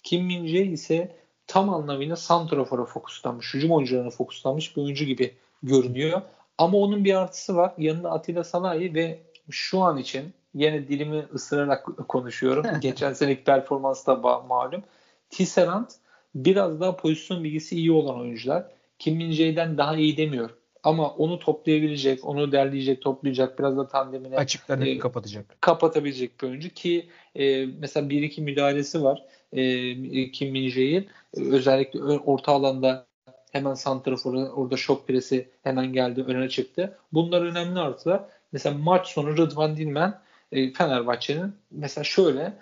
[0.03, 1.15] Kim Min Jae ise
[1.47, 5.33] tam anlamıyla santrafora fokuslanmış, hücum oyuncularına fokuslanmış bir oyuncu gibi
[5.63, 6.21] görünüyor.
[6.57, 7.73] Ama onun bir artısı var.
[7.77, 9.19] Yanında Atilla Salahi ve
[9.49, 12.65] şu an için yine dilimi ısırarak konuşuyorum.
[12.81, 14.15] Geçen seneki performans da
[14.47, 14.83] malum.
[15.29, 15.87] Tisserand
[16.35, 18.65] biraz daha pozisyon bilgisi iyi olan oyuncular.
[18.99, 20.49] Kim Min daha iyi demiyor.
[20.83, 25.61] Ama onu toplayabilecek, onu derleyecek, toplayacak, biraz da tandemine açıklarını e, kapatacak.
[25.61, 29.23] Kapatabilecek bir oyuncu ki e, mesela bir iki müdahalesi var.
[29.53, 33.07] E, Kim Min Jae'in e, özellikle orta alanda
[33.51, 36.97] hemen santraforu orada şok presi hemen geldi öne çıktı.
[37.13, 38.23] Bunlar önemli artılar.
[38.51, 40.19] Mesela maç sonu Rıdvan Dilmen
[40.51, 42.53] e, Fenerbahçe'nin mesela şöyle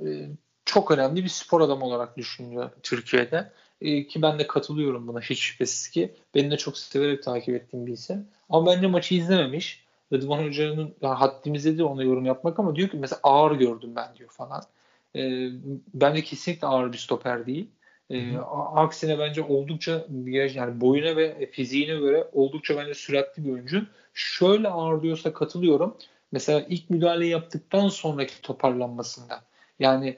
[0.00, 0.06] e,
[0.64, 3.50] çok önemli bir spor adamı olarak düşünüyor Türkiye'de.
[3.80, 6.14] E, ki ben de katılıyorum buna hiç şüphesiz ki.
[6.34, 8.26] Beni de çok severek takip ettiğim bir isim.
[8.50, 9.84] Ama bence maçı izlememiş.
[10.12, 14.16] Rıdvan Hoca'nın yani haddimize de ona yorum yapmak ama diyor ki mesela ağır gördüm ben
[14.16, 14.62] diyor falan.
[15.16, 15.50] E,
[15.94, 17.70] bence kesinlikle ağır bir stoper değil.
[18.10, 18.36] E,
[18.74, 20.06] aksine bence oldukça
[20.54, 23.86] yani boyuna ve fiziğine göre oldukça bence süratli bir oyuncu.
[24.14, 25.96] Şöyle ağırlıyorsa katılıyorum.
[26.32, 29.42] Mesela ilk müdahale yaptıktan sonraki toparlanmasında.
[29.78, 30.16] Yani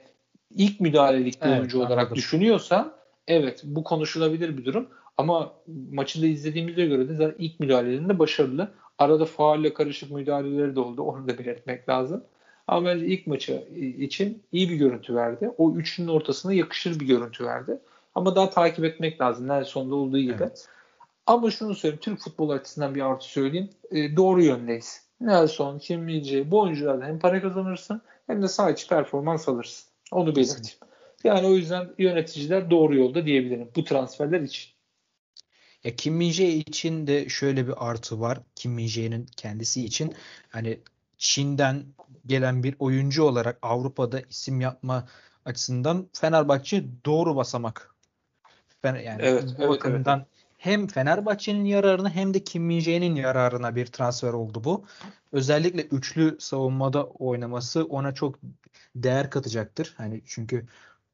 [0.55, 1.93] ilk müdahalelik bir evet, oyuncu anladım.
[1.93, 2.93] olarak düşünüyorsan
[3.27, 4.87] evet bu konuşulabilir bir durum.
[5.17, 5.53] Ama
[5.91, 8.71] maçı da izlediğimizde göre de zaten ilk müdahalelerinde başarılı.
[8.97, 11.01] Arada faalle karışık müdahaleleri de oldu.
[11.01, 12.23] Onu da belirtmek lazım.
[12.67, 15.51] Ama bence ilk maçı için iyi bir görüntü verdi.
[15.57, 17.79] O üçünün ortasına yakışır bir görüntü verdi.
[18.15, 19.47] Ama daha takip etmek lazım.
[19.47, 20.35] Nelson'da olduğu gibi.
[20.39, 20.67] Evet.
[21.25, 22.01] Ama şunu söyleyeyim.
[22.01, 23.69] Türk futbol açısından bir artı söyleyeyim.
[23.91, 25.03] E, doğru yöndeyiz.
[25.21, 29.89] Nelson, Kim Milce bu oyunculardan hem para kazanırsın hem de sağ içi performans alırsın.
[30.11, 30.77] Onu belirteyim.
[31.23, 34.73] Yani o yüzden yöneticiler doğru yolda diyebilirim bu transferler için.
[35.83, 38.39] Ya Kim min için de şöyle bir artı var.
[38.55, 40.13] Kim min kendisi için
[40.49, 40.79] hani
[41.23, 41.85] Çin'den
[42.25, 45.07] gelen bir oyuncu olarak Avrupa'da isim yapma
[45.45, 47.95] açısından Fenerbahçe doğru basamak.
[48.83, 50.27] Yani evet, bu evet, bakımdan evet.
[50.57, 54.85] hem Fenerbahçe'nin yararına hem de Kim min yararına bir transfer oldu bu.
[55.31, 58.39] Özellikle üçlü savunmada oynaması ona çok
[58.95, 59.93] değer katacaktır.
[59.97, 60.65] Hani çünkü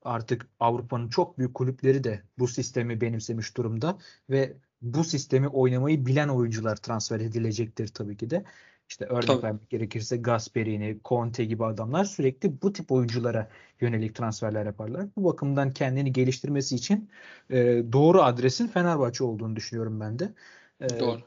[0.04, 3.98] artık Avrupa'nın çok büyük kulüpleri de bu sistemi benimsemiş durumda
[4.30, 8.44] ve bu sistemi oynamayı bilen oyuncular transfer edilecektir tabii ki de.
[8.90, 9.44] İşte örnek Tabii.
[9.44, 13.50] vermek gerekirse Gasperini, Conte gibi adamlar sürekli bu tip oyunculara
[13.82, 15.06] yönelik transferler yaparlar.
[15.18, 17.10] Bu bakımdan kendini geliştirmesi için
[17.50, 17.58] e,
[17.92, 20.34] doğru adresin Fenerbahçe olduğunu düşünüyorum ben de.
[20.82, 21.22] E, doğru.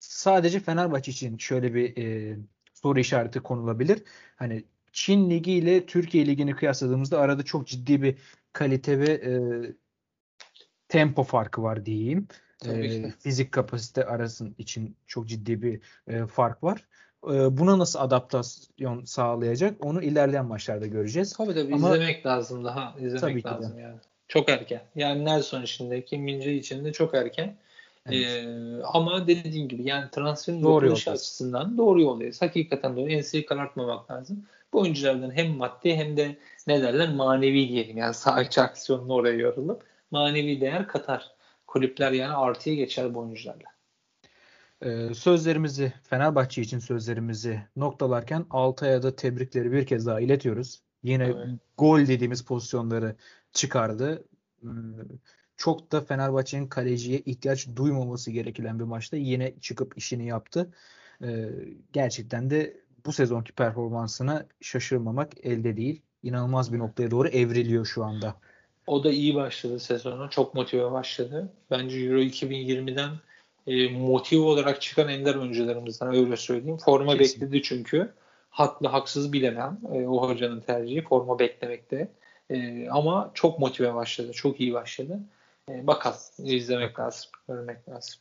[0.00, 2.36] Sadece Fenerbahçe için şöyle bir e,
[2.74, 4.02] soru işareti konulabilir.
[4.36, 8.18] Hani Çin Ligi ile Türkiye Ligi'ni kıyasladığımızda arada çok ciddi bir
[8.52, 9.32] kalite ve e,
[10.88, 12.28] tempo farkı var diyeyim.
[12.68, 16.84] E, fizik kapasite arasın için çok ciddi bir e, fark var.
[17.24, 21.32] E, buna nasıl adaptasyon sağlayacak onu ilerleyen maçlarda göreceğiz.
[21.32, 22.94] Tabii tabii Ama, izlemek lazım daha.
[22.98, 23.96] izlemek tabii lazım yani.
[24.28, 24.82] Çok erken.
[24.96, 27.56] Yani Nelson içinde, Kim Mince içinde çok erken.
[28.06, 28.26] Evet.
[28.26, 32.42] Ee, ama dediğim gibi yani transferin doğru yapılışı açısından doğru yoldayız.
[32.42, 33.10] Hakikaten doğru.
[33.10, 34.44] Enseyi karartmamak lazım.
[34.72, 36.36] Bu oyunculardan hem maddi hem de
[36.66, 37.96] ne derler manevi diyelim.
[37.96, 41.30] Yani sağ aksiyonunu oraya yorulup manevi değer katar.
[41.74, 43.68] Kulüpler yani artıya geçer bu oyuncularla.
[44.82, 50.82] Ee, sözlerimizi Fenerbahçe için sözlerimizi noktalarken Altay'a da tebrikleri bir kez daha iletiyoruz.
[51.02, 51.48] Yine evet.
[51.78, 53.16] gol dediğimiz pozisyonları
[53.52, 54.24] çıkardı.
[54.62, 54.68] Ee,
[55.56, 60.70] çok da Fenerbahçe'nin kaleciye ihtiyaç duymaması gereken bir maçta yine çıkıp işini yaptı.
[61.22, 61.48] Ee,
[61.92, 66.02] gerçekten de bu sezonki performansına şaşırmamak elde değil.
[66.22, 68.40] İnanılmaz bir noktaya doğru evriliyor şu anda.
[68.86, 70.30] O da iyi başladı sezonu.
[70.30, 71.48] Çok motive başladı.
[71.70, 73.10] Bence Euro 2020'den
[73.66, 76.78] e, motive olarak çıkan ender oyuncularımızdan öyle söyleyeyim.
[76.78, 77.40] Forma Kesin.
[77.40, 78.12] bekledi çünkü.
[78.50, 79.78] Haklı haksız bilemem.
[79.92, 82.08] E, o hocanın tercihi forma beklemekte.
[82.50, 84.32] E, ama çok motive başladı.
[84.32, 85.20] Çok iyi başladı.
[85.70, 86.18] E, bakalım.
[86.38, 87.30] izlemek lazım.
[87.48, 88.14] Görmek lazım.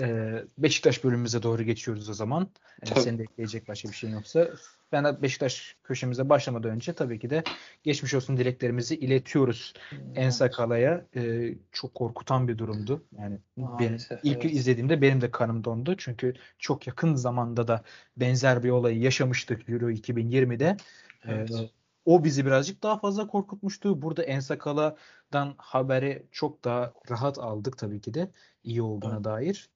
[0.00, 2.48] Ee, Beşiktaş bölümümüze doğru geçiyoruz o zaman.
[2.82, 4.48] Ee, senin de ekleyecek başka bir şey yoksa.
[4.92, 7.44] Ben de Beşiktaş köşemize başlamadan önce tabii ki de
[7.82, 9.98] geçmiş olsun dileklerimizi iletiyoruz hmm.
[10.14, 11.06] Ensakala'ya.
[11.16, 13.04] Ee, çok korkutan bir durumdu.
[13.18, 14.54] Yani Maalesef, benim ilk evet.
[14.54, 15.94] izlediğimde benim de kanım dondu.
[15.98, 17.82] Çünkü çok yakın zamanda da
[18.16, 20.76] benzer bir olayı yaşamıştık Euro 2020'de.
[21.24, 21.50] Evet.
[21.50, 21.70] Ee,
[22.04, 24.02] o bizi birazcık daha fazla korkutmuştu.
[24.02, 28.30] Burada Ensakala'dan haberi çok daha rahat aldık tabii ki de
[28.64, 29.24] iyi olduğuna evet.
[29.24, 29.70] dair.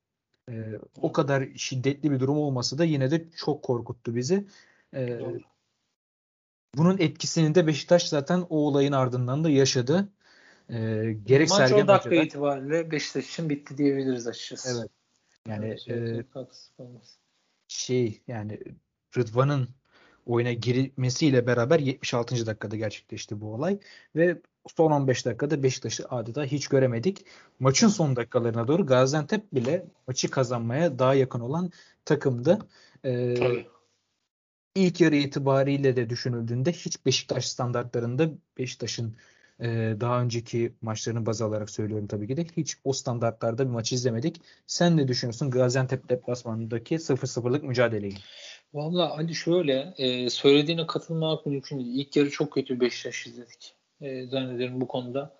[0.50, 4.46] Ee, o kadar şiddetli bir durum olması da yine de çok korkuttu bizi.
[4.94, 5.20] Ee,
[6.74, 10.08] bunun etkisini de Beşiktaş zaten o olayın ardından da yaşadı.
[10.70, 14.78] Ee, gerek Maç o dakika Hoca'dan, itibariyle Beşiktaş için bitti diyebiliriz açıkçası.
[14.80, 14.90] Evet.
[15.48, 16.24] Yani evet, e,
[17.68, 18.58] şey yani
[19.16, 19.68] Rıdvan'ın
[20.26, 22.46] oyuna girmesiyle beraber 76.
[22.46, 23.78] dakikada gerçekleşti bu olay
[24.16, 24.40] ve
[24.76, 27.26] son 15 dakikada Beşiktaş'ı adeta hiç göremedik.
[27.60, 31.70] Maçın son dakikalarına doğru Gaziantep bile maçı kazanmaya daha yakın olan
[32.04, 32.58] takımdı.
[33.04, 33.66] Ee, Tabii.
[34.74, 39.16] İlk yarı itibariyle de düşünüldüğünde hiç Beşiktaş standartlarında Beşiktaş'ın
[39.60, 39.66] e,
[40.00, 44.40] daha önceki maçlarını baz alarak söylüyorum tabii ki de hiç o standartlarda bir maç izlemedik.
[44.66, 48.14] Sen ne düşünüyorsun Gaziantep deplasmanındaki 0-0'lık mücadeleyi?
[48.74, 52.06] Valla hani şöyle e, söylediğine katılmak mümkün değil.
[52.06, 53.74] İlk yarı çok kötü Beşiktaş izledik.
[54.00, 55.36] E, zannederim bu konuda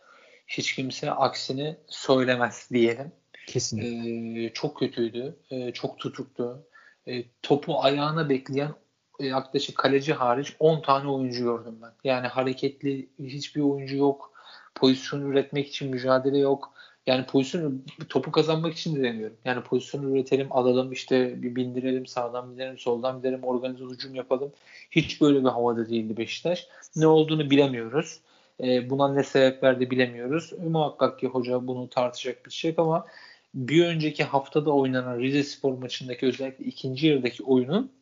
[0.49, 3.13] hiç kimse aksini söylemez diyelim.
[3.47, 4.45] Kesinlikle.
[4.45, 5.37] E, çok kötüydü.
[5.51, 6.67] E, çok tutuktu.
[7.07, 8.75] E, topu ayağına bekleyen
[9.21, 11.93] yaklaşık kaleci hariç 10 tane oyuncu gördüm ben.
[12.05, 14.33] Yani hareketli hiçbir oyuncu yok.
[14.75, 16.73] Pozisyon üretmek için mücadele yok.
[17.07, 19.37] Yani pozisyon topu kazanmak için de demiyorum.
[19.45, 24.53] Yani pozisyon üretelim, alalım işte bir bindirelim, sağdan bindirelim, soldan bindirelim, organize hücum yapalım.
[24.91, 26.69] Hiç böyle bir havada değildi Beşiktaş.
[26.97, 28.21] Ne olduğunu bilemiyoruz.
[28.63, 30.53] E, buna ne sebep verdi bilemiyoruz.
[30.53, 33.07] E, muhakkak ki hoca bunu tartışacak bir şey ama
[33.55, 37.93] bir önceki haftada oynanan Rize Spor maçındaki özellikle ikinci yarıdaki oyunun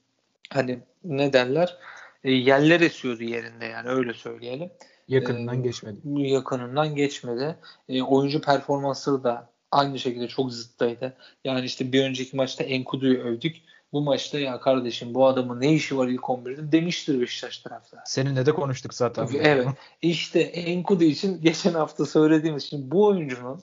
[0.50, 1.76] hani ne derler
[2.24, 4.70] e, yerler esiyordu yerinde yani öyle söyleyelim.
[5.08, 5.98] Yakınından e, geçmedi.
[6.04, 7.56] Yakınından geçmedi.
[7.88, 11.16] E, oyuncu performansları da aynı şekilde çok zıttaydı.
[11.44, 13.56] Yani işte bir önceki maçta Enkudu'yu övdük.
[13.92, 18.02] Bu maçta ya kardeşim bu adamın ne işi var ilk 11'de demiştir Beşiktaş tarafta.
[18.06, 19.28] Seninle de konuştuk zaten.
[19.40, 19.68] Evet.
[20.02, 23.62] İşte Enkudu için geçen hafta söylediğimiz için bu oyuncunun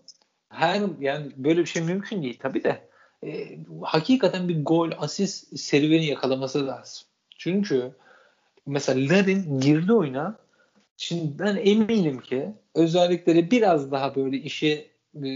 [0.50, 2.82] her yani böyle bir şey mümkün değil tabii de
[3.26, 7.08] e, hakikaten bir gol, asist serüveni yakalaması lazım.
[7.38, 7.92] Çünkü
[8.66, 10.36] mesela Larin girdi oyuna
[10.98, 15.30] şimdi ben eminim ki özellikleri biraz daha böyle işi e,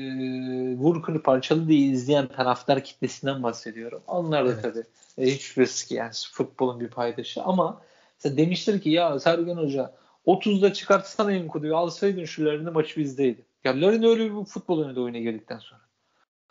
[0.76, 4.02] vur kır parçalı diye izleyen taraftar kitlesinden bahsediyorum.
[4.08, 4.64] Onlar da evet.
[4.64, 4.84] tabii
[5.18, 7.82] e, hiç risk yani futbolun bir paydaşı ama
[8.18, 9.94] mesela demiştir ki ya Sergen Hoca
[10.28, 13.42] 30'da çıkartsana Enkudu'yu alsaydın şularını maç bizdeydi.
[13.64, 15.82] Ya Larin öyle bir futbol oynadı oyuna geldikten sonra.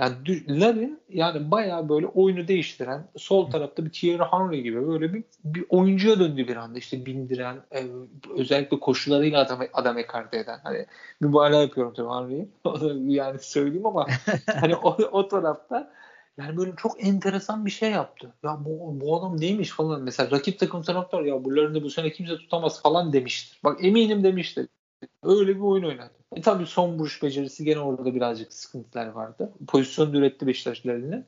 [0.00, 5.24] Yani Larin yani bayağı böyle oyunu değiştiren sol tarafta bir Thierry Henry gibi böyle bir,
[5.44, 7.86] bir oyuncuya döndü bir anda işte bindiren e,
[8.36, 10.86] özellikle koşularıyla adam, adam ekarte eden hani
[11.20, 12.48] mübalağa yapıyorum tabii Henry'i
[13.14, 14.06] yani söyleyeyim ama
[14.60, 15.92] hani o, o tarafta
[16.38, 18.34] yani böyle çok enteresan bir şey yaptı.
[18.42, 20.02] Ya bu, bu adam neymiş falan.
[20.02, 23.60] Mesela rakip takım taraftar ya bunların bu sene kimse tutamaz falan demiştir.
[23.64, 24.68] Bak eminim demiştir.
[25.22, 26.17] Öyle bir oyun oynadı.
[26.36, 29.52] E tabii son vuruş becerisi gene orada birazcık sıkıntılar vardı.
[29.66, 31.24] Pozisyon üretti Beşiktaşlar eline.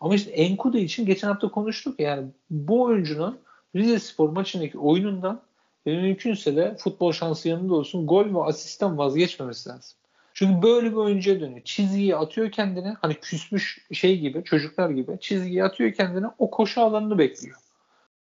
[0.00, 3.38] Ama işte Enkudu için geçen hafta konuştuk ya yani bu oyuncunun
[3.76, 5.42] Rize Spor maçındaki oyunundan
[5.86, 9.98] mümkünse de futbol şansı yanında olsun gol ve asistten vazgeçmemesi lazım.
[10.34, 11.60] Çünkü böyle bir oyuncuya dönüyor.
[11.64, 17.18] Çizgiyi atıyor kendine hani küsmüş şey gibi çocuklar gibi çizgiyi atıyor kendine o koşu alanını
[17.18, 17.56] bekliyor.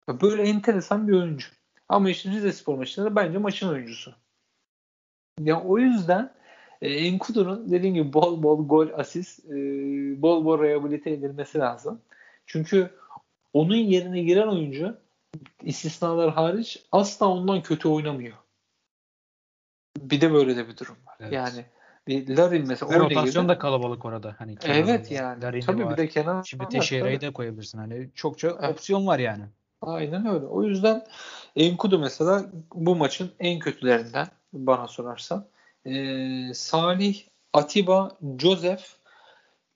[0.09, 1.47] Böyle enteresan bir oyuncu.
[1.89, 4.15] Ama işte Rize Spor maçında bence maçın oyuncusu.
[5.45, 6.33] Ya o yüzden
[6.83, 9.53] e, Enkudu'nun dediğim gibi bol bol gol, asist, e,
[10.23, 12.01] bol bol rehabilite edilmesi lazım.
[12.47, 12.91] Çünkü
[13.53, 14.97] onun yerine giren oyuncu
[15.63, 18.37] istisnalar hariç asla ondan kötü oynamıyor.
[19.99, 21.17] Bir de böyle de bir durum var.
[21.21, 21.33] Evet.
[21.33, 21.65] Yani
[22.07, 24.35] bir Larin mesela Ve rotasyon da kalabalık orada.
[24.39, 25.43] Hani evet yani.
[25.43, 25.93] Larin Tabii var.
[25.93, 27.79] bir de Kenan Şimdi Teixeira'yı da koyabilirsin.
[27.79, 28.71] Hani çokça evet.
[28.71, 29.45] opsiyon var yani.
[29.83, 30.47] Aynen öyle.
[30.47, 31.05] O yüzden
[31.57, 32.45] Enkudu mesela
[32.75, 35.47] bu maçın en kötülerinden bana sorarsan.
[35.87, 37.23] Ee, Salih,
[37.53, 38.85] Atiba, Joseph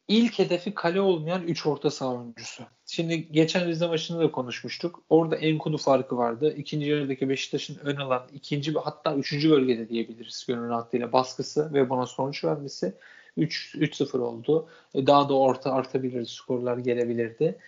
[0.09, 2.63] ilk hedefi kale olmayan 3 orta saha oyuncusu.
[2.87, 5.03] Şimdi geçen Rize maçında da konuşmuştuk.
[5.09, 6.55] Orada Enkudu farkı vardı.
[6.57, 12.07] İkinci yarıdaki Beşiktaş'ın ön alan ikinci hatta üçüncü bölgede diyebiliriz gönül rahatlığıyla baskısı ve buna
[12.07, 12.95] sonuç vermesi
[13.39, 14.69] 3-0 oldu.
[14.95, 17.59] E, daha da orta artabilirdi, skorlar gelebilirdi.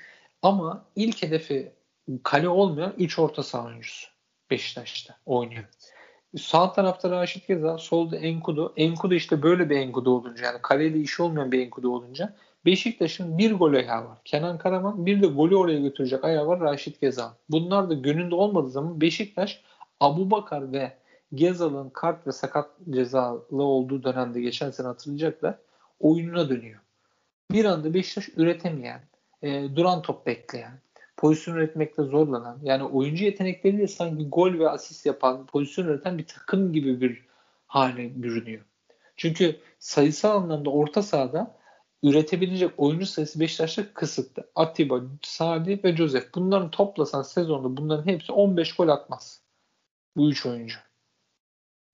[0.43, 1.73] Ama ilk hedefi
[2.23, 4.09] kale olmayan 3 orta saha oyuncusu
[4.51, 5.65] Beşiktaş'ta oynuyor.
[6.37, 8.73] Sağ tarafta Raşit Geza, solda Enkudu.
[8.77, 12.35] Enkudu işte böyle bir Enkudu olunca yani kaleyle işi olmayan bir Enkudu olunca
[12.65, 14.19] Beşiktaş'ın bir gol ayağı var.
[14.25, 17.37] Kenan Karaman bir de golü oraya götürecek ayağı var Raşit Geza.
[17.49, 19.63] Bunlar da gönlünde olmadığı zaman Beşiktaş
[20.01, 20.93] Abu Bakar ve
[21.35, 25.55] Gezal'ın kart ve sakat cezalı olduğu dönemde geçen sene hatırlayacaklar
[26.01, 26.81] oyununa dönüyor.
[27.53, 29.01] Bir anda Beşiktaş üretemeyen,
[29.43, 30.73] e, duran top bekleyen,
[31.19, 36.73] pozisyon üretmekte zorlanan yani oyuncu yetenekleriyle sanki gol ve asist yapan pozisyon üreten bir takım
[36.73, 37.25] gibi bir
[37.67, 38.65] hale bürünüyor.
[39.17, 41.59] Çünkü sayısal anlamda orta sahada
[42.03, 44.51] üretebilecek oyuncu sayısı Beşiktaş'ta kısıtlı.
[44.55, 46.35] Atiba, Sadi ve Joseph.
[46.35, 49.43] Bunların toplasan sezonda bunların hepsi 15 gol atmaz.
[50.17, 50.77] Bu üç oyuncu.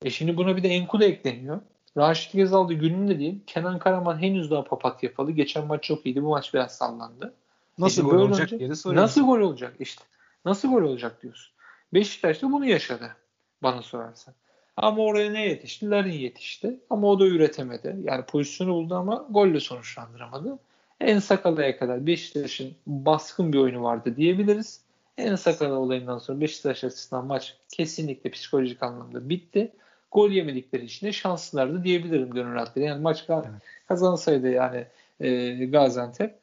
[0.02, 1.60] E şimdi buna bir de Enkudu ekleniyor.
[1.96, 3.40] Raşit Gezal da gününde değil.
[3.46, 5.30] Kenan Karaman henüz daha papat yapalı.
[5.30, 6.22] Geçen maç çok iyiydi.
[6.22, 7.34] Bu maç biraz sallandı.
[7.78, 8.94] Nasıl gol olacak soruyorsun.
[8.94, 10.04] Nasıl gol olacak işte.
[10.44, 11.54] Nasıl gol olacak diyorsun.
[11.94, 13.16] Beşiktaş da bunu yaşadı
[13.62, 14.34] bana sorarsan.
[14.76, 15.90] Ama oraya ne yetişti?
[15.90, 16.80] Larin yetişti.
[16.90, 17.96] Ama o da üretemedi.
[18.02, 20.58] Yani pozisyonu buldu ama golle sonuçlandıramadı.
[21.00, 24.80] En Sakala'ya kadar Beşiktaş'ın baskın bir oyunu vardı diyebiliriz.
[25.18, 29.72] En Sakala olayından sonra Beşiktaş açısından maç kesinlikle psikolojik anlamda bitti.
[30.12, 32.88] Gol yemedikleri için de şanslılardı diyebilirim gönül rahatlığıyla.
[32.88, 33.44] Yani maç evet.
[33.88, 34.86] kazansaydı yani
[35.20, 36.38] e, Gaziantep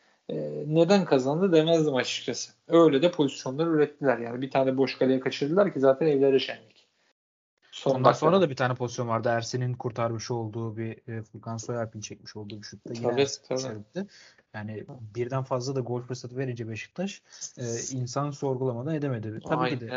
[0.68, 2.52] neden kazandı demezdim açıkçası.
[2.68, 4.18] Öyle de pozisyonlar ürettiler.
[4.18, 6.72] Yani bir tane boş kaleye kaçırdılar ki zaten evlere şenlik.
[7.72, 9.30] Son Ondan sonra da bir tane pozisyon vardı.
[9.30, 12.94] Ersin'in kurtarmış olduğu bir e, Furkan Soyalp'in çekmiş olduğu bir şutta.
[12.94, 14.08] Tabii, tabii.
[14.54, 14.86] Yani
[15.16, 17.22] birden fazla da gol fırsatı verince Beşiktaş
[17.58, 19.40] e, insan sorgulamadan edemedi.
[19.48, 19.90] Tabii Aynen, ki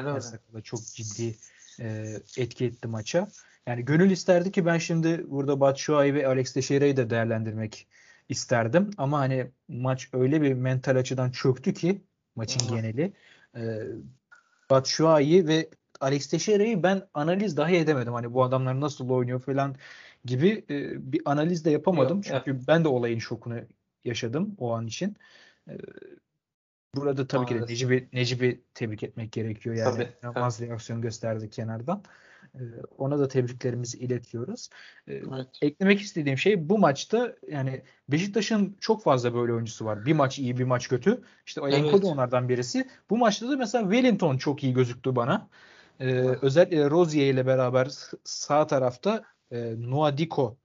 [0.55, 1.36] de çok ciddi
[1.81, 3.28] e, etki etti maça.
[3.66, 7.86] Yani gönül isterdi ki ben şimdi burada Batshuayi ve Alex Teixeira'yı da değerlendirmek
[8.28, 8.90] isterdim.
[8.98, 12.05] Ama hani maç öyle bir mental açıdan çöktü ki
[12.36, 12.76] maçın Aha.
[12.76, 13.12] geneli.
[13.56, 13.82] E,
[14.70, 15.70] Batshuayi ve
[16.01, 18.12] Alex Teixeira'yı ben analiz dahi edemedim.
[18.12, 19.76] Hani bu adamlar nasıl oynuyor falan
[20.24, 22.16] gibi e, bir analiz de yapamadım.
[22.16, 22.62] Yok, Çünkü evet.
[22.68, 23.60] ben de olayın şokunu
[24.05, 25.16] yaşadım o an için.
[25.68, 25.72] E,
[26.94, 27.78] burada tabii Maalesef.
[27.78, 29.76] ki de Necip'i Necip'i tebrik etmek gerekiyor.
[29.76, 32.02] Yani inanılmaz reaksiyon gösterdi kenardan.
[32.55, 32.62] E,
[32.98, 34.68] ona da tebriklerimizi iletiyoruz.
[35.06, 35.47] E, evet.
[35.62, 40.06] Eklemek istediğim şey bu maçta yani Beşiktaş'ın çok fazla böyle oyuncusu var.
[40.06, 41.22] Bir maç iyi, bir maç kötü.
[41.47, 41.78] İşte o evet.
[41.78, 42.89] Enkodu onlardan birisi.
[43.10, 45.48] Bu maçta da mesela Wellington çok iyi gözüktü bana.
[46.01, 46.06] Ee,
[46.43, 47.90] özellikle Rozier ile beraber
[48.24, 50.59] sağ tarafta e, Nuadiko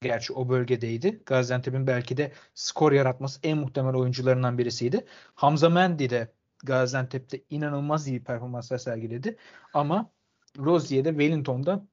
[0.00, 1.22] gerçi o bölgedeydi.
[1.26, 5.04] Gaziantep'in belki de skor yaratması en muhtemel oyuncularından birisiydi.
[5.34, 6.32] Hamza Mendy de
[6.64, 9.36] Gaziantep'te inanılmaz iyi performanslar sergiledi.
[9.74, 10.10] Ama
[10.58, 11.86] Rozier'de Wellington'da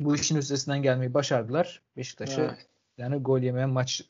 [0.00, 1.82] bu işin üstesinden gelmeyi başardılar.
[1.96, 2.66] Beşiktaş'a evet.
[2.98, 4.02] yani gol yemeyen maç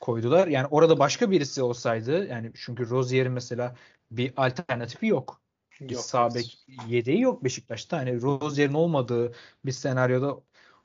[0.00, 0.46] koydular.
[0.46, 3.74] Yani orada başka birisi olsaydı yani çünkü Rozier'in mesela
[4.10, 5.40] bir alternatifi yok.
[5.80, 7.98] Bir sağ bek yedeği yok Beşiktaş'ta.
[7.98, 9.32] Hani Rozier'in olmadığı
[9.64, 10.40] bir senaryoda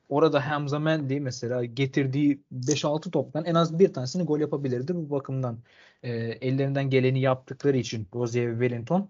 [0.09, 4.95] orada Hamza Mendy mesela getirdiği 5-6 toptan en az bir tanesini gol yapabilirdi.
[4.95, 5.59] Bu bakımdan
[6.03, 9.09] e, ellerinden geleni yaptıkları için Rozier ve Wellington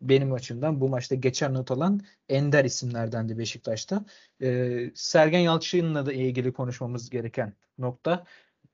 [0.00, 4.04] benim açımdan bu maçta geçer not alan ender isimlerdendi Beşiktaş'ta.
[4.42, 8.24] E, Sergen Yalçın'la da ilgili konuşmamız gereken nokta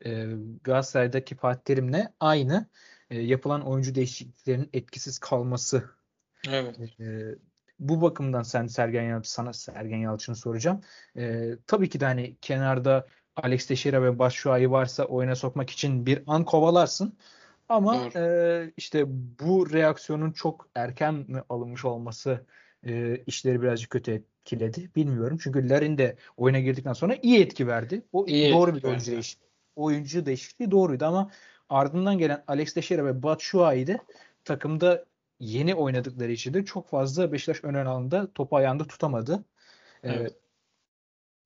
[0.04, 0.26] e,
[0.64, 2.66] Galatasaray'daki Fatih Terim'le aynı
[3.10, 5.90] e, yapılan oyuncu değişikliklerinin etkisiz kalması
[6.48, 7.00] Evet.
[7.00, 7.34] E,
[7.78, 10.80] bu bakımdan sen Sergen Yalçın sana Sergen Yalçın'ı soracağım.
[11.16, 13.06] E, tabii ki de hani kenarda
[13.36, 17.18] Alex Teixeira ve Başşuay'ı varsa oyuna sokmak için bir an kovalarsın.
[17.70, 19.04] Ama e, işte
[19.40, 22.46] bu reaksiyonun çok erken mi alınmış olması
[22.86, 24.90] e, işleri birazcık kötü etkiledi.
[24.96, 25.38] Bilmiyorum.
[25.42, 28.02] Çünkü Larin de oyuna girdikten sonra iyi etki verdi.
[28.12, 29.50] O iyi doğru bir oyuncu değişikliği.
[29.76, 31.30] Oyuncu değişikliği doğruydu ama
[31.68, 33.98] ardından gelen Alex Teixeira ve Batshuayi de
[34.44, 35.04] takımda
[35.40, 39.44] yeni oynadıkları için de çok fazla Beşiktaş ön alanda topu ayağında tutamadı.
[40.02, 40.32] Ee, evet.
[40.32, 40.40] Ee,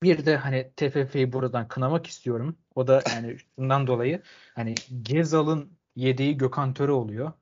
[0.03, 2.57] bir de hani TFF'yi buradan kınamak istiyorum.
[2.75, 4.23] O da yani şundan dolayı
[4.55, 7.33] hani Gezal'ın yedeği Gökhan Töre oluyor.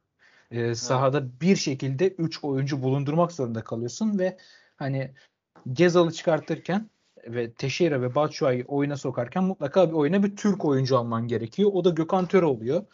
[0.50, 1.30] Ee, sahada evet.
[1.40, 4.36] bir şekilde 3 oyuncu bulundurmak zorunda kalıyorsun ve
[4.76, 5.14] hani
[5.72, 6.90] Gezal'ı çıkartırken
[7.26, 11.70] ve Teşehir'e ve Batshuayi'yi oyuna sokarken mutlaka bir oyuna bir Türk oyuncu alman gerekiyor.
[11.74, 12.84] O da Gökhan Töre oluyor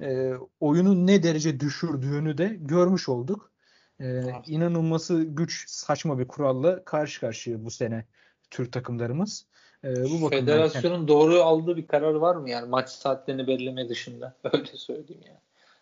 [0.00, 3.52] e, oyunu ne derece düşürdüğünü de görmüş olduk.
[4.00, 8.04] E, inanılması güç saçma bir kuralla karşı karşıya bu sene
[8.50, 9.46] Türk takımlarımız.
[9.84, 14.34] E, bu Federasyonun yani, doğru aldığı bir karar var mı yani maç saatlerini belirleme dışında?
[14.52, 15.38] Öyle söyleyeyim yani.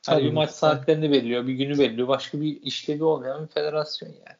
[0.06, 2.08] Hani bir maç saatlerini belirliyor, bir günü belirliyor.
[2.08, 4.36] Başka bir işlevi olmayan bir federasyon yani.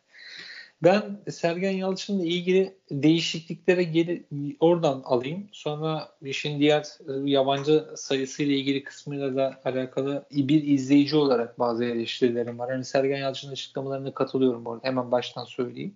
[0.83, 4.25] Ben Sergen Yalçın'la ilgili değişikliklere geri
[4.61, 5.49] oradan alayım.
[5.53, 12.59] Sonra işin diğer e, yabancı sayısıyla ilgili kısmıyla da alakalı bir izleyici olarak bazı eleştirilerim
[12.59, 12.73] var.
[12.73, 14.89] Yani Sergen Yalçın'ın açıklamalarına katılıyorum bu arada.
[14.89, 15.95] Hemen baştan söyleyeyim.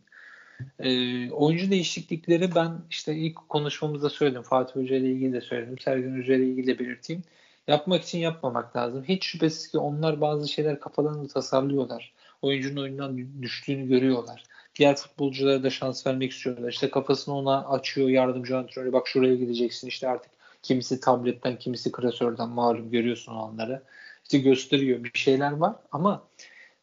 [0.78, 4.42] E, oyuncu değişiklikleri ben işte ilk konuşmamızda söyledim.
[4.42, 5.78] Fatih Hoca ile ilgili de söyledim.
[5.78, 7.22] Sergen Hoca ile ilgili de belirteyim.
[7.68, 9.04] Yapmak için yapmamak lazım.
[9.08, 12.12] Hiç şüphesiz ki onlar bazı şeyler kafalarında tasarlıyorlar.
[12.42, 14.44] Oyuncunun oyundan düştüğünü görüyorlar
[14.80, 16.70] diğer futbolculara da şans vermek istiyorlar.
[16.70, 18.92] İşte kafasını ona açıyor yardımcı antrenörü.
[18.92, 19.88] Bak şuraya gideceksin.
[19.88, 20.30] İşte artık
[20.62, 23.82] kimisi tabletten, kimisi klasörden malum görüyorsun onları.
[24.22, 26.22] İşte gösteriyor bir şeyler var ama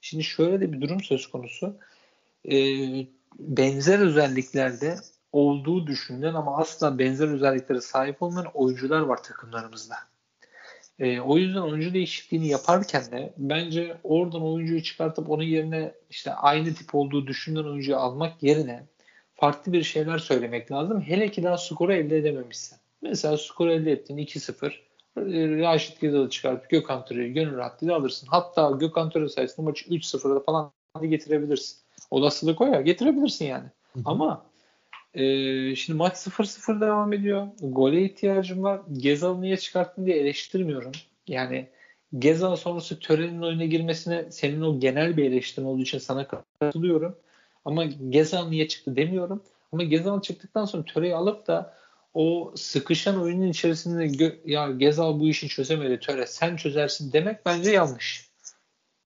[0.01, 1.75] şimdi şöyle de bir durum söz konusu.
[2.45, 3.07] Ee,
[3.39, 4.95] benzer özelliklerde
[5.31, 9.95] olduğu düşünülen ama asla benzer özelliklere sahip olmayan oyuncular var takımlarımızda.
[10.99, 16.73] E, o yüzden oyuncu değişikliğini yaparken de bence oradan oyuncuyu çıkartıp onun yerine işte aynı
[16.73, 18.83] tip olduğu düşünülen oyuncuyu almak yerine
[19.35, 21.01] farklı bir şeyler söylemek lazım.
[21.01, 22.77] Hele ki daha skoru elde edememişsin.
[23.01, 24.73] Mesela skoru elde ettin 2-0.
[25.61, 28.27] Raşit Gezal'ı çıkartıp Gökhan Töre'yi gönül rahatlığıyla alırsın.
[28.27, 30.71] Hatta Gökhan Töre sayesinde maçı 3-0'da falan
[31.01, 31.77] getirebilirsin.
[32.11, 33.67] Olasılık o ya getirebilirsin yani.
[33.93, 34.03] Hı hı.
[34.05, 34.47] Ama
[35.17, 37.47] Ee, şimdi maç 0-0 devam ediyor.
[37.61, 38.81] Gole ihtiyacım var.
[38.93, 40.91] Gezal'ı niye çıkarttın diye eleştirmiyorum.
[41.27, 41.69] Yani
[42.19, 46.27] Gezal sonrası törenin oyuna girmesine senin o genel bir eleştirin olduğu için sana
[46.59, 47.15] katılıyorum.
[47.65, 49.43] Ama Gezal niye çıktı demiyorum.
[49.71, 51.73] Ama Gezal çıktıktan sonra töreyi alıp da
[52.13, 58.29] o sıkışan oyunun içerisinde ya Gezal bu işi çözemedi töre sen çözersin demek bence yanlış.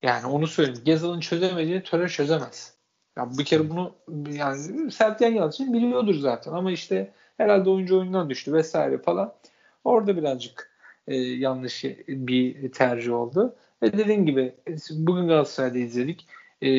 [0.03, 0.81] Yani onu söyleyeyim.
[0.85, 2.73] Gezal'ın çözemediğini töre çözemez.
[3.17, 3.95] Ya bir kere bunu
[4.31, 9.33] yani Sergen Yalçın biliyordur zaten ama işte herhalde oyuncu oyundan düştü vesaire falan.
[9.83, 10.71] Orada birazcık
[11.07, 13.55] e, yanlış bir tercih oldu.
[13.83, 14.55] Ve dediğim gibi
[14.91, 16.27] bugün Galatasaray'da izledik.
[16.61, 16.69] E,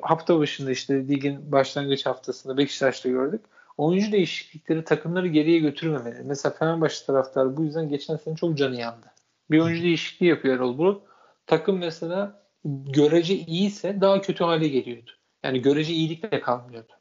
[0.00, 3.40] hafta başında işte ligin başlangıç haftasında Beşiktaş'ta gördük.
[3.78, 6.22] Oyuncu değişiklikleri takımları geriye götürmemeli.
[6.24, 9.06] Mesela Fenerbahçe taraftarı bu yüzden geçen sene çok canı yandı.
[9.50, 11.02] Bir oyuncu değişikliği yapıyor Erol Bulut.
[11.46, 15.10] Takım mesela görece iyiyse daha kötü hale geliyordu.
[15.42, 16.92] Yani görece iyilikle kalmıyordu.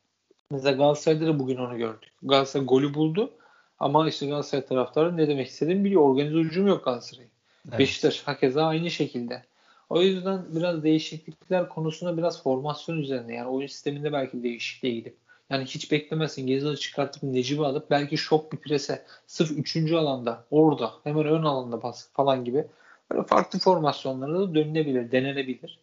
[0.52, 2.12] Mesela Galatasaray'da da bugün onu gördük.
[2.24, 3.32] Galatasaray golü buldu
[3.80, 6.02] ama işte Galatasaray taraftarı ne demek istediğini biliyor.
[6.02, 7.32] Organize hücum yok Galatasaray'ın.
[7.70, 7.80] Evet.
[7.80, 9.44] Beşiktaş hakeza aynı şekilde.
[9.90, 15.16] O yüzden biraz değişiklikler konusunda biraz formasyon üzerine yani oyun sisteminde belki değişikliğe gidip
[15.50, 19.92] yani hiç beklemezsin Gezal'ı çıkartıp Necip'i alıp belki şok bir prese sırf 3.
[19.92, 22.66] alanda orada hemen ön alanda baskı falan gibi
[23.12, 25.80] böyle farklı formasyonlara da dönülebilir, denenebilir.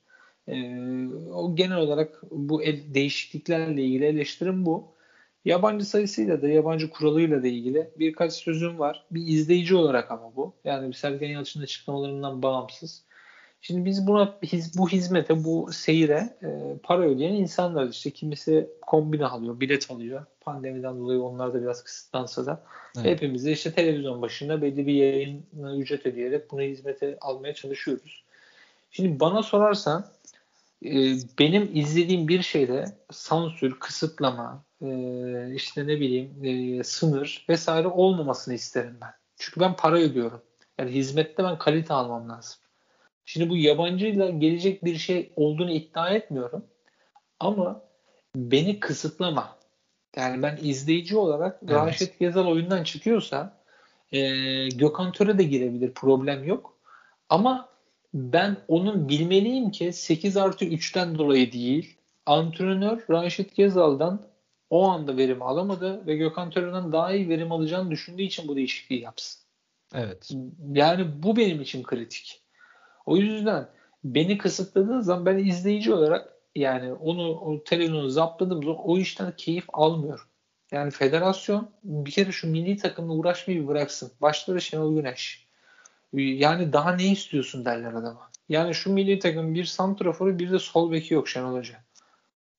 [0.48, 4.84] Ee, o genel olarak bu el, değişikliklerle ilgili eleştirim bu.
[5.44, 9.06] Yabancı sayısıyla da yabancı kuralıyla da ilgili birkaç sözüm var.
[9.10, 10.52] Bir izleyici olarak ama bu.
[10.64, 13.02] Yani bir Sergen Yalçın'ın açıklamalarından bağımsız.
[13.60, 14.38] Şimdi biz buna
[14.76, 16.48] bu hizmete, bu seyire e,
[16.82, 20.24] para ödeyen insanlar işte kimisi kombine alıyor, bilet alıyor.
[20.40, 22.64] Pandemiden dolayı onlar da biraz kısıtlansa da
[22.96, 23.06] evet.
[23.06, 25.46] hepimiz de işte televizyon başında belli bir yayın
[25.78, 28.24] ücret ödeyerek bunu hizmete almaya çalışıyoruz.
[28.90, 30.17] Şimdi bana sorarsan e,
[31.38, 34.88] benim izlediğim bir şeyde sansür, kısıtlama, e,
[35.54, 39.12] işte ne bileyim e, sınır vesaire olmamasını isterim ben.
[39.36, 40.42] Çünkü ben para ödüyorum.
[40.78, 42.58] Yani hizmette ben kalite almam lazım.
[43.24, 46.64] Şimdi bu yabancıyla gelecek bir şey olduğunu iddia etmiyorum.
[47.40, 47.82] Ama
[48.36, 49.58] beni kısıtlama.
[50.16, 51.74] Yani ben izleyici olarak evet.
[51.74, 53.62] Raşit Gezal oyundan çıkıyorsa
[54.12, 54.20] e,
[54.68, 55.94] Gökhan Töre de girebilir.
[55.94, 56.78] Problem yok.
[57.28, 57.67] Ama
[58.14, 64.26] ben onun bilmeliyim ki 8 artı 3'ten dolayı değil antrenör Raşit Gezal'dan
[64.70, 69.00] o anda verim alamadı ve Gökhan Töre'den daha iyi verim alacağını düşündüğü için bu değişikliği
[69.00, 69.42] yapsın.
[69.94, 70.30] Evet.
[70.72, 72.42] Yani bu benim için kritik.
[73.06, 73.68] O yüzden
[74.04, 79.64] beni kısıtladığı zaman ben izleyici olarak yani onu o televizyonu zaptladığım zaman o işten keyif
[79.72, 80.26] almıyorum.
[80.72, 84.12] Yani federasyon bir kere şu milli takımla uğraşmayı bıraksın.
[84.20, 85.47] Başları Şenol Güneş.
[86.12, 88.30] Yani daha ne istiyorsun derler adama.
[88.48, 91.74] Yani şu milli takım bir santraforu bir de sol beki yok Şenol Hoca.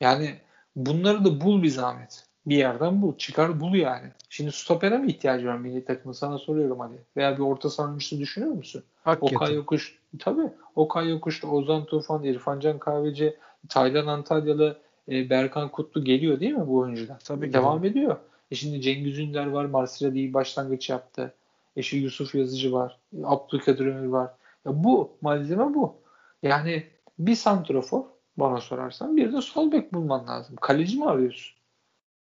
[0.01, 0.35] Yani
[0.75, 2.23] bunları da bul bir zahmet.
[2.45, 3.17] Bir yerden bul.
[3.17, 4.07] Çıkar bul yani.
[4.29, 6.13] Şimdi stopere mi ihtiyacı var milli takımın?
[6.13, 7.05] Sana soruyorum hadi.
[7.17, 8.83] Veya bir orta savunucusu düşünüyor musun?
[9.03, 9.35] Hakikaten.
[9.35, 9.99] Okay Yokuş.
[10.19, 10.51] Tabii.
[10.75, 13.37] Okay Yokuş'ta Ozan Tufan, İrfancan Kahveci,
[13.69, 14.77] Taylan Antalyalı,
[15.11, 17.19] e, Berkan Kutlu geliyor değil mi bu oyuncular?
[17.19, 17.91] Tabii Devam gidiyor.
[17.91, 18.17] ediyor.
[18.51, 19.65] E şimdi Cengiz Ünder var.
[19.65, 21.33] Marsilya'da iyi başlangıç yaptı.
[21.79, 22.99] Eşi Yusuf Yazıcı var.
[23.23, 24.31] Abdülkadir Ömür var.
[24.65, 25.95] Ya bu malzeme bu.
[26.43, 26.83] Yani
[27.19, 28.03] bir santrofor
[28.37, 30.55] bana sorarsan bir de sol bek bulman lazım.
[30.61, 31.57] Kaleci mi arıyorsun?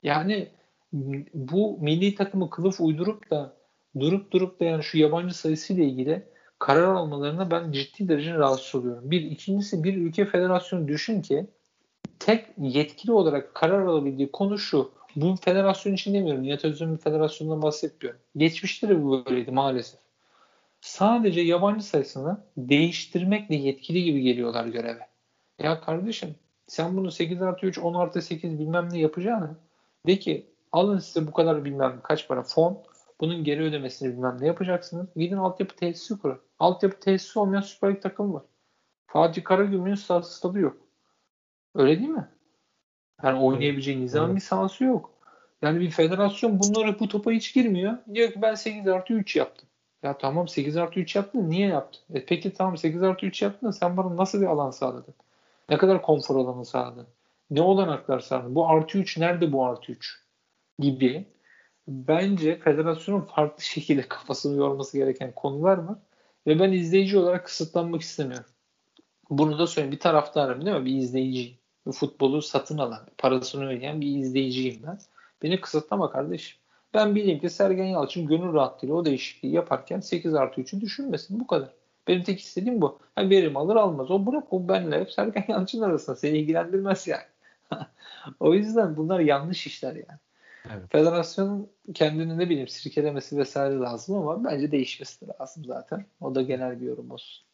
[0.04, 0.48] Yani
[1.34, 3.58] bu milli takımı kılıf uydurup da
[4.00, 6.24] durup durup da yani şu yabancı sayısıyla ilgili
[6.60, 9.12] karar almalarına ben ciddi derece rahatsız oluyorum.
[9.12, 11.48] Bir ikincisi bir ülke federasyonu düşün ki
[12.20, 14.92] tek yetkili olarak karar alabildiği konu şu.
[15.16, 16.44] Bu federasyon için demiyorum.
[16.44, 18.22] Nihat Özdemir'in federasyonundan bahsetmiyorum.
[18.38, 20.00] Geçmişte de bu böyleydi maalesef.
[20.82, 25.08] Sadece yabancı sayısını değiştirmekle yetkili gibi geliyorlar göreve.
[25.60, 26.36] Ya kardeşim
[26.68, 29.58] sen bunu 8 artı 3, 10 artı 8 bilmem ne yapacağını
[30.08, 32.84] de ki alın size bu kadar bilmem kaç para fon
[33.20, 35.08] bunun geri ödemesini bilmem ne yapacaksınız.
[35.16, 36.42] Gidin altyapı tesisi kurun.
[36.60, 38.44] Altyapı tesisi olmayan Süper Lig takım var.
[39.08, 40.78] Fatih Karagümrük'ün stadı yok.
[41.76, 42.30] Öyle değil mi?
[43.24, 44.36] Yani oynayabileceği nizam evet.
[44.36, 45.12] bir sahası yok.
[45.62, 47.98] Yani bir federasyon bunlara bu topa hiç girmiyor.
[48.14, 49.70] Diyor ki ben 8 artı 3 yaptım.
[50.04, 52.02] Ya tamam 8 artı 3 yaptın niye yaptın?
[52.14, 55.14] E peki tamam 8 artı 3 yaptın da sen bana nasıl bir alan sağladın?
[55.70, 57.08] Ne kadar konfor alanı sağladın?
[57.50, 58.56] Ne olanaklar sağladın?
[58.56, 60.22] Bu artı 3 nerede bu artı 3?
[60.80, 61.26] Gibi
[61.88, 65.98] bence federasyonun farklı şekilde kafasını yorması gereken konular var.
[66.48, 68.50] Ve ben izleyici olarak kısıtlanmak istemiyorum.
[69.30, 69.92] Bunu da söyleyeyim.
[69.92, 70.86] Bir taraftarım değil mi?
[70.86, 71.58] Bir izleyiciyim.
[71.92, 75.00] Futbolu satın alan, parasını ödeyen bir izleyiciyim ben.
[75.44, 76.58] Beni kısıtlama kardeşim.
[76.94, 81.40] Ben bileyim ki Sergen Yalçın gönül rahatlığıyla o değişikliği yaparken 8 artı 3'ü düşünmesin.
[81.40, 81.70] Bu kadar.
[82.08, 83.00] Benim tek istediğim bu.
[83.18, 84.12] Yani verim alır almaz.
[84.12, 86.16] O bırak o benle Sergen Yalçın arasında.
[86.16, 87.24] Seni ilgilendirmez yani.
[88.40, 90.20] o yüzden bunlar yanlış işler yani.
[90.66, 90.92] Evet.
[90.92, 96.06] Federasyonun kendini ne bileyim sirkelemesi vesaire lazım ama bence değişmesi de lazım zaten.
[96.22, 97.46] O da genel bir yorum olsun.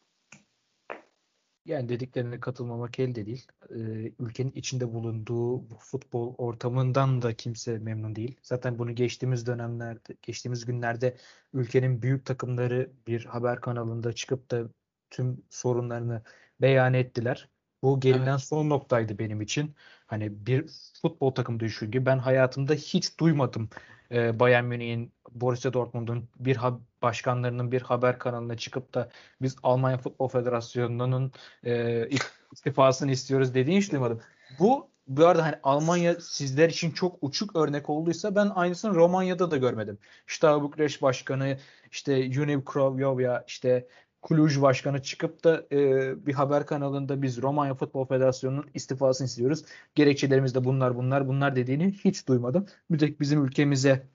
[1.64, 3.46] Yani dediklerine katılmamak elde değil.
[3.70, 8.36] Ee, ülkenin içinde bulunduğu futbol ortamından da kimse memnun değil.
[8.42, 11.16] Zaten bunu geçtiğimiz dönemlerde, geçtiğimiz günlerde
[11.52, 14.68] ülkenin büyük takımları bir haber kanalında çıkıp da
[15.10, 16.22] tüm sorunlarını
[16.60, 17.48] beyan ettiler.
[17.82, 18.40] Bu gelinen evet.
[18.40, 19.74] son noktaydı benim için.
[20.06, 20.66] Hani bir
[21.02, 23.68] futbol takımı düşün ki ben hayatımda hiç duymadım
[24.10, 26.56] e, Bayern Münih'in, Borussia Dortmund'un bir
[27.02, 29.08] başkanlarının bir haber kanalına çıkıp da
[29.42, 31.32] biz Almanya Futbol Federasyonu'nun
[31.64, 32.08] e,
[32.52, 34.20] istifasını istiyoruz dediğini hiç duymadım.
[34.58, 39.56] Bu bu arada hani Almanya sizler için çok uçuk örnek olduysa ben aynısını Romanya'da da
[39.56, 39.98] görmedim.
[40.28, 41.58] İşte Bükreş Başkanı,
[41.90, 43.88] işte Univ Krovjovya, işte
[44.28, 49.64] Cluj Başkanı çıkıp da e, bir haber kanalında biz Romanya Futbol Federasyonu'nun istifasını istiyoruz.
[49.94, 52.66] Gerekçelerimiz de bunlar bunlar bunlar dediğini hiç duymadım.
[52.90, 54.08] Bir tek bizim ülkemize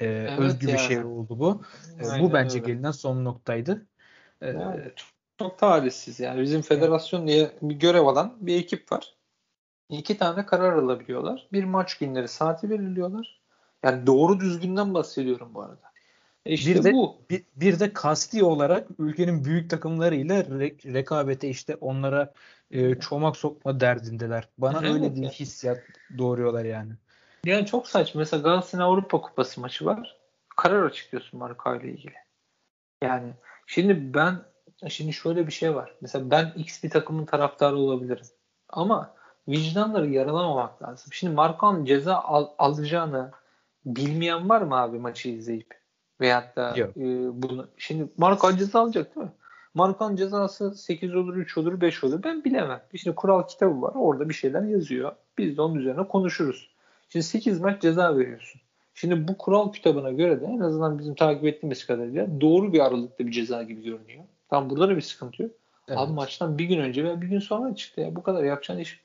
[0.00, 0.74] e, evet özgü yani.
[0.74, 1.62] bir şey oldu bu.
[2.00, 2.66] E, bu bence öyle.
[2.72, 3.86] gelinen son noktaydı.
[4.42, 5.08] E, yani, çok,
[5.38, 6.42] çok talihsiz yani.
[6.42, 9.14] Bizim federasyon diye bir görev alan bir ekip var.
[9.88, 11.48] İki tane karar alabiliyorlar.
[11.52, 13.40] Bir maç günleri saati belirliyorlar.
[13.82, 15.88] Yani doğru düzgünden bahsediyorum bu arada.
[16.46, 17.16] E işte bir de bu.
[17.30, 22.32] Bir, bir de kasti olarak ülkenin büyük takımlarıyla re- rekabete işte onlara
[22.70, 24.48] e, çomak sokma derdindeler.
[24.58, 25.78] Bana evet, öyle bir hissiyat
[26.18, 26.92] doğuruyorlar yani.
[27.48, 28.18] Yani çok saçma.
[28.18, 30.16] Mesela Galatasaray'ın Avrupa Kupası maçı var.
[30.56, 32.14] Karar açıklıyorsun marka ile ilgili.
[33.02, 33.32] Yani
[33.66, 34.36] şimdi ben
[34.88, 35.94] şimdi şöyle bir şey var.
[36.00, 38.26] Mesela ben X bir takımın taraftarı olabilirim.
[38.68, 39.14] Ama
[39.48, 41.12] vicdanları yaralamamak lazım.
[41.12, 43.30] Şimdi Markan ceza al, alacağını
[43.84, 45.78] bilmeyen var mı abi maçı izleyip?
[46.20, 46.84] Veyahut da e,
[47.42, 49.32] bunu şimdi Markan ceza alacak değil mi?
[49.74, 52.22] Markan cezası 8 olur, 3 olur, 5 olur.
[52.22, 52.82] Ben bilemem.
[52.96, 53.92] Şimdi kural kitabı var.
[53.94, 55.12] Orada bir şeyler yazıyor.
[55.38, 56.77] Biz de onun üzerine konuşuruz.
[57.08, 58.60] Şimdi 8 maç ceza veriyorsun.
[58.94, 63.26] Şimdi bu kural kitabına göre de en azından bizim takip ettiğimiz kadarıyla doğru bir aralıkta
[63.26, 64.24] bir ceza gibi görünüyor.
[64.50, 65.50] Tam burada da bir sıkıntı yok.
[65.88, 65.98] Evet.
[65.98, 68.16] Abi maçtan bir gün önce veya bir gün sonra çıktı ya.
[68.16, 69.00] Bu kadar yapacağın iş.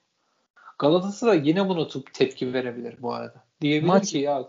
[0.79, 3.43] Galatasaray yine bunu tepki verebilir bu arada.
[3.61, 4.47] Diyebilir maç, ki ya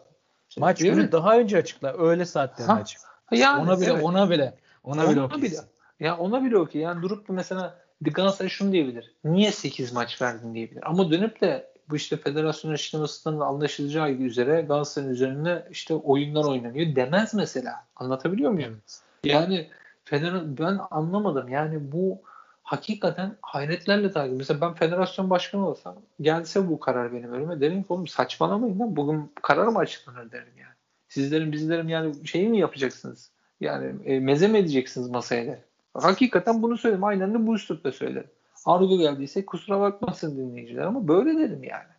[0.58, 1.98] Maç günü daha önce açıkla.
[1.98, 3.00] Öyle saatte açık.
[3.32, 4.04] Yani, ona bile evet.
[4.04, 4.54] ona bile
[4.84, 5.56] ona, bile ona bile.
[6.00, 6.82] Ya ona bile okey.
[6.82, 9.14] Yani durup da mesela Galatasaray şunu diyebilir.
[9.24, 10.90] Niye 8 maç verdin diyebilir.
[10.90, 17.34] Ama dönüp de bu işte federasyon açıklamasından anlaşılacağı üzere Galatasaray'ın üzerine işte oyunlar oynanıyor demez
[17.34, 17.84] mesela.
[17.96, 18.80] Anlatabiliyor muyum?
[19.24, 19.68] Yani
[20.04, 21.48] feder ben anlamadım.
[21.48, 22.18] Yani bu
[22.62, 24.36] hakikaten hayretlerle takip.
[24.36, 28.96] Mesela ben federasyon başkanı olsam gelse bu karar benim önüme derim ki oğlum saçmalamayın lan
[28.96, 30.74] bugün karar mı açıklanır derim yani.
[31.08, 33.30] Sizlerin bizlerim yani şeyi mi yapacaksınız?
[33.60, 35.58] Yani e, meze mi edeceksiniz masaya der.
[35.94, 37.04] Hakikaten bunu söyledim.
[37.04, 38.30] Aynen de bu üslupla söyledim.
[38.64, 41.94] Argo geldiyse kusura bakmasın dinleyiciler ama böyle dedim yani.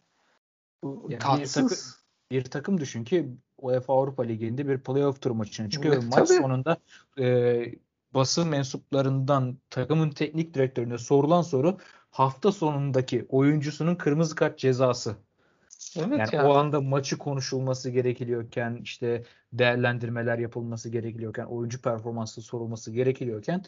[0.84, 1.78] Bu yani bir, takım,
[2.32, 5.94] bir takım düşün ki UEFA Avrupa Ligi'nde bir playoff tur maçına çıkıyor.
[5.94, 6.42] Evet, maç tabii.
[6.42, 6.78] sonunda
[7.20, 7.66] e,
[8.14, 11.78] basın mensuplarından takımın teknik direktörüne sorulan soru
[12.10, 15.16] hafta sonundaki oyuncusunun kırmızı kart cezası.
[15.98, 16.48] Evet yani ya.
[16.48, 19.24] o anda maçı konuşulması gerekiliyorken işte
[19.54, 23.64] değerlendirmeler yapılması gerekiliyorken oyuncu performansı sorulması gerekiliyorken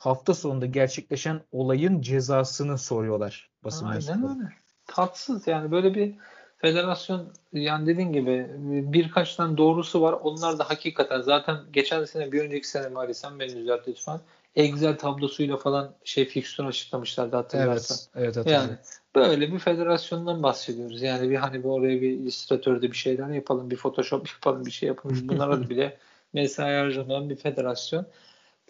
[0.00, 4.52] hafta sonunda gerçekleşen olayın cezasını soruyorlar basın Aynen öyle.
[4.86, 6.14] Tatsız yani böyle bir
[6.58, 8.46] federasyon yani dediğin gibi
[8.92, 10.12] birkaç tane doğrusu var.
[10.12, 14.20] Onlar da hakikaten zaten geçen sene bir önceki sene mi sen beni düzelt lütfen.
[14.56, 17.96] Excel tablosuyla falan şey fikstür açıklamışlardı hatırlarsan.
[18.14, 18.70] Evet, evet Yani
[19.14, 21.02] böyle bir federasyondan bahsediyoruz.
[21.02, 24.86] Yani bir hani bir oraya bir illüstratörde bir şeyler yapalım, bir Photoshop yapalım, bir şey
[24.86, 25.28] yapalım.
[25.28, 25.98] Bunlara bile
[26.32, 28.06] mesai harcamayan bir federasyon.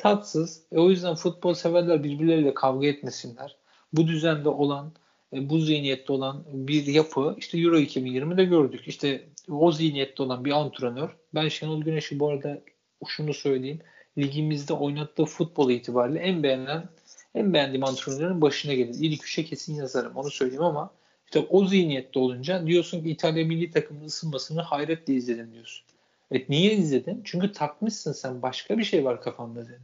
[0.00, 0.62] Tatsız.
[0.72, 3.56] E, o yüzden futbol severler birbirleriyle kavga etmesinler.
[3.92, 4.92] Bu düzende olan
[5.32, 8.82] e, bu zihniyette olan bir yapı işte Euro 2020'de gördük.
[8.86, 11.10] İşte o zihniyette olan bir antrenör.
[11.34, 12.58] Ben Şenol Güneş'i bu arada
[13.06, 13.80] şunu söyleyeyim.
[14.18, 16.88] Ligimizde oynattığı futbol itibariyle en beğenen
[17.34, 18.94] en beğendiğim antrenörün başına gelir.
[19.00, 20.90] İlk üçe kesin yazarım onu söyleyeyim ama
[21.26, 25.89] işte o zihniyette olunca diyorsun ki İtalya milli takımının ısınmasını hayretle izledim diyorsun.
[26.30, 27.20] Evet niye izledin?
[27.24, 29.78] Çünkü takmışsın sen başka bir şey var kafanda senin.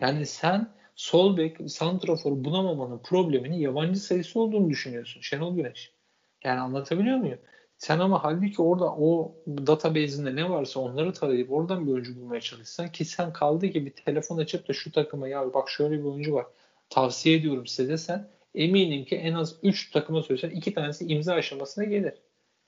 [0.00, 5.92] Yani sen sol bek santrafor bulamamanın probleminin yabancı sayısı olduğunu düşünüyorsun Şenol Güneş.
[6.44, 7.38] Yani anlatabiliyor muyum?
[7.78, 12.92] Sen ama halbuki orada o database'inde ne varsa onları tarayıp oradan bir oyuncu bulmaya çalışsan
[12.92, 16.32] ki sen kaldı ki bir telefon açıp da şu takıma ya bak şöyle bir oyuncu
[16.32, 16.46] var
[16.90, 21.84] tavsiye ediyorum size desen eminim ki en az 3 takıma söylesen 2 tanesi imza aşamasına
[21.84, 22.14] gelir.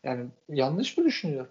[0.04, 1.50] Yani yanlış mı düşünüyorum?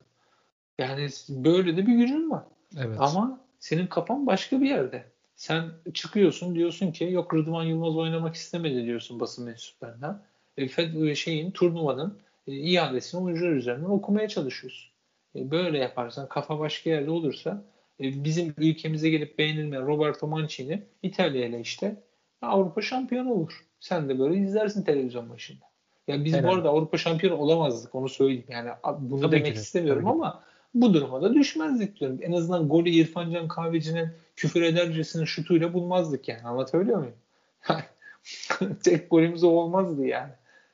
[0.80, 2.43] Yani böyle de bir gücün var.
[2.77, 2.97] Evet.
[2.99, 5.03] Ama senin kafan başka bir yerde.
[5.35, 10.23] Sen çıkıyorsun diyorsun ki yok Rıdvan Yılmaz oynamak istemedi diyorsun basın mensuplarına.
[10.57, 10.68] E,
[11.10, 14.91] e, şeyin turnuvanın e, iadesini oyuncular üzerinden okumaya çalışıyorsun.
[15.35, 17.64] E, böyle yaparsan kafa başka yerde olursa
[17.99, 21.95] e, bizim ülkemize gelip beğenilmeyen Roberto Mancini İtalya ile işte
[22.41, 23.65] Avrupa şampiyonu olur.
[23.80, 25.65] Sen de böyle izlersin televizyon başında.
[26.07, 26.49] Ya biz Helal.
[26.49, 28.45] bu arada Avrupa şampiyonu olamazdık onu söyleyeyim.
[28.49, 28.69] Yani
[28.99, 30.43] bunu Tabii demek ki istemiyorum tabii ama
[30.73, 32.19] bu duruma da düşmezdik diyorum.
[32.21, 36.41] En azından golü İrfan Can Kahveci'nin küfür edercesinin şutuyla bulmazdık yani.
[36.41, 37.15] Anlatabiliyor muyum?
[38.83, 40.31] Tek golümüz o olmazdı yani.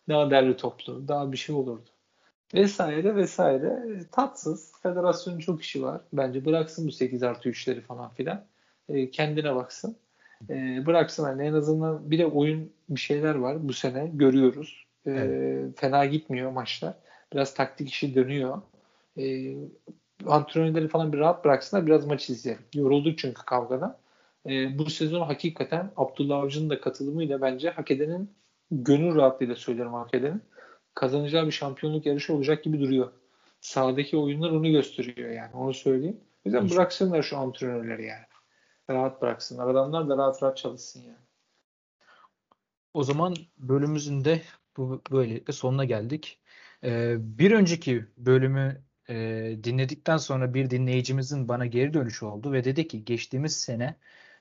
[0.10, 1.90] Daha derli toplu, daha bir şey olurdu.
[2.54, 3.84] Vesaire vesaire.
[4.12, 4.72] Tatsız.
[4.84, 6.02] Federasyonun çok işi var.
[6.14, 8.46] Bence bıraksın bu 8 artı 3'leri falan filan.
[8.90, 9.96] E, kendine baksın.
[10.50, 14.86] E, bıraksın hani en azından bir de oyun bir şeyler var bu sene görüyoruz.
[15.06, 15.80] E, Evet.
[15.80, 16.94] Fena gitmiyor maçlar.
[17.34, 18.62] Biraz taktik işi dönüyor.
[19.18, 19.56] E,
[20.26, 22.64] antrenörleri falan bir rahat bıraksınlar biraz maç izleyelim.
[22.74, 23.98] Yorulduk çünkü kavgadan.
[24.46, 28.32] E, bu sezon hakikaten Abdullah Avcı'nın da katılımıyla bence hak edenin
[28.72, 30.42] gönül rahatlığıyla söylüyorum hak edenin
[30.96, 33.12] kazanacağı bir şampiyonluk yarışı olacak gibi duruyor.
[33.62, 36.18] Sahadaki oyunlar onu gösteriyor yani onu söyleyeyim.
[36.46, 38.26] O yüzden bıraksınlar şu antrenörleri yani.
[38.90, 39.68] Rahat bıraksınlar.
[39.68, 41.26] Adamlar da rahat rahat çalışsın yani.
[42.94, 44.42] O zaman bölümümüzün de
[44.78, 46.40] bu böylelikle sonuna geldik.
[46.84, 49.16] Ee, bir önceki bölümü e,
[49.64, 53.96] dinledikten sonra bir dinleyicimizin bana geri dönüşü oldu ve dedi ki geçtiğimiz sene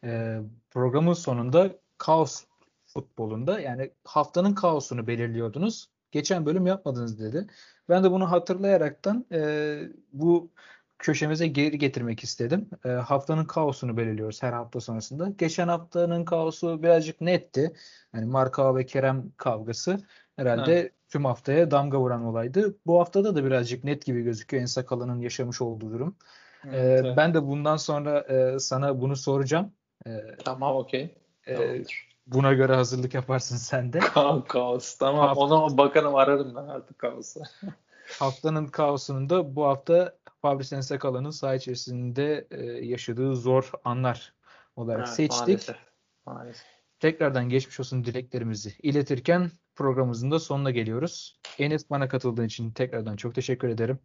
[0.05, 0.39] e,
[0.71, 2.45] programın sonunda kaos
[2.87, 5.89] futbolunda yani haftanın kaosunu belirliyordunuz.
[6.13, 7.47] Geçen bölüm yapmadınız dedi.
[7.89, 9.79] Ben de bunu hatırlayaraktan e,
[10.13, 10.51] bu
[10.99, 12.71] köşemize geri getirmek istedim.
[12.85, 15.29] E, haftanın kaosunu belirliyoruz her hafta sonrasında.
[15.39, 17.73] Geçen haftanın kaosu birazcık netti.
[18.15, 19.99] Yani Marka ve Kerem kavgası
[20.37, 22.77] herhalde tüm haftaya damga vuran olaydı.
[22.87, 26.17] Bu haftada da birazcık net gibi gözüküyor En Sakalı'nın yaşamış olduğu durum.
[26.65, 27.17] Ee, Evet.
[27.17, 29.73] ben de bundan sonra e, sana bunu soracağım.
[30.07, 30.11] Ee,
[30.45, 31.15] Tamam okey.
[31.49, 31.85] e,
[32.27, 33.99] buna göre hazırlık yaparsın sen de.
[33.99, 34.99] Ka- kaos.
[34.99, 35.27] Tamam.
[35.29, 37.41] Hafta- Ona bakarım ararım ben artık kaosu.
[38.19, 44.33] Haftanın kaosunun da bu hafta Fabrice En Sakalı'nın saha içerisinde e, yaşadığı zor anlar
[44.77, 45.41] olarak Evet, seçtik.
[45.41, 45.77] Maalesef.
[46.27, 46.67] Maalesef.
[47.01, 51.41] Tekrardan geçmiş olsun dileklerimizi iletirken programımızın da sonuna geliyoruz.
[51.59, 53.99] Enes bana katıldığın için tekrardan çok teşekkür ederim.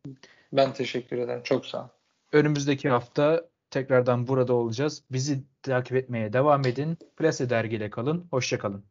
[0.54, 1.44] Ben teşekkür ederim.
[1.44, 1.88] Çok sağ ol.
[2.32, 5.04] Önümüzdeki hafta tekrardan burada olacağız.
[5.12, 6.98] Bizi takip etmeye devam edin.
[7.18, 8.28] Plase dergiyle kalın.
[8.32, 8.86] Hoşça kalın.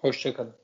[0.00, 0.54] Hoşçakalın.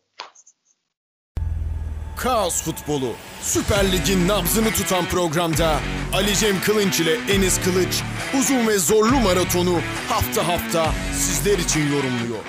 [2.16, 5.80] Kaos Futbolu Süper Lig'in nabzını tutan programda
[6.12, 8.02] Ali Cem Kılınç ile Enis Kılıç
[8.38, 12.44] uzun ve zorlu maratonu hafta hafta sizler için yorumluyor.